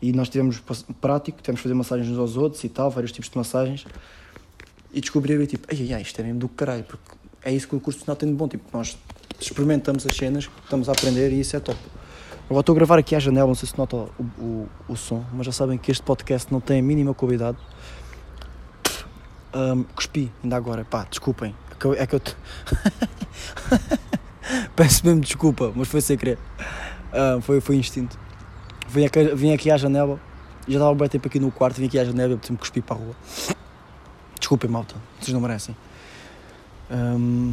E 0.00 0.12
nós 0.12 0.28
tivemos 0.28 0.60
prático, 1.00 1.40
tivemos 1.40 1.60
fazer 1.60 1.74
massagens 1.74 2.10
uns 2.10 2.18
aos 2.18 2.36
outros 2.36 2.62
e 2.64 2.68
tal, 2.68 2.90
vários 2.90 3.12
tipos 3.12 3.30
de 3.30 3.38
massagens. 3.38 3.86
E 4.92 5.00
descobri 5.00 5.46
tipo, 5.46 5.66
ai 5.70 5.78
ai 5.80 5.94
ai, 5.94 6.02
isto 6.02 6.20
é 6.20 6.24
mesmo 6.24 6.40
do 6.40 6.48
caralho, 6.48 6.84
porque 6.84 7.04
é 7.44 7.52
isso 7.52 7.68
que 7.68 7.76
o 7.76 7.80
curso 7.80 8.00
final 8.00 8.16
tem 8.16 8.28
de 8.28 8.34
bom. 8.34 8.48
Tipo, 8.48 8.64
nós 8.76 8.98
experimentamos 9.40 10.04
as 10.06 10.16
cenas, 10.16 10.50
estamos 10.64 10.88
a 10.88 10.92
aprender 10.92 11.32
e 11.32 11.40
isso 11.40 11.56
é 11.56 11.60
top. 11.60 11.78
Agora 12.46 12.60
estou 12.60 12.72
a 12.74 12.76
gravar 12.76 12.98
aqui 12.98 13.14
à 13.14 13.20
janela, 13.20 13.46
não 13.46 13.54
sei 13.54 13.68
se 13.68 13.78
nota 13.78 13.96
o, 13.96 14.10
o, 14.38 14.68
o 14.88 14.96
som, 14.96 15.24
mas 15.32 15.46
já 15.46 15.52
sabem 15.52 15.78
que 15.78 15.90
este 15.90 16.02
podcast 16.02 16.52
não 16.52 16.60
tem 16.60 16.80
a 16.80 16.82
mínima 16.82 17.14
qualidade. 17.14 17.56
Um, 19.54 19.84
cuspi, 19.84 20.32
ainda 20.42 20.56
agora, 20.56 20.84
pá, 20.84 21.06
desculpem. 21.08 21.54
É 21.96 22.06
que 22.06 22.14
eu. 22.14 22.20
Peço 24.76 25.04
mesmo 25.06 25.20
desculpa, 25.20 25.72
mas 25.74 25.88
foi 25.88 26.00
sem 26.00 26.16
querer. 26.16 26.38
Uh, 27.12 27.40
foi, 27.40 27.60
foi 27.60 27.76
instinto. 27.76 28.18
Vim 28.88 29.04
aqui, 29.04 29.34
vim 29.34 29.52
aqui 29.52 29.70
à 29.70 29.76
janela, 29.76 30.20
já 30.68 30.74
estava 30.74 30.94
bem 30.94 31.08
tempo 31.08 31.26
aqui 31.26 31.38
no 31.38 31.50
quarto, 31.50 31.76
vim 31.76 31.86
aqui 31.86 31.98
à 31.98 32.04
janela 32.04 32.32
e 32.32 32.34
apeteci-me 32.34 32.58
cuspir 32.58 32.82
para 32.82 32.96
a 32.96 32.98
rua. 32.98 33.14
Desculpem, 34.38 34.70
malta, 34.70 34.94
vocês 35.20 35.32
não 35.32 35.40
merecem. 35.40 35.76
Um, 36.90 37.52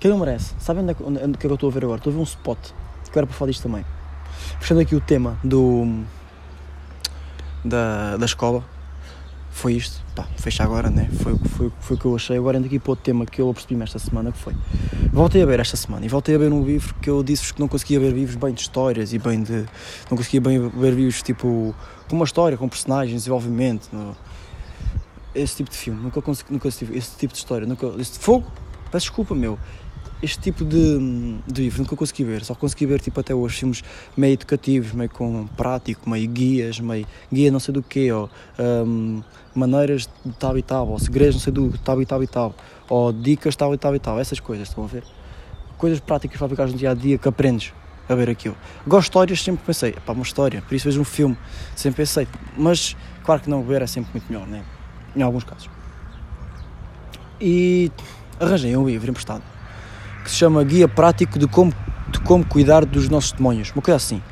quem 0.00 0.10
não 0.10 0.18
merece? 0.18 0.54
Sabem 0.58 0.82
onde 0.82 0.92
é, 0.92 0.96
onde, 1.00 1.22
onde 1.22 1.34
é 1.36 1.38
que 1.38 1.46
eu 1.46 1.54
estou 1.54 1.70
a 1.70 1.72
ver 1.72 1.84
agora? 1.84 1.98
Estou 1.98 2.10
a 2.10 2.14
ver 2.14 2.20
um 2.20 2.24
spot, 2.24 2.58
que 3.10 3.18
era 3.18 3.26
para 3.26 3.36
falar 3.36 3.50
disto 3.50 3.62
também. 3.62 3.84
Fechando 4.58 4.80
aqui 4.80 4.96
o 4.96 5.00
tema 5.00 5.38
do, 5.44 6.02
da, 7.64 8.16
da 8.16 8.26
escola, 8.26 8.64
foi 9.52 9.74
isto. 9.74 10.02
Pá, 10.16 10.26
fecha 10.38 10.64
agora, 10.64 10.90
né? 10.90 11.08
Foi, 11.22 11.36
foi, 11.38 11.72
foi 11.78 11.96
o 11.96 12.00
que 12.00 12.04
eu 12.06 12.16
achei. 12.16 12.36
Agora 12.36 12.58
ando 12.58 12.66
aqui 12.66 12.78
para 12.78 12.92
outro 12.92 13.04
tema 13.04 13.24
que 13.24 13.40
eu 13.40 13.48
apercebi-me 13.48 13.84
esta 13.84 13.98
semana, 13.98 14.32
que 14.32 14.38
foi. 14.38 14.54
Voltei 15.12 15.42
a 15.42 15.46
ver 15.46 15.60
esta 15.60 15.76
semana 15.76 16.04
e 16.04 16.08
voltei 16.08 16.34
a 16.34 16.38
ver 16.38 16.52
um 16.52 16.64
livro 16.64 16.94
que 17.00 17.08
eu 17.08 17.22
disse-vos 17.22 17.52
que 17.52 17.60
não 17.60 17.68
conseguia 17.68 18.00
ver 18.00 18.12
livros 18.12 18.34
bem 18.34 18.52
de 18.52 18.62
histórias 18.62 19.12
e 19.12 19.18
bem 19.18 19.42
de. 19.42 19.64
Não 20.10 20.16
conseguia 20.16 20.40
bem 20.40 20.68
ver 20.68 20.94
livros 20.94 21.22
tipo. 21.22 21.74
com 22.08 22.16
uma 22.16 22.24
história, 22.24 22.56
com 22.56 22.68
personagens, 22.68 23.20
desenvolvimento. 23.20 23.88
No, 23.92 24.16
esse 25.34 25.56
tipo 25.56 25.70
de 25.70 25.76
filme. 25.76 26.02
Nunca 26.02 26.20
consegui. 26.20 26.52
Nunca 26.52 26.68
esse 26.68 27.16
tipo 27.16 27.32
de 27.32 27.38
história. 27.38 27.66
Nunca. 27.66 27.86
Esse, 27.98 28.18
fogo! 28.18 28.50
Peço 28.90 29.06
desculpa, 29.06 29.34
meu 29.34 29.58
este 30.22 30.38
tipo 30.38 30.64
de, 30.64 31.38
de 31.46 31.62
livro 31.62 31.82
nunca 31.82 31.96
consegui 31.96 32.22
ver, 32.22 32.44
só 32.44 32.54
consegui 32.54 32.86
ver 32.86 33.00
tipo 33.00 33.18
até 33.18 33.34
hoje 33.34 33.58
filmes 33.58 33.82
meio 34.16 34.34
educativos, 34.34 34.92
meio 34.92 35.10
com 35.10 35.46
prático, 35.48 36.08
meio 36.08 36.28
guias, 36.28 36.78
meio 36.78 37.04
guia 37.30 37.50
não 37.50 37.58
sei 37.58 37.74
do 37.74 37.82
que, 37.82 38.10
ou 38.12 38.30
um, 38.58 39.20
maneiras 39.52 40.08
de 40.24 40.32
tal 40.38 40.56
e 40.56 40.62
tal, 40.62 40.88
ou 40.88 40.98
segredos 40.98 41.34
não 41.34 41.42
sei 41.42 41.52
do 41.52 41.76
tal 41.78 42.00
e 42.00 42.06
tal 42.06 42.22
e 42.22 42.26
tal, 42.28 42.54
ou 42.88 43.12
dicas 43.12 43.56
tal 43.56 43.74
e 43.74 43.78
tal 43.78 43.94
e 43.96 43.98
tal, 43.98 44.20
essas 44.20 44.38
coisas, 44.38 44.68
estão 44.68 44.84
a 44.84 44.86
ver? 44.86 45.02
Coisas 45.76 45.98
práticas 45.98 46.38
para 46.38 46.48
ficar 46.48 46.66
no 46.68 46.74
dia 46.74 46.92
a 46.92 46.94
dia 46.94 47.18
que 47.18 47.28
aprendes 47.28 47.72
a 48.08 48.14
ver 48.14 48.30
aquilo. 48.30 48.56
Gosto 48.86 49.02
de 49.02 49.08
histórias, 49.08 49.42
sempre 49.42 49.64
pensei, 49.66 49.92
pá, 49.92 50.12
uma 50.12 50.22
história, 50.22 50.62
por 50.62 50.72
isso 50.72 50.84
vejo 50.84 51.00
um 51.00 51.04
filme, 51.04 51.36
sempre 51.74 52.02
pensei, 52.02 52.28
mas 52.56 52.96
claro 53.24 53.40
que 53.40 53.50
não 53.50 53.64
ver 53.64 53.82
é 53.82 53.86
sempre 53.88 54.12
muito 54.12 54.30
melhor, 54.30 54.46
né? 54.46 54.62
Em 55.16 55.22
alguns 55.22 55.42
casos. 55.42 55.68
E 57.40 57.90
arranjei 58.38 58.76
um 58.76 58.86
livro 58.86 59.10
emprestado 59.10 59.42
que 60.22 60.30
se 60.30 60.36
chama 60.36 60.62
Guia 60.64 60.88
Prático 60.88 61.38
de 61.38 61.46
Como, 61.46 61.72
de 62.10 62.20
como 62.20 62.46
Cuidar 62.46 62.84
dos 62.84 63.08
Nossos 63.08 63.32
Demónios, 63.32 63.70
uma 63.72 63.82
coisa 63.82 63.96
assim. 63.96 64.22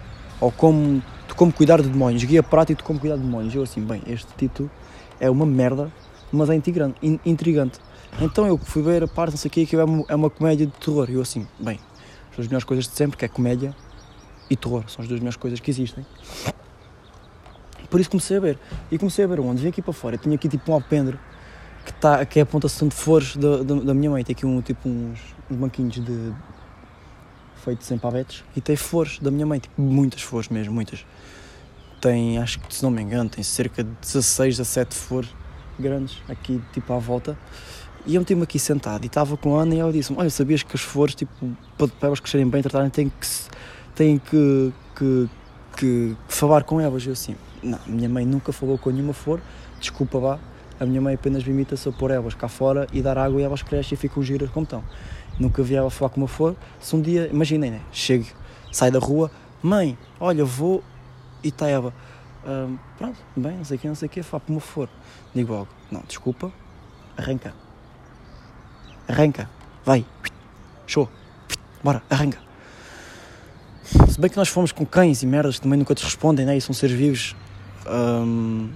Ou 0.40 0.50
como, 0.50 1.03
de 1.29 1.35
Como 1.35 1.53
Cuidar 1.53 1.83
de 1.83 1.88
Demónios, 1.88 2.22
Guia 2.24 2.42
Prático 2.42 2.79
de 2.79 2.85
Como 2.85 2.98
Cuidar 2.98 3.16
de 3.16 3.22
Demónios. 3.22 3.55
Eu 3.55 3.62
assim, 3.62 3.81
bem, 3.81 4.03
este 4.07 4.29
título 4.37 4.70
é 5.18 5.29
uma 5.29 5.44
merda, 5.44 5.92
mas 6.33 6.48
é 6.48 6.55
intrigante. 6.55 7.81
Então 8.20 8.46
eu 8.46 8.57
fui 8.57 8.83
ver 8.83 9.03
a 9.03 9.09
parte, 9.09 9.33
não 9.33 9.38
sei 9.38 9.48
o 9.48 9.53
que, 9.53 9.66
que 9.66 9.76
é 9.76 9.85
uma, 9.85 10.05
é 10.09 10.14
uma 10.14 10.31
comédia 10.31 10.66
de 10.66 10.72
terror. 10.72 11.09
Eu 11.11 11.20
assim, 11.20 11.46
bem, 11.59 11.79
As 12.31 12.37
duas 12.37 12.48
melhores 12.48 12.64
coisas 12.64 12.87
de 12.87 12.94
sempre, 12.94 13.16
que 13.16 13.24
é 13.24 13.29
comédia 13.29 13.74
e 14.48 14.57
terror. 14.57 14.85
São 14.88 15.03
as 15.03 15.09
duas 15.09 15.20
melhores 15.20 15.37
coisas 15.37 15.61
que 15.61 15.70
existem. 15.70 16.07
Por 17.88 18.00
isso 18.00 18.11
comecei 18.11 18.37
a 18.37 18.40
ver. 18.40 18.59
E 18.90 18.98
comecei 18.98 19.24
a 19.24 19.29
ver 19.29 19.40
onde? 19.40 19.62
Vim 19.62 19.68
aqui 19.68 19.83
para 19.83 19.92
fora. 19.92 20.14
Eu 20.14 20.20
tinha 20.20 20.35
aqui 20.37 20.48
tipo 20.48 20.70
um 20.70 20.74
alpendre 20.74 21.18
que, 21.90 22.00
tá, 22.00 22.24
que 22.24 22.38
é 22.38 22.42
a 22.42 22.46
pontação 22.46 22.88
de 22.88 22.94
flores 22.94 23.37
da, 23.37 23.59
da, 23.62 23.74
da, 23.74 23.94
minha 23.94 24.11
mãe. 24.11 24.24
Tem 24.24 24.33
aqui 24.35 24.46
um, 24.46 24.61
tipo 24.61 24.88
uns, 24.88 25.18
uns 25.50 25.57
banquinhos 25.57 25.94
de 25.94 26.33
feitos 27.57 27.90
em 27.90 27.98
pavetes 27.98 28.44
e 28.57 28.61
tem 28.61 28.74
flores 28.76 29.18
da 29.18 29.31
minha 29.31 29.46
mãe, 29.46 29.59
tipo 29.59 29.81
muitas 29.81 30.22
flores 30.22 30.48
mesmo, 30.48 30.72
muitas. 30.72 31.05
Tem, 32.00 32.38
acho 32.38 32.59
que 32.61 32.74
se 32.74 32.83
não 32.83 32.90
me 32.90 33.03
engano, 33.03 33.29
tem 33.29 33.44
cerca 33.44 33.85
de 33.85 33.90
16 34.00 34.61
a 34.61 34.64
7 34.64 34.94
flores 34.94 35.29
grandes 35.79 36.16
aqui 36.29 36.61
tipo 36.72 36.92
à 36.92 36.98
volta. 36.98 37.37
E 38.07 38.14
eu 38.14 38.20
meti-me 38.20 38.42
aqui 38.42 38.59
sentado 38.59 39.05
e 39.05 39.07
estava 39.07 39.37
com 39.37 39.59
a 39.59 39.62
Ana 39.62 39.74
e 39.74 39.79
ela 39.79 39.92
disse-me: 39.92 40.18
Olha, 40.18 40.31
sabias 40.31 40.62
que 40.62 40.74
as 40.74 40.81
flores, 40.81 41.14
tipo, 41.14 41.33
para 41.76 41.88
elas 42.00 42.18
crescerem 42.18 42.48
bem, 42.48 42.62
tratarem, 42.62 42.88
têm 42.88 43.11
que, 43.11 43.26
têm 43.94 44.18
que, 44.18 44.72
que, 44.96 45.29
que, 45.76 46.16
falar 46.26 46.64
com 46.64 46.81
elas. 46.81 47.05
Eu 47.07 47.12
assim: 47.12 47.37
Não, 47.62 47.79
minha 47.87 48.09
mãe 48.09 48.24
nunca 48.24 48.53
falou 48.53 48.79
com 48.79 48.90
nenhuma 48.90 49.12
flor, 49.12 49.40
desculpa 49.79 50.18
vá. 50.18 50.38
A 50.81 50.87
minha 50.87 51.01
mãe 51.01 51.14
apenas 51.14 51.43
limita-se 51.45 51.88
a 51.88 51.93
pôr 51.93 52.11
elas 52.11 52.35
cá 52.35 52.49
fora 52.49 52.87
e 52.93 53.01
dar 53.03 53.19
água 53.19 53.40
e 53.40 53.45
elas 53.45 53.62
crescem 53.62 53.95
e 53.95 53.97
ficam 53.97 54.23
giras 54.23 54.51
como 54.51 54.64
estão. 54.64 54.83
Nunca 55.38 55.62
vi 55.62 55.75
ela 55.75 55.90
falar 55.90 56.09
com 56.09 56.21
uma 56.21 56.29
flor. 56.29 56.57
Se 56.81 56.97
um 56.97 57.01
dia, 57.01 57.29
imaginem, 57.31 57.71
né? 57.71 57.81
Chego, 57.93 58.27
sai 58.73 58.90
da 58.90 58.99
rua, 58.99 59.31
mãe, 59.62 59.97
olha, 60.19 60.45
vou 60.45 60.83
e 61.45 61.49
está 61.49 61.69
ela. 61.69 61.93
Um, 62.47 62.79
pronto, 62.99 63.19
bem, 63.37 63.59
não 63.59 63.64
sei 63.64 63.77
o 63.77 63.81
que, 63.81 63.88
não 63.88 63.95
sei 63.95 64.07
o 64.07 64.11
que, 64.11 64.23
fala 64.23 64.43
com 64.47 64.53
uma 64.55 64.61
flor. 64.61 64.88
Digo 65.35 65.53
logo: 65.53 65.69
Não, 65.90 66.03
desculpa, 66.09 66.51
arranca 67.16 67.53
arranca, 69.11 69.51
vai, 69.85 70.05
show, 70.87 71.09
bora, 71.83 72.03
arranca. 72.09 72.38
Se 74.09 74.21
bem 74.21 74.31
que 74.31 74.37
nós 74.37 74.49
fomos 74.49 74.71
com 74.71 74.87
cães 74.87 75.23
e 75.23 75.27
merdas 75.27 75.59
também 75.59 75.79
nunca 75.79 75.95
te 75.95 76.05
respondem, 76.05 76.47
né? 76.47 76.57
E 76.57 76.61
são 76.61 76.73
seres 76.73 76.97
vivos. 76.97 77.35
Um, 77.87 78.71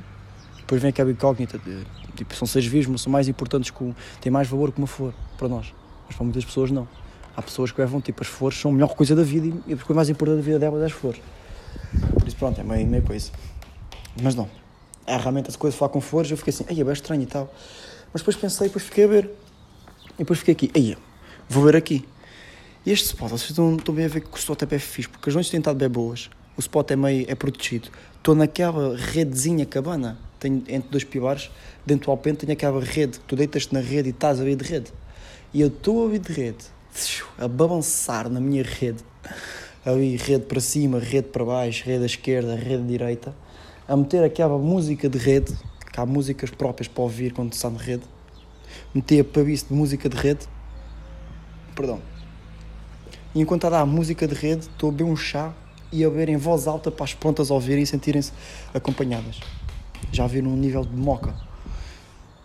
depois 0.65 0.81
vem 0.81 0.89
aquela 0.89 1.11
incógnita 1.11 1.59
de, 1.59 1.85
tipo, 2.17 2.35
são 2.35 2.49
seres 2.49 2.67
vivos, 2.67 2.87
mas 2.87 3.03
são 3.03 3.13
mais 3.13 3.29
importantes, 3.29 3.71
com, 3.71 3.95
têm 4.19 4.33
mais 4.33 4.49
valor 4.49 4.73
que 4.73 4.79
uma 4.79 4.87
flor 4.87 5.13
para 5.37 5.47
nós. 5.47 5.75
Mas 6.07 6.17
para 6.17 6.25
muitas 6.25 6.43
pessoas 6.43 6.71
não. 6.71 6.89
Há 7.37 7.43
pessoas 7.43 7.71
que 7.71 7.79
levam, 7.79 8.01
tipo, 8.01 8.23
as 8.23 8.29
flores 8.29 8.59
são 8.59 8.71
a 8.71 8.75
melhor 8.75 8.95
coisa 8.95 9.15
da 9.15 9.23
vida 9.23 9.55
e 9.67 9.75
a 9.75 9.77
coisa 9.77 9.95
mais 9.95 10.09
importante 10.09 10.37
da 10.39 10.43
vida 10.43 10.59
delas 10.59 10.81
é 10.83 10.87
as 10.87 10.93
flores. 10.93 11.21
Por 12.19 12.27
isso, 12.27 12.37
pronto, 12.37 12.59
é 12.59 12.65
meio, 12.65 12.87
meio 12.87 13.03
coisa. 13.03 13.31
Mas 14.23 14.35
não. 14.35 14.49
É 15.07 15.19
realmente 15.19 15.49
essa 15.49 15.59
coisa 15.59 15.75
de 15.75 15.79
falar 15.79 15.91
com 15.91 16.01
flores, 16.01 16.31
eu 16.31 16.37
fiquei 16.39 16.51
assim, 16.55 16.65
ai, 16.67 16.81
é 16.81 16.83
bem 16.83 16.93
estranho 16.95 17.23
e 17.23 17.27
tal. 17.27 17.53
Mas 18.11 18.23
depois 18.23 18.37
pensei, 18.37 18.69
depois 18.69 18.87
fiquei 18.87 19.05
a 19.05 19.09
ver. 19.09 19.31
E 20.15 20.19
depois 20.19 20.39
fiquei 20.39 20.53
aqui, 20.53 20.71
aí, 20.75 20.97
vou 21.47 21.63
ver 21.65 21.77
aqui. 21.77 22.09
E 22.87 22.91
este 22.91 23.07
spot, 23.07 23.29
vocês 23.29 23.51
estão, 23.51 23.77
estão 23.77 23.95
bem 23.95 24.07
a 24.07 24.09
ver 24.09 24.21
que 24.21 24.35
o 24.35 24.39
spot 24.39 24.63
é 24.63 24.67
bem 24.67 24.79
fixe, 24.79 25.11
porque 25.11 25.29
as 25.29 25.35
noites 25.35 25.51
têm 25.51 25.59
estado 25.59 25.77
bem 25.77 25.91
boas, 25.91 26.31
o 26.57 26.61
spot 26.61 26.91
é 26.91 26.97
meio 26.97 27.27
é 27.29 27.35
protegido. 27.35 27.89
Estou 28.17 28.35
naquela 28.35 28.97
redezinha 28.97 29.67
cabana, 29.67 30.17
tenho 30.45 30.63
entre 30.69 30.91
dois 30.91 31.05
pilares, 31.05 31.51
dentro 31.87 32.07
do 32.07 32.11
alpente 32.11 32.41
tenho 32.41 32.53
aquela 32.53 32.81
rede, 32.81 33.19
tu 33.27 33.35
deitas-te 33.35 33.73
na 33.73 33.81
rede 33.81 34.09
e 34.09 34.11
estás 34.11 34.41
a 34.41 34.45
ver 34.45 34.57
de 34.57 34.65
rede. 34.65 34.93
E 35.53 35.61
eu 35.61 35.69
estou 35.69 36.07
a 36.07 36.11
ver 36.11 36.19
de 36.19 36.33
rede, 36.33 36.65
a 37.39 37.49
balançar 37.49 38.29
na 38.29 38.41
minha 38.41 38.63
rede, 38.63 39.03
ali 39.85 40.17
rede 40.17 40.45
para 40.45 40.61
cima, 40.61 40.99
rede 40.99 41.29
para 41.29 41.45
baixo, 41.45 41.85
rede 41.85 42.03
à 42.03 42.07
esquerda, 42.07 42.55
rede 42.55 42.83
à 42.83 42.87
direita, 42.87 43.35
a 43.89 43.97
meter 43.97 44.23
aquela 44.23 44.59
música 44.59 45.09
de 45.09 45.19
rede, 45.19 45.57
que 45.91 46.01
há 46.01 46.05
músicas 46.05 46.51
próprias 46.51 46.89
para 46.89 47.03
ouvir 47.03 47.33
quando 47.33 47.53
está 47.53 47.71
na 47.71 47.79
rede, 47.79 48.03
meti 48.95 49.21
a 49.21 49.25
pavice 49.25 49.67
de 49.67 49.75
música 49.75 50.09
de 50.09 50.17
rede. 50.17 50.47
Perdão. 51.75 52.01
E 53.35 53.41
enquanto 53.41 53.67
está 53.67 53.81
a 53.81 53.87
música 53.87 54.29
de 54.29 54.35
rede, 54.35 54.63
estou 54.63 54.91
a 54.91 54.93
beber 54.93 55.05
um 55.05 55.17
chá 55.17 55.53
e 55.91 56.05
a 56.05 56.11
beber 56.11 56.29
em 56.29 56.37
voz 56.37 56.67
alta 56.67 56.91
para 56.91 57.05
as 57.05 57.15
pontas 57.15 57.51
ouvirem 57.51 57.83
e 57.83 57.87
sentirem-se 57.87 58.33
acompanhadas. 58.73 59.41
Já 60.15 60.29
vi 60.29 60.41
num 60.41 60.57
nível 60.57 60.85
de 60.85 60.97
moca. 60.97 61.35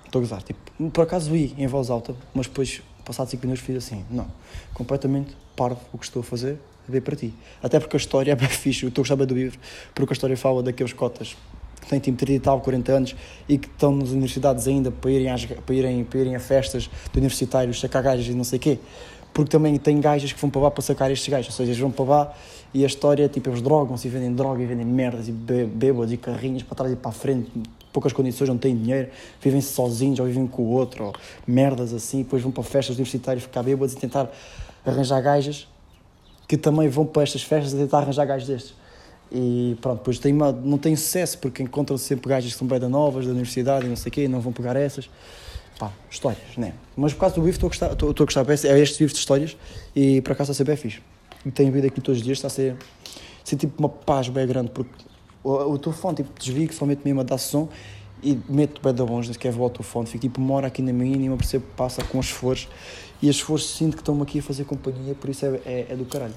Estou 0.03 0.19
a 0.19 0.23
gozar. 0.23 0.41
Tipo, 0.41 0.89
por 0.89 1.03
acaso 1.03 1.29
vi 1.29 1.53
em 1.55 1.67
voz 1.67 1.91
alta, 1.91 2.15
mas 2.33 2.47
depois, 2.47 2.81
passados 3.05 3.29
5 3.29 3.45
minutos, 3.45 3.63
fiz 3.63 3.77
assim: 3.77 4.03
não, 4.09 4.25
completamente 4.73 5.37
parvo 5.55 5.79
o 5.93 5.97
que 5.99 6.05
estou 6.05 6.21
a 6.21 6.23
fazer, 6.23 6.57
a 6.87 6.91
ver 6.91 7.01
para 7.01 7.15
ti. 7.15 7.31
Até 7.61 7.79
porque 7.79 7.95
a 7.95 7.99
história 7.99 8.31
é 8.31 8.35
bem 8.35 8.49
fixe, 8.49 8.83
eu 8.83 8.89
estou 8.89 9.01
a 9.01 9.03
gostar 9.03 9.17
bem 9.17 9.27
do 9.27 9.35
livro, 9.35 9.59
porque 9.93 10.11
a 10.11 10.15
história 10.15 10.35
fala 10.35 10.63
daqueles 10.63 10.93
cotas 10.93 11.37
que 11.79 11.87
têm 11.87 11.99
tipo 11.99 12.17
30 12.17 12.33
e 12.33 12.39
tal, 12.39 12.59
40 12.59 12.91
anos 12.91 13.15
e 13.47 13.59
que 13.59 13.67
estão 13.67 13.95
nas 13.95 14.09
universidades 14.09 14.67
ainda 14.67 14.89
para 14.89 15.11
irem, 15.11 15.29
às, 15.29 15.45
para 15.45 15.75
irem, 15.75 16.03
para 16.03 16.19
irem 16.19 16.35
a 16.35 16.39
festas 16.39 16.89
de 17.11 17.19
universitários, 17.19 17.79
sacar 17.79 18.01
gajas 18.01 18.25
e 18.25 18.33
não 18.33 18.43
sei 18.43 18.57
o 18.57 18.61
quê. 18.61 18.79
Porque 19.31 19.51
também 19.51 19.77
tem 19.77 20.01
gajas 20.01 20.33
que 20.33 20.41
vão 20.41 20.49
para 20.49 20.61
lá 20.61 20.71
para 20.71 20.81
sacar 20.81 21.11
estes 21.11 21.29
gajos, 21.29 21.51
ou 21.51 21.55
seja, 21.55 21.69
eles 21.69 21.79
vão 21.79 21.91
para 21.91 22.05
lá 22.05 22.33
e 22.73 22.83
a 22.83 22.87
história, 22.87 23.27
tipo, 23.27 23.49
eles 23.49 23.61
drogam-se 23.61 24.07
e 24.07 24.11
vendem 24.11 24.33
droga 24.33 24.61
e 24.61 24.65
vendem 24.65 24.85
merdas 24.85 25.27
e 25.27 25.31
bêbados 25.31 26.11
e 26.11 26.17
carrinhos 26.17 26.63
para 26.63 26.75
trás 26.75 26.93
e 26.93 26.95
para 26.95 27.09
a 27.09 27.13
frente, 27.13 27.49
poucas 27.91 28.13
condições, 28.13 28.47
não 28.47 28.57
têm 28.57 28.77
dinheiro, 28.77 29.09
vivem-se 29.41 29.73
sozinhos 29.73 30.19
ou 30.19 30.25
vivem 30.25 30.45
com 30.47 30.61
o 30.61 30.71
outro, 30.71 31.05
ou 31.05 31.13
merdas 31.47 31.93
assim, 31.93 32.23
depois 32.23 32.43
vão 32.43 32.51
para 32.51 32.63
festas 32.63 32.95
universitárias 32.95 33.43
ficar 33.43 33.63
bêbados 33.63 33.93
e 33.95 33.97
tentar 33.97 34.29
arranjar 34.85 35.21
gajas 35.21 35.67
que 36.47 36.57
também 36.57 36.89
vão 36.89 37.05
para 37.05 37.21
estas 37.21 37.43
festas 37.43 37.75
a 37.75 37.77
tentar 37.77 37.99
arranjar 37.99 38.25
gajos 38.25 38.47
destes. 38.47 38.73
E 39.31 39.77
pronto, 39.81 39.99
depois 39.99 40.17
tem 40.17 40.33
uma, 40.33 40.51
não 40.51 40.79
tem 40.79 40.95
sucesso 40.95 41.37
porque 41.37 41.61
encontram 41.61 41.95
sempre 41.95 42.27
gajas 42.27 42.51
que 42.51 42.57
são 42.57 42.67
bem 42.67 42.79
da 42.79 42.89
novas, 42.89 43.25
da 43.25 43.31
universidade 43.31 43.85
e 43.85 43.89
não 43.89 43.95
sei 43.95 44.09
o 44.09 44.11
quê, 44.11 44.23
e 44.23 44.27
não 44.27 44.41
vão 44.41 44.51
pegar 44.51 44.75
essas. 44.75 45.07
Pá, 45.77 45.93
histórias, 46.09 46.57
né? 46.57 46.73
Mas 46.97 47.13
por 47.13 47.19
causa 47.19 47.35
do 47.35 47.41
bife 47.41 47.57
estou 47.57 47.67
a 47.67 47.69
gostar, 47.69 47.91
estou, 47.93 48.09
a 48.09 48.25
gostar, 48.25 48.45
é 48.67 48.79
este 48.79 49.03
bife 49.03 49.13
de 49.13 49.19
histórias 49.19 49.55
e 49.95 50.21
por 50.21 50.31
acaso 50.31 50.51
a 50.51 50.55
ser 50.55 50.63
bem 50.63 50.75
fixe. 50.75 50.99
E 51.45 51.51
tenho 51.51 51.71
vindo 51.71 51.85
aqui 51.85 52.01
todos 52.01 52.19
os 52.19 52.25
dias, 52.25 52.37
está 52.37 52.47
a 52.47 52.51
ser, 52.51 52.75
ser 53.43 53.55
tipo 53.55 53.79
uma 53.79 53.89
paz 53.89 54.29
bem 54.29 54.45
grande 54.45 54.71
porque 54.71 54.91
o, 55.43 55.51
o 55.51 55.77
telefone 55.77 56.17
tipo 56.17 56.29
desvio, 56.37 56.71
só 56.73 56.85
meto 56.85 57.01
mesmo 57.05 57.21
a 57.21 57.23
dar 57.23 57.37
som 57.37 57.69
e 58.21 58.37
meto 58.49 58.81
bem 58.81 58.93
da 58.93 59.03
longe, 59.03 59.29
nem 59.29 59.33
sequer 59.33 59.51
vou 59.51 59.63
ao 59.63 59.69
telefone, 59.69 60.05
fico 60.07 60.19
tipo 60.19 60.41
uma 60.41 60.55
hora 60.55 60.67
aqui 60.67 60.81
na 60.81 60.91
minha 60.91 61.15
e 61.15 61.29
não 61.29 61.37
percebo 61.37 61.65
que 61.65 61.75
passa 61.75 62.03
com 62.03 62.19
as 62.19 62.29
flores 62.29 62.67
e 63.21 63.29
as 63.29 63.39
flores 63.39 63.65
sinto 63.65 63.95
que 63.95 64.01
estão 64.01 64.21
aqui 64.21 64.39
a 64.39 64.43
fazer 64.43 64.65
companhia, 64.65 65.15
por 65.15 65.29
isso 65.29 65.45
é, 65.45 65.61
é, 65.65 65.87
é 65.89 65.95
do 65.95 66.05
caralho. 66.05 66.33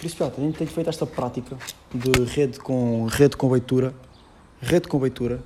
Por 0.00 0.06
isso, 0.06 0.24
a 0.24 0.30
gente 0.40 0.56
tem 0.56 0.66
feito 0.66 0.88
esta 0.88 1.04
prática 1.04 1.58
de 1.94 2.24
rede 2.24 2.58
com, 2.58 3.04
rede 3.04 3.36
com 3.36 3.50
leitura, 3.50 3.94
rede 4.58 4.88
com 4.88 4.98
leitura, 4.98 5.42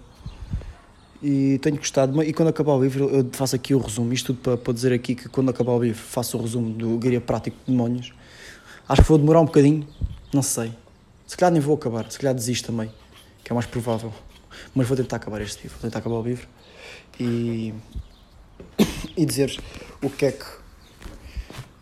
e 1.25 1.59
tenho 1.61 1.79
gostado. 1.79 2.23
E 2.23 2.35
quando 2.35 2.49
acabar 2.49 2.75
o 2.75 2.83
livro, 2.83 3.09
eu 3.09 3.27
faço 3.33 3.57
aqui 3.57 3.75
o 3.75 3.79
resumo. 3.79 4.13
Isto 4.13 4.35
tudo 4.35 4.43
para, 4.43 4.57
para 4.59 4.73
dizer 4.75 4.93
aqui 4.93 5.15
que 5.15 5.27
quando 5.27 5.49
acabar 5.49 5.73
o 5.73 5.83
livro, 5.83 5.99
faço 5.99 6.37
o 6.37 6.43
resumo 6.43 6.69
do 6.75 6.99
Guia 6.99 7.19
Prático 7.19 7.57
de 7.65 7.73
Demónios. 7.73 8.13
Acho 8.87 9.01
que 9.01 9.09
vou 9.09 9.17
demorar 9.17 9.41
um 9.41 9.47
bocadinho, 9.47 9.89
não 10.35 10.43
sei. 10.43 10.71
Se 11.27 11.35
calhar 11.35 11.51
nem 11.51 11.63
vou 11.63 11.77
acabar, 11.77 12.11
se 12.13 12.19
calhar 12.19 12.35
desisto 12.35 12.67
também, 12.67 12.93
que 13.43 13.51
é 13.51 13.55
mais 13.55 13.65
provável. 13.65 14.13
Mas 14.75 14.87
vou 14.87 14.95
tentar 14.99 15.17
acabar 15.17 15.41
este 15.41 15.63
livro, 15.63 15.79
vou 15.79 15.89
tentar 15.89 16.01
acabar 16.01 16.17
o 16.17 16.23
livro 16.23 16.47
e, 17.19 17.73
e 19.17 19.25
dizer 19.25 19.59
o 20.03 20.11
que 20.11 20.27
é 20.27 20.33
que 20.33 20.45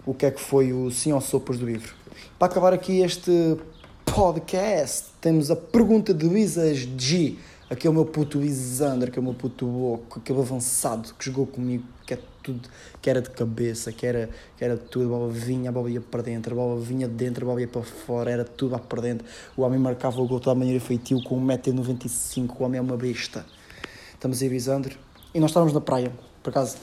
o 0.06 0.14
que 0.14 0.26
é 0.26 0.30
que 0.30 0.40
foi 0.40 0.72
o 0.72 0.88
sim 0.90 1.12
ou 1.12 1.20
sopas 1.20 1.58
do 1.58 1.66
livro. 1.66 1.94
Para 2.38 2.46
acabar 2.46 2.72
aqui 2.72 3.00
este 3.00 3.56
podcast, 4.04 5.06
temos 5.20 5.50
a 5.50 5.56
pergunta 5.56 6.14
de 6.14 6.26
Luísas 6.26 6.78
G. 6.78 7.36
Aqui 7.72 7.88
é 7.88 7.90
meu 7.90 8.04
puto 8.04 8.38
Lisander, 8.38 9.10
que 9.10 9.18
é 9.18 9.22
meu 9.22 9.32
puto 9.32 9.64
louco, 9.64 10.18
aquele 10.18 10.38
avançado 10.38 11.14
que 11.14 11.24
jogou 11.24 11.46
comigo, 11.46 11.82
que 12.06 12.12
é 12.12 12.18
tudo, 12.42 12.68
que 13.00 13.08
era 13.08 13.22
de 13.22 13.30
cabeça, 13.30 13.90
que 13.90 14.04
era, 14.04 14.28
que 14.58 14.62
era 14.62 14.76
tudo, 14.76 15.06
a 15.06 15.08
bola 15.08 15.32
vinha, 15.32 15.70
a 15.70 15.72
bola 15.72 15.90
ia 15.90 16.02
para 16.02 16.20
dentro, 16.20 16.52
a 16.52 16.54
bola 16.54 16.78
vinha 16.78 17.08
de 17.08 17.14
dentro, 17.14 17.46
a 17.46 17.48
bola 17.48 17.62
ia 17.62 17.66
para 17.66 17.80
fora, 17.80 18.30
era 18.30 18.44
tudo 18.44 18.72
lá 18.72 18.78
para 18.78 19.00
dentro. 19.00 19.26
O 19.56 19.62
homem 19.62 19.78
marcava 19.78 20.20
o 20.20 20.26
gol 20.26 20.36
de 20.36 20.44
toda 20.44 20.54
a 20.54 20.58
maneira 20.58 20.78
feitio 20.80 21.22
com 21.22 21.40
1,95m, 21.46 22.50
o 22.58 22.62
homem 22.62 22.78
é 22.78 22.82
uma 22.82 22.98
besta. 22.98 23.46
Estamos 24.12 24.42
aí, 24.42 24.48
Lisander, 24.50 24.94
e 25.32 25.40
nós 25.40 25.48
estávamos 25.48 25.72
na 25.72 25.80
praia, 25.80 26.12
por 26.42 26.50
acaso, 26.50 26.76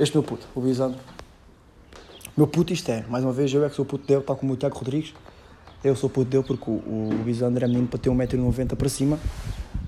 este 0.00 0.16
meu 0.16 0.24
puto, 0.24 0.48
o 0.56 0.60
Lisander, 0.62 0.98
meu 2.36 2.48
puto 2.48 2.72
isto 2.72 2.90
é, 2.90 3.04
mais 3.08 3.22
uma 3.22 3.32
vez, 3.32 3.54
eu 3.54 3.64
é 3.64 3.68
que 3.68 3.76
sou 3.76 3.84
puto 3.84 4.04
dele, 4.04 4.22
tal 4.22 4.34
como 4.34 4.54
o 4.54 4.56
Tiago 4.56 4.76
Rodrigues. 4.76 5.14
Eu 5.84 5.96
sou 5.96 6.08
puto 6.08 6.30
dele 6.30 6.44
porque 6.44 6.70
o, 6.70 6.74
o 6.74 7.22
Bisander 7.24 7.64
é 7.64 7.66
menino 7.66 7.88
para 7.88 7.98
ter 7.98 8.08
1,90m 8.08 8.76
para 8.76 8.88
cima, 8.88 9.18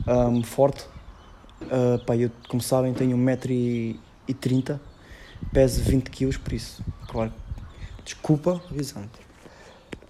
um, 0.06 0.42
forte. 0.42 0.84
Uh, 1.62 1.98
pá, 2.04 2.16
eu, 2.16 2.30
como 2.48 2.60
sabem, 2.60 2.92
tenho 2.92 3.16
1,30m, 3.16 4.78
peso 5.52 5.82
20kg, 5.82 6.38
por 6.38 6.52
isso, 6.52 6.84
claro. 7.08 7.32
Desculpa, 8.04 8.60
Bisander. 8.70 9.08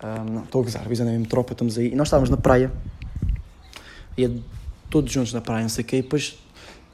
Um, 0.03 0.33
não, 0.33 0.43
estou 0.45 0.61
a 0.61 0.65
gozar, 0.65 0.89
Bisander 0.89 1.15
é 1.15 1.17
mesmo 1.17 1.31
tropa, 1.31 1.53
estamos 1.53 1.79
aí. 1.79 1.93
E 1.93 1.95
nós 1.95 2.09
estávamos 2.09 2.31
na 2.31 2.37
praia, 2.37 2.73
e 4.19 4.43
todos 4.91 5.13
juntos 5.13 5.33
na 5.33 5.41
praia, 5.41 5.63
não 5.63 5.69
sei 5.69 5.85
o 5.85 5.87
quê, 5.87 5.97
e 5.99 6.03
depois 6.03 6.39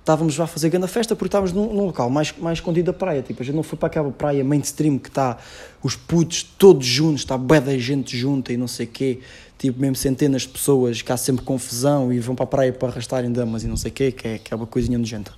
estávamos 0.01 0.35
já 0.35 0.45
a 0.45 0.47
fazer 0.47 0.69
grande 0.71 0.89
festa 0.89 1.15
porque 1.15 1.29
estávamos 1.29 1.53
num, 1.53 1.73
num, 1.73 1.87
local 1.87 2.11
mais, 2.11 2.35
mais 2.39 2.59
escondido 2.59 2.87
da 2.87 2.93
praia. 2.93 3.23
Tipo, 3.23 3.43
a 3.43 3.47
gente 3.47 3.55
não 3.55 3.63
foi 3.63 3.79
para 3.79 3.87
aquela 3.87 4.11
praia 4.11 4.43
mainstream 4.43 4.99
que 4.99 5.09
está 5.09 5.37
os 5.83 5.95
putos 5.95 6.43
todos 6.43 6.87
juntos, 6.87 7.21
está 7.21 7.37
bué 7.39 7.61
da 7.61 7.77
gente 7.79 8.17
junta 8.17 8.53
e 8.53 8.57
não 8.57 8.67
sei 8.67 8.87
o 8.87 8.89
quê. 8.89 9.21
Tipo, 9.59 9.79
mesmo 9.79 9.97
centenas 9.97 10.43
de 10.43 10.49
pessoas 10.49 11.03
que 11.03 11.13
há 11.13 11.17
sempre 11.17 11.45
confusão 11.45 12.13
e 12.13 12.19
vão 12.19 12.35
para 12.35 12.45
a 12.45 12.49
praia 12.49 12.73
para 12.73 12.89
arrastarem 12.89 13.31
damas 13.31 13.63
e 13.63 13.67
não 13.67 13.77
sei 13.77 13.91
o 13.91 13.95
quê, 13.95 14.11
que 14.11 14.27
é, 14.27 14.39
que 14.39 14.55
é 14.55 14.57
uma 14.57 14.67
coisinha 14.67 14.99
nojenta. 14.99 15.33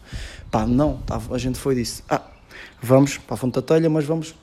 Pá, 0.51 0.65
não, 0.65 0.99
tá, 0.99 1.21
a 1.31 1.39
gente 1.39 1.59
foi 1.59 1.75
disso. 1.75 2.05
Ah, 2.09 2.23
vamos 2.81 3.19
para 3.19 3.35
a 3.35 3.37
Fonte 3.37 3.55
da 3.55 3.63
Telha, 3.63 3.91
mas 3.91 4.05
vamos 4.05 4.35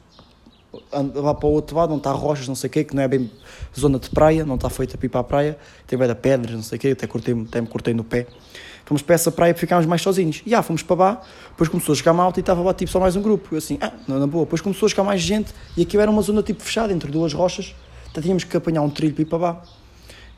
lá 1.15 1.34
para 1.34 1.47
o 1.47 1.51
outro 1.51 1.75
lado, 1.77 1.91
onde 1.91 2.01
está 2.01 2.12
rochas, 2.12 2.47
não 2.47 2.55
sei 2.55 2.67
o 2.67 2.71
quê, 2.71 2.84
que 2.84 2.95
não 2.95 3.01
é 3.01 3.08
bem 3.08 3.32
zona 3.77 3.97
de 3.97 4.10
praia, 4.10 4.45
não 4.45 4.55
está 4.55 4.69
feita 4.69 4.97
para 4.97 5.05
ir 5.05 5.10
para 5.10 5.21
a 5.21 5.23
praia, 5.23 5.58
tem 5.88 5.97
bem 5.97 6.08
da 6.08 6.15
pedras, 6.15 6.55
não 6.55 6.63
sei 6.63 6.77
o 6.77 6.82
quê, 6.82 6.89
até, 6.89 7.05
até 7.05 7.62
me 7.62 7.67
cortei 7.67 7.93
no 7.93 8.03
pé. 8.03 8.27
Fomos 8.89 9.04
para 9.04 9.13
essa 9.13 9.32
praia 9.32 9.52
e 9.52 9.54
ficámos 9.54 9.86
mais 9.86 10.02
sozinhos. 10.02 10.41
E 10.47 10.56
ah, 10.56 10.63
fomos 10.63 10.82
para 10.82 10.95
lá, 10.95 11.21
depois 11.52 11.69
começou 11.69 11.93
a 11.93 11.95
chegar 11.95 12.12
malta 12.12 12.39
e 12.39 12.41
estava 12.41 12.60
lá 12.63 12.73
tipo 12.73 12.89
só 12.89 12.99
mais 12.99 13.15
um 13.15 13.21
grupo. 13.21 13.54
Eu 13.54 13.60
assim, 13.60 13.78
ah, 13.80 13.93
não, 14.08 14.17
na 14.17 14.25
boa. 14.25 14.45
Depois 14.45 14.62
começou 14.62 14.88
a 14.88 14.89
chegar 14.89 15.04
mais 15.04 15.21
gente 15.21 15.54
e 15.78 15.84
aquilo 15.84 16.02
era 16.02 16.10
uma 16.10 16.23
zona 16.23 16.41
tipo 16.41 16.63
fechada, 16.63 16.91
entre 16.91 17.12
duas 17.12 17.32
rochas, 17.32 17.75
então 18.10 18.23
tínhamos 18.23 18.45
que 18.45 18.58
apanhar 18.58 18.82
um 18.82 18.89
trilho 18.89 19.13
para 19.13 19.21
ir 19.21 19.25
para 19.25 19.38
lá. 19.38 19.63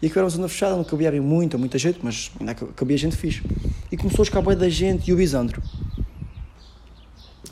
E 0.01 0.07
aquilo 0.07 0.19
era 0.19 0.25
uma 0.25 0.31
zona 0.31 0.49
fechada, 0.49 0.75
não 0.75 0.83
cabia 0.83 1.21
muita, 1.21 1.57
muita 1.57 1.77
gente, 1.77 1.99
mas 2.03 2.29
ainda 2.41 2.53
cabia 2.53 2.97
gente 2.97 3.15
fixe. 3.15 3.41
E 3.89 3.95
começou 3.95 4.23
a 4.23 4.25
chegar 4.25 4.41
bem 4.41 4.57
da 4.57 4.67
gente 4.67 5.09
e 5.09 5.13
o 5.13 5.15
Bisandro 5.15 5.63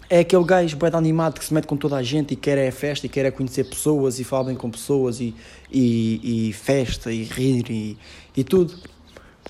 é 0.09 0.19
aquele 0.19 0.43
gajo 0.43 0.75
bem 0.75 0.89
animado 0.91 1.39
que 1.39 1.45
se 1.45 1.53
mete 1.53 1.67
com 1.67 1.77
toda 1.77 1.95
a 1.95 2.01
gente 2.01 2.33
e 2.33 2.35
quer 2.35 2.57
é 2.57 2.71
festa 2.71 3.05
e 3.05 3.09
quer 3.09 3.25
é 3.25 3.31
conhecer 3.31 3.63
pessoas 3.65 4.19
e 4.19 4.23
falar 4.23 4.45
bem 4.45 4.55
com 4.55 4.69
pessoas 4.69 5.21
e, 5.21 5.35
e, 5.71 6.49
e 6.49 6.53
festa 6.53 7.11
e 7.11 7.23
rir 7.23 7.69
e, 7.69 7.97
e 8.35 8.43
tudo. 8.43 8.73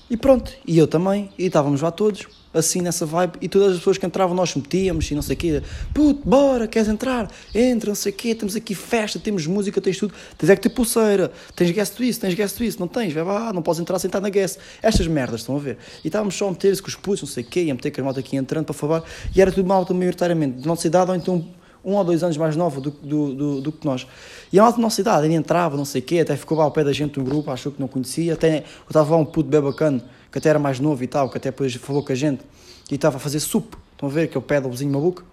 E 0.08 0.16
pronto, 0.16 0.52
e 0.66 0.76
eu 0.78 0.86
também, 0.88 1.30
e 1.38 1.46
estávamos 1.46 1.80
lá 1.82 1.90
todos 1.90 2.26
assim 2.52 2.80
nessa 2.80 3.06
vibe, 3.06 3.34
e 3.40 3.48
todas 3.48 3.72
as 3.72 3.78
pessoas 3.78 3.96
que 3.96 4.04
entravam 4.04 4.34
nós 4.34 4.54
metíamos 4.54 5.08
e 5.10 5.14
não 5.14 5.22
sei 5.22 5.34
o 5.34 5.38
quê, 5.38 5.62
puto, 5.94 6.28
bora, 6.28 6.66
queres 6.66 6.88
entrar? 6.88 7.30
Entra, 7.54 7.90
não 7.90 7.94
sei 7.94 8.10
o 8.10 8.14
quê, 8.14 8.34
temos 8.34 8.56
aqui 8.56 8.74
festa, 8.74 9.20
temos 9.20 9.46
música, 9.46 9.80
tens 9.80 9.98
tudo, 9.98 10.12
tens 10.36 10.50
é 10.50 10.56
que 10.56 10.62
ter 10.62 10.70
pulseira, 10.70 11.30
tens 11.54 11.70
guest 11.70 12.00
isso, 12.00 12.20
tens 12.20 12.34
guest 12.34 12.60
isso, 12.60 12.80
não 12.80 12.88
tens, 12.88 13.12
vai 13.12 13.22
lá, 13.22 13.52
não 13.52 13.62
podes 13.62 13.80
entrar 13.80 13.98
sentar 14.00 14.20
na 14.20 14.28
guest, 14.28 14.58
estas 14.82 15.06
merdas, 15.06 15.42
estão 15.42 15.56
a 15.56 15.60
ver? 15.60 15.78
E 16.02 16.08
estávamos 16.08 16.34
só 16.34 16.48
a 16.48 16.50
meter-se 16.50 16.82
com 16.82 16.88
os 16.88 16.96
putos, 16.96 17.22
não 17.22 17.28
sei 17.28 17.44
o 17.44 17.46
quê, 17.46 17.62
e 17.62 17.70
a 17.70 17.74
meter 17.74 17.92
com 17.92 18.00
a 18.00 18.04
malta 18.04 18.18
aqui 18.18 18.36
entrando 18.36 18.64
para 18.64 18.74
falar, 18.74 19.04
e 19.34 19.40
era 19.40 19.52
tudo 19.52 19.68
malta 19.68 19.94
maioritariamente 19.94 20.58
de 20.58 20.66
nossa 20.66 20.86
idade, 20.88 21.10
ou 21.10 21.16
então 21.16 21.59
um 21.84 21.94
ou 21.94 22.04
dois 22.04 22.22
anos 22.22 22.36
mais 22.36 22.56
nova 22.56 22.80
do, 22.80 22.90
do, 22.90 23.34
do, 23.34 23.60
do 23.60 23.72
que 23.72 23.86
nós. 23.86 24.06
E 24.52 24.58
a 24.58 24.62
malta 24.62 24.78
da 24.78 24.82
nossa 24.82 25.00
idade, 25.00 25.26
ele 25.26 25.34
entrava, 25.34 25.76
não 25.76 25.84
sei 25.84 26.00
o 26.00 26.04
quê, 26.04 26.20
até 26.20 26.36
ficou 26.36 26.58
lá 26.58 26.64
ao 26.64 26.70
pé 26.70 26.84
da 26.84 26.92
gente 26.92 27.14
do 27.14 27.24
grupo, 27.24 27.50
achou 27.50 27.72
que 27.72 27.80
não 27.80 27.88
conhecia, 27.88 28.34
até 28.34 28.64
estava 28.86 29.10
lá 29.10 29.16
um 29.16 29.24
puto 29.24 29.48
bem 29.48 29.60
bacana, 29.60 30.02
que 30.30 30.38
até 30.38 30.48
era 30.48 30.58
mais 30.58 30.78
novo 30.80 31.02
e 31.02 31.06
tal, 31.06 31.28
que 31.30 31.36
até 31.36 31.50
depois 31.50 31.74
falou 31.74 32.04
com 32.04 32.12
a 32.12 32.14
gente, 32.14 32.42
e 32.90 32.94
estava 32.94 33.16
a 33.16 33.20
fazer 33.20 33.40
sup, 33.40 33.74
estão 33.92 34.08
a 34.08 34.12
ver, 34.12 34.28
que 34.28 34.36
é 34.36 34.40
o 34.40 34.42
pedalzinho 34.42 34.92
maluco, 34.92 35.24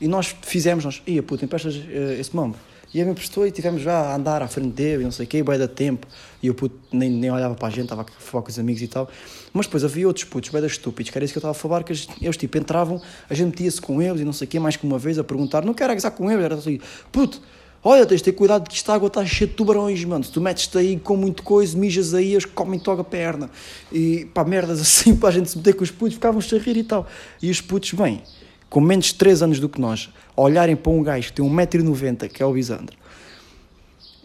e 0.00 0.06
nós 0.06 0.34
fizemos, 0.42 0.84
nós, 0.84 1.02
ia 1.06 1.22
puto, 1.22 1.44
emprestas 1.44 1.74
uh, 1.74 2.20
esse 2.20 2.34
mambo. 2.34 2.56
E 2.94 3.00
ele 3.00 3.10
me 3.10 3.14
prestou 3.14 3.46
e 3.46 3.50
tivemos 3.50 3.82
já 3.82 3.98
a 3.98 4.16
andar 4.16 4.42
à 4.42 4.48
frente 4.48 4.70
dele, 4.70 5.02
e 5.02 5.04
não 5.04 5.10
sei 5.10 5.26
o 5.26 5.28
quê, 5.28 5.42
bem 5.42 5.58
da 5.58 5.68
tempo, 5.68 6.06
e 6.42 6.48
o 6.48 6.54
puto 6.54 6.76
nem, 6.92 7.10
nem 7.10 7.30
olhava 7.30 7.54
para 7.54 7.68
a 7.68 7.70
gente, 7.70 7.84
estava 7.84 8.02
a 8.02 8.20
falar 8.20 8.42
com 8.42 8.50
os 8.50 8.58
amigos 8.58 8.82
e 8.82 8.88
tal. 8.88 9.08
Mas 9.52 9.66
depois 9.66 9.84
havia 9.84 10.06
outros 10.06 10.24
putos, 10.24 10.50
bem 10.50 10.64
estúpidos, 10.64 11.10
que 11.10 11.18
era 11.18 11.24
isso 11.24 11.34
que 11.34 11.38
eu 11.38 11.40
estava 11.40 11.52
a 11.52 11.54
falar, 11.54 11.82
que 11.82 11.92
eles, 11.92 12.36
tipo 12.36 12.58
entravam, 12.58 13.00
a 13.28 13.34
gente 13.34 13.48
metia-se 13.48 13.80
com 13.80 14.00
eles 14.00 14.20
e 14.20 14.24
não 14.24 14.32
sei 14.32 14.46
o 14.46 14.48
quê, 14.48 14.58
mais 14.58 14.76
que 14.76 14.86
uma 14.86 14.98
vez 14.98 15.18
a 15.18 15.24
perguntar, 15.24 15.64
não 15.64 15.74
quero 15.74 15.92
agasar 15.92 16.12
com 16.12 16.30
eles, 16.30 16.44
era 16.44 16.54
assim, 16.54 16.80
puto, 17.10 17.40
Olha, 17.88 18.04
tens 18.04 18.16
de 18.16 18.24
ter 18.24 18.32
cuidado 18.32 18.68
que 18.68 18.74
esta 18.74 18.92
água 18.92 19.06
está 19.06 19.24
cheia 19.24 19.46
de 19.46 19.54
tubarões, 19.54 20.04
mano. 20.04 20.24
Se 20.24 20.32
tu 20.32 20.40
metes-te 20.40 20.76
aí 20.76 20.98
com 20.98 21.16
muito 21.16 21.44
coisa, 21.44 21.78
mijas 21.78 22.14
aí, 22.14 22.32
eles 22.32 22.44
comem-te 22.44 22.84
logo 22.88 23.02
a 23.02 23.04
perna. 23.04 23.48
E 23.92 24.24
pá, 24.34 24.42
merdas 24.42 24.80
assim, 24.82 25.14
para 25.14 25.28
a 25.28 25.32
gente 25.32 25.50
se 25.50 25.56
meter 25.56 25.74
com 25.74 25.84
os 25.84 25.90
putos, 25.92 26.14
ficavam-se 26.14 26.52
a 26.52 26.58
rir 26.58 26.76
e 26.78 26.82
tal. 26.82 27.06
E 27.40 27.48
os 27.48 27.60
putos, 27.60 27.92
bem, 27.92 28.24
com 28.68 28.80
menos 28.80 29.06
de 29.06 29.14
3 29.14 29.42
anos 29.42 29.60
do 29.60 29.68
que 29.68 29.80
nós, 29.80 30.10
olharem 30.36 30.76
para 30.76 30.92
um 30.92 31.02
gajo 31.02 31.28
que 31.28 31.34
tem 31.34 31.44
1,90m, 31.44 32.28
que 32.28 32.42
é 32.42 32.46
o 32.46 32.52
Bisandro, 32.52 32.96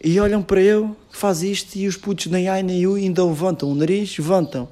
e 0.04 0.20
olham 0.20 0.42
para 0.42 0.60
ele, 0.60 0.90
faz 1.12 1.44
isto, 1.44 1.76
e 1.76 1.88
os 1.88 1.96
putos 1.96 2.26
nem 2.28 2.50
ai 2.50 2.64
nem 2.64 2.82
eu 2.82 2.96
ainda 2.96 3.24
levantam 3.24 3.72
o 3.72 3.76
nariz, 3.76 4.18
levantam 4.18 4.68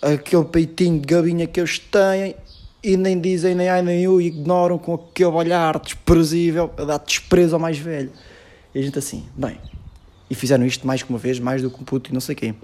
aquele 0.00 0.44
peitinho 0.44 1.00
de 1.00 1.06
gabinha 1.06 1.46
que 1.46 1.58
eles 1.58 1.78
têm 1.78 2.36
e 2.82 2.96
nem 2.96 3.20
dizem 3.20 3.54
nem 3.54 3.68
ai 3.68 3.82
nem 3.82 4.04
e 4.04 4.26
ignoram 4.26 4.78
com 4.78 4.94
aquele 4.94 5.30
olhar 5.30 5.78
desprezível 5.78 6.70
a 6.76 6.84
dar 6.84 6.98
desprezo 6.98 7.56
ao 7.56 7.60
mais 7.60 7.78
velho. 7.78 8.10
E 8.74 8.78
a 8.78 8.82
gente 8.82 8.98
assim, 8.98 9.24
bem, 9.36 9.58
e 10.30 10.34
fizeram 10.34 10.64
isto 10.64 10.86
mais 10.86 11.02
que 11.02 11.10
uma 11.10 11.18
vez, 11.18 11.38
mais 11.40 11.60
do 11.60 11.70
que 11.70 11.80
um 11.80 11.84
puto 11.84 12.10
e 12.10 12.14
não 12.14 12.20
sei 12.20 12.34
quem. 12.34 12.54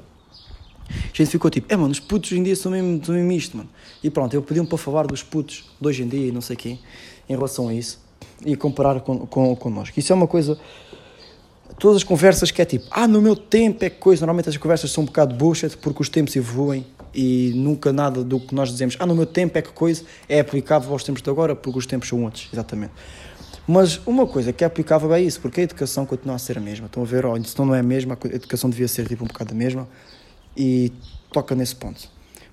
A 0.88 1.16
gente 1.16 1.30
ficou 1.30 1.50
tipo, 1.50 1.72
é 1.72 1.76
mano, 1.76 1.90
os 1.90 2.00
putos 2.00 2.30
hoje 2.30 2.40
em 2.40 2.42
dia 2.42 2.56
são 2.56 2.72
mesmo, 2.72 3.04
são 3.04 3.14
mesmo 3.14 3.32
isto, 3.32 3.56
mano. 3.56 3.68
E 4.02 4.10
pronto, 4.10 4.34
eu 4.34 4.42
pedi-me 4.42 4.66
para 4.66 4.78
falar 4.78 5.06
dos 5.06 5.22
putos 5.22 5.64
de 5.80 5.86
hoje 5.86 6.02
em 6.02 6.08
dia 6.08 6.28
e 6.28 6.32
não 6.32 6.40
sei 6.40 6.56
quem, 6.56 6.80
em 7.28 7.34
relação 7.34 7.68
a 7.68 7.74
isso, 7.74 8.00
e 8.44 8.56
comparar 8.56 9.00
com, 9.00 9.26
com, 9.26 9.54
connosco. 9.56 9.98
Isso 9.98 10.12
é 10.12 10.16
uma 10.16 10.26
coisa. 10.26 10.58
Todas 11.78 11.98
as 11.98 12.04
conversas 12.04 12.50
que 12.50 12.62
é 12.62 12.64
tipo, 12.64 12.86
ah, 12.90 13.06
no 13.06 13.20
meu 13.20 13.36
tempo 13.36 13.84
é 13.84 13.90
coisa. 13.90 14.22
Normalmente 14.22 14.48
as 14.48 14.56
conversas 14.56 14.90
são 14.90 15.02
um 15.02 15.06
bocado 15.06 15.34
bullshit 15.34 15.76
porque 15.76 16.00
os 16.00 16.08
tempos 16.08 16.34
evoluem 16.34 16.86
e 17.14 17.52
nunca 17.54 17.92
nada 17.92 18.22
do 18.22 18.38
que 18.38 18.54
nós 18.54 18.70
dizemos, 18.70 18.96
ah, 18.98 19.06
no 19.06 19.14
meu 19.14 19.26
tempo 19.26 19.56
é 19.56 19.62
que 19.62 19.70
coisa, 19.70 20.04
é 20.28 20.38
aplicável 20.38 20.92
aos 20.92 21.02
tempos 21.02 21.22
de 21.22 21.30
agora, 21.30 21.56
porque 21.56 21.78
os 21.78 21.86
tempos 21.86 22.08
são 22.08 22.22
outros, 22.22 22.48
exatamente. 22.52 22.92
Mas 23.66 24.00
uma 24.06 24.26
coisa 24.26 24.52
que 24.52 24.62
é 24.62 24.66
aplicável 24.66 25.12
é 25.12 25.20
isso, 25.20 25.40
porque 25.40 25.60
a 25.60 25.64
educação 25.64 26.06
continua 26.06 26.36
a 26.36 26.38
ser 26.38 26.56
a 26.56 26.60
mesma. 26.60 26.86
Estão 26.86 27.02
a 27.02 27.06
ver, 27.06 27.26
oh, 27.26 27.42
se 27.42 27.58
não 27.58 27.74
é 27.74 27.80
a 27.80 27.82
mesma, 27.82 28.16
a 28.22 28.26
educação 28.28 28.70
devia 28.70 28.86
ser 28.86 29.08
tipo 29.08 29.24
um 29.24 29.26
bocado 29.26 29.52
a 29.52 29.56
mesma, 29.56 29.88
e 30.56 30.92
toca 31.32 31.54
nesse 31.54 31.76
ponto. 31.76 32.08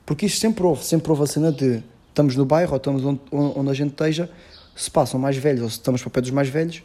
Porque 0.06 0.26
isto 0.26 0.40
sempre 0.40 0.64
houve, 0.64 0.84
sempre 0.84 1.10
houve 1.12 1.24
a 1.24 1.28
cena 1.28 1.52
de 1.52 1.84
estamos 2.10 2.36
no 2.36 2.46
bairro 2.46 2.72
ou 2.72 2.78
estamos 2.78 3.04
onde, 3.04 3.22
onde 3.32 3.70
a 3.70 3.74
gente 3.74 3.92
esteja, 3.92 4.30
se 4.76 4.90
passam 4.90 5.20
mais 5.20 5.38
velhos 5.38 5.62
ou 5.64 5.70
se 5.70 5.78
estamos 5.78 6.02
para 6.02 6.08
o 6.08 6.12
pé 6.12 6.22
dos 6.22 6.32
mais 6.32 6.50
velhos, 6.50 6.84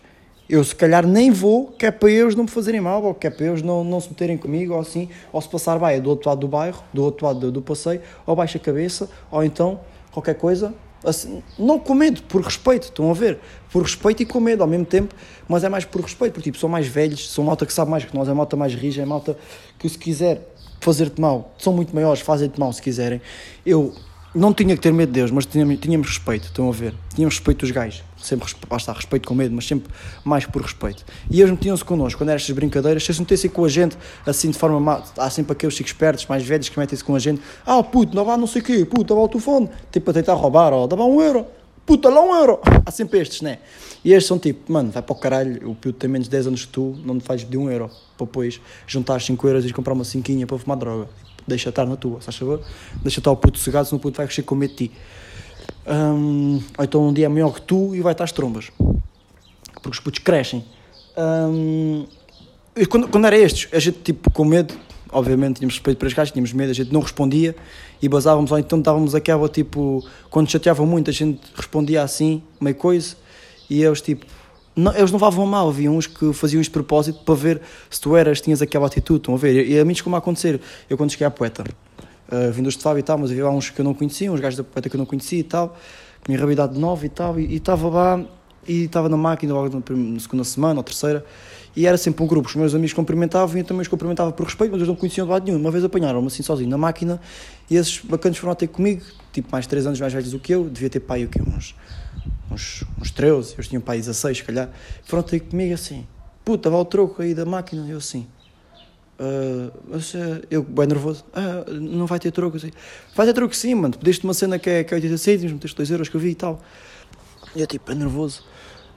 eu 0.49 0.65
se 0.65 0.75
calhar 0.75 1.07
nem 1.07 1.31
vou, 1.31 1.67
que 1.67 1.85
é 1.85 1.91
para 1.91 2.11
eles 2.11 2.35
não 2.35 2.45
me 2.45 2.51
fazerem 2.51 2.81
mal, 2.81 3.05
ou 3.05 3.15
que 3.15 3.27
é 3.27 3.31
para 3.31 3.47
eles 3.47 3.61
não, 3.61 3.85
não 3.85 4.01
se 4.01 4.09
meterem 4.09 4.39
comigo, 4.39 4.73
ou 4.73 4.81
assim, 4.81 5.09
ou 5.31 5.41
se 5.43 5.49
passar 5.49 5.79
bem, 5.79 5.97
é 5.97 6.01
do 6.01 6.09
outro 6.09 6.31
lado 6.31 6.41
do 6.41 6.49
bairro, 6.49 6.83
do 6.93 7.05
outro 7.05 7.27
lado 7.27 7.41
do, 7.41 7.53
do 7.53 7.63
passeio, 7.63 8.01
ou 8.25 8.35
baixa 8.35 8.57
a 8.57 8.61
cabeça, 8.61 9.11
ou 9.31 9.45
então 9.45 9.81
qualquer 10.11 10.35
coisa, 10.35 10.73
assim, 11.05 11.43
não 11.59 11.79
com 11.79 11.95
medo, 11.95 12.23
por 12.23 12.41
respeito, 12.41 12.85
estão 12.85 13.11
a 13.11 13.15
ver? 13.15 13.39
Por 13.71 13.83
respeito 13.83 14.23
e 14.23 14.27
com 14.27 14.41
medo 14.41 14.63
ao 14.63 14.69
mesmo 14.69 14.87
tempo, 14.87 15.15
mas 15.47 15.65
é 15.65 15.69
mais 15.69 15.85
por 15.85 16.01
respeito, 16.01 16.33
porque 16.33 16.51
tipo, 16.51 16.59
são 16.59 16.69
mais 16.69 16.87
velhos, 16.87 17.31
são 17.31 17.45
malta 17.45 17.67
que 17.67 17.73
sabe 17.73 17.91
mais 17.91 18.07
que 18.07 18.17
nós, 18.17 18.27
é 18.27 18.33
malta 18.33 18.57
mais 18.57 18.75
rija, 18.75 19.03
é 19.03 19.05
malta 19.05 19.37
que 19.79 19.87
se 19.87 19.99
quiser 19.99 20.55
fazer-te 20.81 21.21
mal, 21.21 21.55
são 21.59 21.73
muito 21.73 21.95
maiores, 21.95 22.21
fazem-te 22.21 22.59
mal 22.59 22.73
se 22.73 22.83
quiserem. 22.83 23.21
Eu 23.65 23.95
não 24.35 24.53
tinha 24.53 24.75
que 24.77 24.81
ter 24.83 24.93
medo 24.93 25.09
de 25.09 25.21
Deus, 25.21 25.31
mas 25.31 25.47
tínhamos, 25.47 25.79
tínhamos 25.79 26.07
respeito, 26.09 26.45
estão 26.45 26.69
a 26.69 26.73
ver? 26.73 26.95
Tínhamos 27.15 27.37
respeito 27.37 27.61
dos 27.61 27.71
gajos, 27.71 28.05
sempre, 28.17 28.49
basta 28.69 28.93
respeito 28.93 29.27
com 29.27 29.35
medo, 29.35 29.55
mas 29.55 29.67
sempre 29.67 29.91
mais 30.25 30.45
por 30.45 30.63
respeito. 30.63 31.05
E 31.31 31.41
eles 31.41 31.51
metiam-se 31.51 31.85
connosco, 31.85 32.19
quando 32.19 32.29
eram 32.29 32.37
estas 32.37 32.55
brincadeiras, 32.55 33.03
se 33.03 33.11
eles 33.11 33.21
metessem 33.21 33.51
com 33.51 33.65
a 33.65 33.69
gente, 33.69 33.97
assim 34.27 34.51
de 34.51 34.59
forma 34.59 34.79
má, 34.79 35.03
há 35.17 35.31
sempre 35.31 35.53
aqueles 35.53 35.75
chicos 35.75 35.93
espertos, 35.93 36.27
mais 36.27 36.45
velhos, 36.45 36.69
que 36.69 36.79
metem-se 36.79 37.03
com 37.03 37.15
a 37.15 37.19
gente, 37.19 37.41
ah 37.67 37.83
puto, 37.83 38.15
não 38.15 38.25
vá 38.25 38.37
não 38.37 38.47
sei 38.47 38.61
o 38.61 38.65
quê, 38.65 38.85
puto, 38.85 39.15
dá 39.15 39.21
o 39.21 39.29
telefone, 39.29 39.71
tipo 39.91 40.11
a 40.11 40.15
tentar 40.15 40.35
roubar, 40.35 40.73
ó, 40.73 40.87
dá 40.87 40.97
um 40.97 41.21
euro, 41.21 41.47
puta, 41.89 42.09
lá 42.09 42.21
um 42.21 42.35
euro, 42.35 42.61
há 42.85 42.91
sempre 42.91 43.19
estes, 43.19 43.41
né? 43.41 43.59
E 44.05 44.13
estes 44.13 44.29
são 44.29 44.39
tipo, 44.39 44.71
mano, 44.71 44.91
vai 44.91 45.03
para 45.03 45.13
o 45.13 45.17
caralho, 45.19 45.71
o 45.71 45.75
puto 45.75 45.95
tem 45.95 46.09
menos 46.09 46.27
de 46.27 46.31
10 46.31 46.47
anos 46.49 46.67
que 46.67 46.73
tu, 46.73 46.97
não 47.05 47.19
te 47.19 47.25
faz 47.25 47.49
de 47.49 47.57
um 47.57 47.69
euro, 47.69 47.91
para 48.17 48.27
depois 48.27 48.61
juntar 48.87 49.21
5 49.21 49.49
euros 49.49 49.65
e 49.65 49.73
comprar 49.73 49.95
uma 49.95 50.05
cinquinha 50.05 50.47
para 50.47 50.59
fumar 50.59 50.77
droga 50.77 51.09
deixa 51.49 51.71
estar 51.71 51.87
na 51.87 51.97
tua, 51.97 52.21
se 52.21 52.31
favor? 52.31 52.63
Deixa 53.03 53.21
estar 53.21 53.31
o 53.31 53.37
puto 53.37 53.59
cegado, 53.59 53.87
senão 53.87 53.99
o 53.99 54.01
puto 54.01 54.17
vai 54.17 54.27
crescer 54.27 54.43
com 54.43 54.55
medo 54.55 54.71
de 54.75 54.89
ti. 54.89 54.93
Um, 55.87 56.63
ou 56.77 56.85
então 56.85 57.09
um 57.09 57.13
dia 57.13 57.27
é 57.27 57.29
maior 57.29 57.53
que 57.55 57.63
tu 57.63 57.95
e 57.95 58.01
vai 58.01 58.13
estar 58.13 58.25
às 58.25 58.33
trombas. 58.33 58.71
Porque 59.83 59.91
os 59.91 60.01
putos 60.01 60.21
crescem. 60.21 60.65
Um, 61.17 62.07
quando, 62.89 63.09
quando 63.09 63.27
era 63.27 63.37
estes, 63.37 63.69
a 63.73 63.79
gente 63.79 63.99
tipo 64.01 64.31
com 64.31 64.45
medo, 64.45 64.75
obviamente 65.13 65.57
tínhamos 65.57 65.75
respeito 65.75 65.99
para 65.99 66.09
as 66.09 66.15
gajas, 66.15 66.33
tínhamos 66.33 66.53
medo, 66.53 66.71
a 66.71 66.75
gente 66.75 66.93
não 66.93 67.01
respondia 67.01 67.55
e 68.01 68.09
basávamos, 68.09 68.51
ou 68.51 68.59
então 68.59 68.79
estávamos 68.79 69.15
aquela 69.15 69.49
tipo, 69.49 70.05
quando 70.31 70.51
chateavam 70.51 70.87
muito, 70.87 71.11
a 71.11 71.13
gente 71.13 71.41
respondia 71.55 72.03
assim, 72.03 72.43
meio 72.61 72.77
coisa, 72.77 73.17
e 73.69 73.83
eles 73.83 74.01
tipo, 74.01 74.27
não, 74.75 74.95
eles 74.95 75.11
não 75.11 75.19
levavam 75.19 75.45
mal, 75.47 75.69
havia 75.69 75.91
uns 75.91 76.07
que 76.07 76.33
faziam 76.33 76.61
isto 76.61 76.71
de 76.71 76.75
propósito 76.75 77.21
para 77.25 77.35
ver 77.35 77.61
se 77.91 78.01
tu 78.01 78.17
eras, 78.17 78.41
tinhas 78.41 78.63
aquela 78.63 78.87
atitude, 78.87 79.19
estão 79.19 79.35
a 79.35 79.39
ver? 79.39 79.69
E, 79.69 79.79
a 79.79 79.85
mim 79.85 79.95
como 80.03 80.15
a 80.15 80.19
acontecer, 80.21 80.61
eu 80.89 80.97
quando 80.97 81.11
cheguei 81.11 81.27
à 81.27 81.31
poeta, 81.31 81.65
uh, 82.31 82.53
vindos 82.53 82.77
de 82.77 82.83
Fábio 82.83 83.01
e 83.01 83.03
tal, 83.03 83.19
mas 83.19 83.31
havia 83.31 83.49
uns 83.49 83.71
que 83.71 83.81
eu 83.81 83.85
não 83.85 83.93
conhecia, 83.93 84.31
uns 84.31 84.39
gajos 84.39 84.57
da 84.57 84.65
poeta 84.65 84.89
que 84.89 84.95
eu 84.95 84.99
não 84.99 85.07
conhecia 85.07 85.41
e 85.41 85.43
tal, 85.43 85.77
minha 86.29 86.39
realidade 86.39 86.75
de 86.75 86.79
nove 86.79 87.07
e 87.07 87.11
tal, 87.11 87.41
e 87.41 87.57
estava 87.57 87.89
lá, 87.89 88.25
e 88.69 88.85
estava 88.85 89.09
na 89.09 89.17
máquina 89.17 89.53
logo 89.53 89.83
na 89.91 90.21
segunda 90.21 90.45
semana 90.45 90.79
ou 90.79 90.85
terceira, 90.85 91.25
e 91.79 91.87
era 91.87 91.97
sempre 91.97 92.25
um 92.25 92.27
grupo, 92.27 92.49
os 92.49 92.55
meus 92.57 92.75
amigos 92.75 92.93
cumprimentavam 92.93 93.57
e 93.57 93.61
eu 93.61 93.65
também 93.65 93.83
os 93.83 93.89
cumprimentava 93.89 94.33
por 94.33 94.45
respeito, 94.45 94.73
mas 94.73 94.79
eles 94.81 94.89
não 94.89 94.97
conheciam 94.97 95.27
de 95.27 95.33
lado 95.33 95.45
nenhum. 95.45 95.59
Uma 95.59 95.71
vez 95.71 95.85
apanharam-me 95.85 96.27
assim 96.27 96.43
sozinho 96.43 96.69
na 96.69 96.79
máquina 96.79 97.21
e 97.71 97.77
esses 97.77 98.01
bacanas 98.01 98.37
foram 98.37 98.55
ter 98.55 98.67
comigo, 98.67 99.03
tipo 99.33 99.49
mais 99.53 99.67
3 99.67 99.87
anos 99.87 100.01
mais 100.01 100.13
velhos 100.13 100.33
do 100.33 100.41
que 100.41 100.53
eu, 100.53 100.69
devia 100.69 100.91
ter 100.91 101.01
pai 101.01 101.25
o 101.25 101.29
quê? 101.29 101.41
Uns 101.41 101.75
uns, 102.51 102.85
uns 103.01 103.11
13, 103.11 103.55
eles 103.55 103.69
tinham 103.69 103.81
pai 103.81 103.99
16, 103.99 104.39
se 104.39 104.45
calhar, 104.45 104.71
foram 105.05 105.23
ter 105.23 105.41
comigo 105.41 105.75
assim, 105.75 106.07
puta, 106.45 106.71
vá 106.71 106.79
o 106.79 106.85
troco 106.85 107.23
aí 107.23 107.35
da 107.35 107.45
máquina, 107.45 107.87
eu 107.89 107.99
assim, 107.99 108.27
uh, 109.19 109.73
mas 109.89 110.15
uh, 110.15 110.43
eu, 110.51 110.63
bem 110.63 110.87
nervoso, 110.87 111.25
ah, 111.33 111.65
não 111.71 112.07
vai 112.07 112.19
ter 112.19 112.33
troco 112.33 112.57
assim, 112.57 112.71
vai 113.15 113.27
ter 113.27 113.33
troco 113.33 113.55
sim, 113.55 113.75
mano, 113.75 113.97
pediste 113.97 114.25
uma 114.25 114.35
cena 114.35 114.59
que 114.59 114.69
é, 114.69 114.85
que 114.85 114.95
é 114.95 114.97
80 114.97 115.19
cêntimos, 115.19 115.53
meteste 115.53 115.77
2 115.77 115.91
euros 115.91 116.09
que 116.09 116.17
eu 116.17 116.21
vi 116.21 116.31
e 116.31 116.35
tal, 116.35 116.61
e 117.55 117.61
eu 117.61 117.67
tipo, 117.67 117.91
é 117.93 117.95
nervoso, 117.95 118.45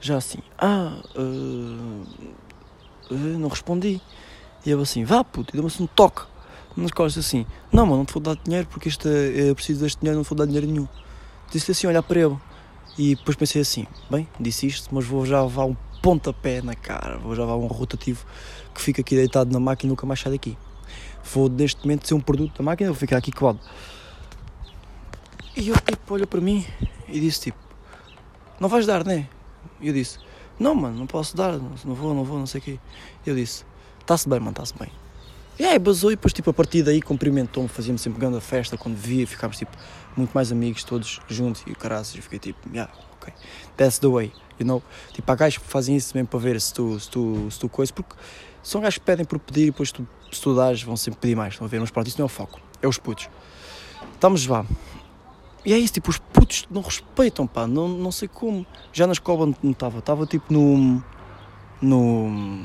já 0.00 0.16
assim, 0.16 0.38
ah, 0.58 1.00
uh, 1.16 2.06
não 3.12 3.48
respondi, 3.48 4.00
e 4.64 4.70
eu 4.70 4.80
assim, 4.80 5.04
vá 5.04 5.22
puto, 5.22 5.50
e 5.50 5.52
deu-me 5.52 5.68
assim 5.68 5.84
um 5.84 5.86
toque, 5.86 6.22
nas 6.76 6.90
costas 6.90 7.26
assim, 7.26 7.46
não 7.70 7.84
mano, 7.84 7.98
não 7.98 8.04
te 8.04 8.12
vou 8.14 8.22
dar 8.22 8.36
dinheiro 8.36 8.66
porque 8.68 8.88
isto 8.88 9.06
é, 9.08 9.50
eu 9.50 9.54
preciso 9.54 9.82
deste 9.82 10.00
dinheiro, 10.00 10.16
não 10.16 10.24
te 10.24 10.28
vou 10.28 10.38
dar 10.38 10.46
dinheiro 10.46 10.66
nenhum, 10.66 10.88
disse 11.50 11.70
assim, 11.70 11.86
olhar 11.86 12.02
para 12.02 12.20
ele, 12.20 12.36
e 12.98 13.14
depois 13.14 13.36
pensei 13.36 13.62
assim: 13.62 13.86
bem, 14.10 14.28
disse 14.38 14.66
isto, 14.66 14.94
mas 14.94 15.06
vou 15.06 15.24
já 15.24 15.42
levar 15.42 15.64
um 15.64 15.76
pontapé 16.02 16.60
na 16.60 16.74
cara. 16.74 17.18
Vou 17.18 17.34
já 17.34 17.42
levar 17.42 17.56
um 17.56 17.66
rotativo 17.66 18.24
que 18.74 18.80
fica 18.80 19.00
aqui 19.00 19.16
deitado 19.16 19.52
na 19.52 19.60
máquina 19.60 19.88
e 19.88 19.90
nunca 19.90 20.06
mais 20.06 20.20
sai 20.20 20.32
daqui. 20.32 20.58
Vou 21.32 21.48
neste 21.48 21.82
momento 21.82 22.06
ser 22.06 22.14
um 22.14 22.20
produto 22.20 22.58
da 22.58 22.64
máquina, 22.64 22.90
vou 22.90 22.98
ficar 22.98 23.16
aqui 23.16 23.32
colado. 23.32 23.60
E 25.56 25.68
eu 25.68 25.74
tipo, 25.76 26.14
olha 26.14 26.26
para 26.26 26.40
mim 26.40 26.66
e 27.08 27.20
disse 27.20 27.40
tipo, 27.42 27.58
não 28.58 28.68
vais 28.68 28.86
dar, 28.86 29.04
né? 29.04 29.28
E 29.80 29.88
eu 29.88 29.94
disse, 29.94 30.18
não 30.58 30.74
mano, 30.74 30.98
não 30.98 31.06
posso 31.06 31.36
dar, 31.36 31.52
não 31.52 31.94
vou, 31.94 32.14
não 32.14 32.24
vou, 32.24 32.38
não 32.38 32.46
sei 32.46 32.60
o 32.60 32.64
quê. 32.64 32.78
Eu 33.26 33.34
disse, 33.34 33.64
está-se 34.00 34.28
bem, 34.28 34.38
mano, 34.38 34.52
está-se 34.52 34.74
bem. 34.78 34.90
E 35.58 35.64
aí 35.64 35.78
basou 35.78 36.10
e 36.10 36.16
depois 36.16 36.32
tipo 36.32 36.50
a 36.50 36.52
partir 36.52 36.82
daí 36.82 37.02
cumprimentou-me, 37.02 37.68
fazíamos 37.68 38.00
sempre 38.00 38.18
grande 38.18 38.40
festa 38.40 38.76
quando 38.76 38.96
via, 38.96 39.26
ficámos 39.26 39.58
tipo 39.58 39.76
muito 40.16 40.32
mais 40.32 40.50
amigos 40.50 40.82
todos 40.82 41.20
juntos 41.28 41.62
e 41.66 41.74
caraças, 41.74 42.16
eu 42.16 42.22
fiquei 42.22 42.38
tipo, 42.38 42.58
yeah, 42.70 42.92
ok, 43.14 43.32
that's 43.76 43.98
the 43.98 44.08
way, 44.08 44.32
you 44.58 44.66
know? 44.66 44.82
Tipo, 45.12 45.30
há 45.30 45.34
gajos 45.34 45.58
que 45.58 45.68
fazem 45.68 45.94
isso 45.96 46.16
mesmo 46.16 46.28
para 46.28 46.38
ver 46.38 46.60
se 46.60 46.72
tu, 46.72 46.98
se 46.98 47.08
tu, 47.10 47.48
se 47.50 47.58
tu 47.58 47.68
coisa, 47.68 47.92
porque 47.92 48.14
são 48.62 48.80
gajos 48.80 48.98
que 48.98 49.04
pedem 49.04 49.24
por 49.24 49.38
pedir 49.38 49.62
e 49.62 49.66
depois 49.66 49.92
tu, 49.92 50.06
se 50.30 50.40
tu 50.40 50.54
vão 50.54 50.96
sempre 50.96 51.20
pedir 51.20 51.36
mais, 51.36 51.54
estão 51.54 51.66
a 51.66 51.68
ver? 51.68 51.80
Mas 51.80 51.90
pronto, 51.90 52.06
isso 52.06 52.18
não 52.18 52.24
é 52.24 52.26
o 52.26 52.28
foco, 52.28 52.60
é 52.80 52.88
os 52.88 52.98
putos. 52.98 53.28
Estamos 54.14 54.46
lá. 54.46 54.64
E 55.64 55.72
é 55.72 55.78
isso, 55.78 55.94
tipo, 55.94 56.10
os 56.10 56.18
putos 56.18 56.66
não 56.70 56.82
respeitam, 56.82 57.46
pá, 57.46 57.66
não, 57.66 57.86
não 57.88 58.10
sei 58.10 58.26
como. 58.26 58.66
Já 58.92 59.06
na 59.06 59.12
escola 59.12 59.54
não 59.62 59.70
estava, 59.70 60.00
estava 60.00 60.26
tipo 60.26 60.52
no. 60.52 61.02
no. 61.80 62.64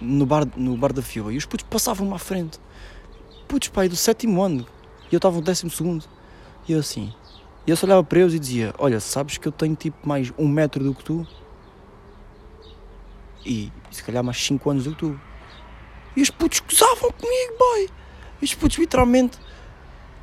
no 0.00 0.26
bar, 0.26 0.46
no 0.56 0.76
bar 0.76 0.92
da 0.92 1.00
fila 1.00 1.32
e 1.32 1.38
os 1.38 1.46
putos 1.46 1.66
passavam-me 1.68 2.12
à 2.14 2.18
frente. 2.18 2.60
Putos, 3.48 3.68
pai, 3.68 3.88
do 3.88 3.96
sétimo 3.96 4.42
ano. 4.42 4.66
E 5.10 5.14
eu 5.14 5.18
estava 5.18 5.36
no 5.36 5.42
décimo 5.42 5.70
segundo. 5.70 6.04
E 6.68 6.72
eu 6.72 6.80
assim. 6.80 7.12
E 7.66 7.70
eu 7.70 7.76
só 7.76 7.86
olhava 7.86 8.04
para 8.04 8.20
eles 8.20 8.34
e 8.34 8.38
dizia: 8.38 8.74
Olha, 8.78 9.00
sabes 9.00 9.38
que 9.38 9.48
eu 9.48 9.52
tenho 9.52 9.74
tipo 9.74 10.06
mais 10.06 10.30
um 10.36 10.46
metro 10.46 10.84
do 10.84 10.94
que 10.94 11.02
tu? 11.02 11.26
E 13.44 13.72
se 13.90 14.02
calhar 14.04 14.22
mais 14.22 14.36
cinco 14.36 14.68
anos 14.70 14.84
do 14.84 14.90
que 14.90 14.98
tu. 14.98 15.20
E 16.14 16.20
os 16.20 16.28
putos 16.28 16.60
gozavam 16.60 17.10
comigo, 17.10 17.58
boy. 17.58 17.88
E 18.40 18.44
os 18.44 18.54
putos 18.54 18.76
literalmente 18.76 19.38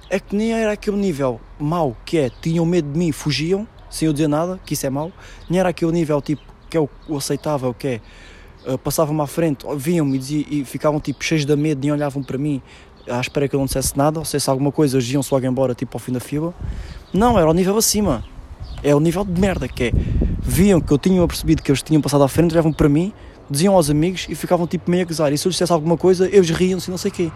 é 0.10 0.20
que 0.20 0.36
nem 0.36 0.54
era 0.54 0.72
aquele 0.72 0.98
nível 0.98 1.40
mau 1.60 1.96
que 2.06 2.18
é, 2.18 2.32
tinham 2.42 2.66
medo 2.66 2.92
de 2.92 2.98
mim, 2.98 3.12
fugiam, 3.12 3.68
sem 3.90 4.08
eu 4.08 4.14
dizer 4.14 4.28
nada, 4.28 4.60
que 4.66 4.74
isso 4.74 4.86
é 4.86 4.90
mau, 4.90 5.12
nem 5.50 5.60
era 5.60 5.70
aquele 5.70 5.92
nível 5.92 6.22
tipo 6.22 6.42
que 6.70 6.78
é 6.78 6.80
o, 6.80 6.90
o 7.08 7.18
aceitável, 7.18 7.74
que 7.74 7.88
é 7.88 8.02
uh, 8.72 8.78
passavam-me 8.78 9.22
à 9.22 9.28
frente, 9.28 9.66
viam-me 9.76 10.20
e, 10.20 10.60
e, 10.60 10.66
ficavam 10.66 11.00
tipo 11.00 11.24
cheios 11.24 11.46
de 11.46 11.56
medo, 11.56 11.82
nem 11.82 11.92
olhavam 11.92 12.22
para 12.22 12.38
mim 12.38 12.62
à 13.10 13.20
espera 13.20 13.48
que 13.48 13.56
eu 13.56 13.60
não 13.60 13.66
dissesse 13.66 13.98
nada, 13.98 14.20
ou 14.20 14.26
se 14.26 14.38
alguma 14.50 14.72
coisa, 14.72 14.98
eles 14.98 15.10
iam-se 15.10 15.34
logo 15.34 15.46
embora, 15.46 15.74
tipo 15.74 15.96
ao 15.96 16.00
fim 16.00 16.12
da 16.12 16.20
fila. 16.20 16.54
Não, 17.12 17.40
era 17.40 17.50
o 17.50 17.54
nível 17.54 17.76
acima. 17.76 18.24
É 18.84 18.94
o 18.94 19.00
nível 19.00 19.26
de 19.26 19.40
merda 19.40 19.68
que 19.68 19.86
é. 19.86 19.92
Viam 20.42 20.80
que 20.80 20.92
eu 20.92 20.98
tinha 20.98 21.26
percebido 21.28 21.64
que 21.64 21.72
eles 21.72 21.82
tinham 21.82 22.02
passado 22.02 22.24
à 22.24 22.28
frente, 22.28 22.52
olhavam 22.54 22.72
para 22.72 22.88
mim, 22.88 23.12
diziam 23.50 23.74
aos 23.74 23.90
amigos 23.90 24.28
e 24.30 24.36
ficavam 24.36 24.68
tipo 24.68 24.90
meio 24.92 25.04
a 25.04 25.06
gozar. 25.06 25.34
E 25.34 25.38
se 25.38 25.48
eu 25.48 25.52
dissesse 25.52 25.74
alguma 25.74 25.98
coisa, 25.98 26.28
eles 26.28 26.50
riam-se 26.52 26.90
e 26.90 26.92
não 26.92 26.98
sei 26.98 27.10
o 27.10 27.14
quê. 27.14 27.32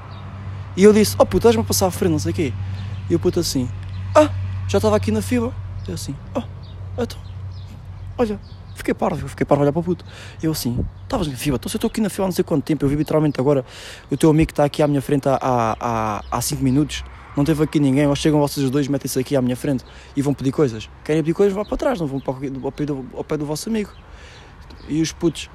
E 0.75 0.83
eu 0.83 0.93
disse, 0.93 1.15
oh 1.19 1.25
puto, 1.25 1.37
estás-me 1.37 1.61
a 1.61 1.65
passar 1.65 1.87
à 1.87 1.91
frente, 1.91 2.11
não 2.11 2.19
sei 2.19 2.31
o 2.31 2.35
quê. 2.35 2.53
E 3.09 3.15
o 3.15 3.19
puto 3.19 3.39
assim, 3.39 3.69
ah, 4.15 4.29
já 4.67 4.77
estava 4.77 4.95
aqui 4.95 5.11
na 5.11 5.21
fila. 5.21 5.53
Eu 5.87 5.93
assim, 5.93 6.15
oh, 6.35 6.43
então, 7.01 7.19
olha, 8.17 8.39
fiquei 8.75 8.93
parvo, 8.93 9.27
fiquei 9.27 9.45
parvo 9.45 9.61
a 9.61 9.65
olhar 9.65 9.71
para 9.71 9.79
o 9.79 9.83
puto. 9.83 10.05
Eu 10.41 10.51
assim, 10.51 10.83
estavas 11.03 11.27
na 11.27 11.35
fila, 11.35 11.57
então 11.57 11.69
se 11.69 11.75
eu 11.75 11.77
estou 11.77 11.89
aqui 11.89 12.01
na 12.01 12.09
fila 12.09 12.25
há 12.25 12.27
não 12.27 12.33
sei 12.33 12.43
quanto 12.43 12.63
tempo, 12.63 12.85
eu 12.85 12.89
vi 12.89 12.95
literalmente 12.95 13.39
agora 13.39 13.65
o 14.09 14.17
teu 14.17 14.29
amigo 14.29 14.47
que 14.47 14.53
está 14.53 14.65
aqui 14.65 14.81
à 14.81 14.87
minha 14.87 15.01
frente 15.01 15.27
há 15.27 15.33
5 15.33 15.41
há, 15.41 16.23
há, 16.31 16.41
cinco 16.41 16.63
minutos, 16.63 17.03
não 17.35 17.43
teve 17.43 17.63
aqui 17.63 17.79
ninguém, 17.79 18.07
ou 18.07 18.15
chegam 18.15 18.39
vocês 18.39 18.69
dois, 18.69 18.87
metem-se 18.87 19.19
aqui 19.19 19.35
à 19.35 19.41
minha 19.41 19.55
frente 19.55 19.83
e 20.15 20.21
vão 20.21 20.33
pedir 20.33 20.51
coisas. 20.51 20.89
Querem 21.03 21.21
pedir 21.21 21.33
coisas, 21.33 21.53
vão 21.53 21.65
para 21.65 21.77
trás, 21.77 21.99
não 21.99 22.07
vão 22.07 22.19
para, 22.19 22.33
ao, 22.33 22.71
pé 22.71 22.85
do, 22.85 23.05
ao 23.13 23.23
pé 23.23 23.37
do 23.37 23.45
vosso 23.45 23.69
amigo. 23.69 23.91
E 24.87 25.01
os 25.01 25.11
putos, 25.11 25.49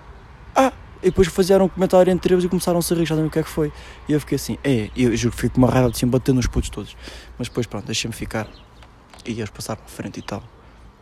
ah, 0.57 0.73
e 1.03 1.07
depois 1.07 1.29
fizeram 1.29 1.67
um 1.67 1.69
comentário 1.69 2.11
entre 2.11 2.35
eles 2.35 2.45
e 2.45 2.49
começaram 2.49 2.79
a 2.79 2.83
se 2.83 2.95
rir, 2.95 3.07
já 3.07 3.15
o 3.15 3.31
que 3.31 3.39
é 3.39 3.43
que 3.43 3.49
foi. 3.49 3.73
E 4.09 4.13
eu 4.13 4.21
fiquei 4.21 4.37
assim, 4.37 4.59
é, 4.65 4.91
eu 4.97 5.17
juro 5.17 5.35
que 5.35 5.43
fico 5.43 5.55
com 5.55 5.61
uma 5.61 5.71
raiva 5.71 5.91
de 5.91 5.99
cima 5.99 6.13
bater 6.13 6.35
nos 6.35 6.47
putos 6.47 6.71
todos. 6.71 6.97
Mas 7.39 7.49
depois 7.49 7.67
pronto, 7.67 7.87
deixei-me 7.87 8.15
ficar. 8.15 8.49
E 9.25 9.33
eles 9.33 9.51
passaram 9.51 9.81
para 9.81 9.89
frente 9.89 10.19
e 10.19 10.23
tal. 10.23 10.43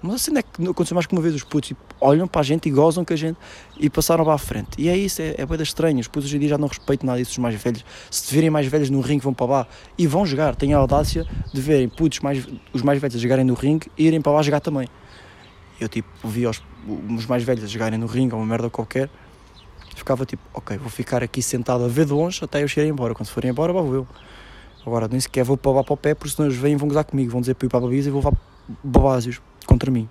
Mas 0.03 0.17
assim 0.17 0.37
é 0.37 0.43
que 0.43 0.63
aconteceu 0.63 0.95
mais 0.95 1.07
que 1.07 1.15
uma 1.15 1.23
vez, 1.23 1.35
os 1.35 1.43
putos 1.43 1.69
tipo, 1.69 1.81
olham 2.01 2.29
para 2.29 2.41
a 2.43 2.45
gente 2.45 2.69
e 2.69 2.71
gozam 2.71 3.05
com 3.05 3.13
a 3.13 3.17
gente 3.17 3.39
e 3.79 3.89
passaram 3.89 4.25
para 4.25 4.35
a 4.35 4.39
frente. 4.39 4.71
E 4.79 4.89
é 4.89 4.97
isso, 4.97 5.23
é, 5.23 5.35
é 5.39 5.47
bem 5.47 5.61
estranho. 5.63 5.99
Os 5.99 6.09
putos 6.09 6.29
hoje 6.29 6.37
em 6.37 6.41
dia 6.41 6.51
já 6.51 6.59
não 6.59 6.69
respeitam 6.69 7.07
nada 7.07 7.19
disso, 7.19 7.33
os 7.33 7.39
mais 7.39 7.55
velhos. 7.55 7.85
Se 8.11 8.27
te 8.27 8.35
virem 8.35 8.51
mais 8.51 8.67
velhos 8.67 8.91
no 8.91 9.01
ringue, 9.01 9.25
vão 9.25 9.33
para 9.33 9.47
lá 9.47 9.67
e 9.97 10.07
vão 10.07 10.27
jogar. 10.27 10.55
Têm 10.55 10.75
a 10.75 10.79
audácia 10.79 11.27
de 11.53 11.61
verem 11.61 11.89
putos 11.89 12.21
mais, 12.21 12.47
os 12.73 12.83
mais 12.83 13.01
velhos 13.01 13.17
a 13.17 13.19
jogarem 13.19 13.45
no 13.45 13.55
ringue 13.55 13.91
e 13.97 14.07
irem 14.07 14.21
para 14.21 14.33
lá 14.33 14.43
jogar 14.43 14.61
também. 14.61 14.89
Eu 15.81 15.89
tipo, 15.89 16.09
vi 16.25 16.47
os, 16.47 16.63
os 17.15 17.27
mais 17.27 17.43
velhos 17.43 17.65
a 17.65 17.67
jogarem 17.67 17.99
no 17.99 18.07
ringue 18.07 18.35
uma 18.35 18.47
merda 18.47 18.69
qualquer 18.69 19.11
ficava 19.97 20.25
tipo, 20.25 20.43
ok, 20.55 20.77
vou 20.77 20.91
ficar 20.91 21.23
aqui 21.23 21.43
sentado 21.43 21.85
a 21.85 21.89
ver 21.89 22.05
de 22.05 22.13
longe 22.13 22.45
até 22.45 22.63
eu 22.63 22.69
chegar 22.69 22.87
embora. 22.87 23.15
Quando 23.15 23.29
forem 23.29 23.51
embora, 23.51 23.73
vou 23.73 23.95
eu. 23.95 24.07
Agora 24.87 25.09
nem 25.09 25.19
sequer 25.19 25.45
vou 25.45 25.59
lá 25.65 25.83
para 25.83 25.95
o 25.95 25.97
pé, 25.97 26.15
porque 26.15 26.33
senão 26.35 26.49
eles 26.49 26.59
vêm 26.59 26.75
e 26.75 26.77
vão 26.77 26.87
gozar 26.87 27.05
comigo, 27.05 27.31
vão 27.33 27.41
dizer 27.41 27.55
para 27.55 27.67
ir 27.67 27.69
para 27.69 27.79
a 27.79 27.83
babisa 27.83 28.09
e 28.09 28.13
vou 28.13 28.21
levar 28.23 28.37
babásios 28.85 29.41
contra 29.67 29.91
mim. 29.91 30.09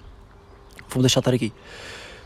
Vou 0.89 1.01
deixar 1.01 1.21
estar 1.21 1.33
aqui. 1.33 1.53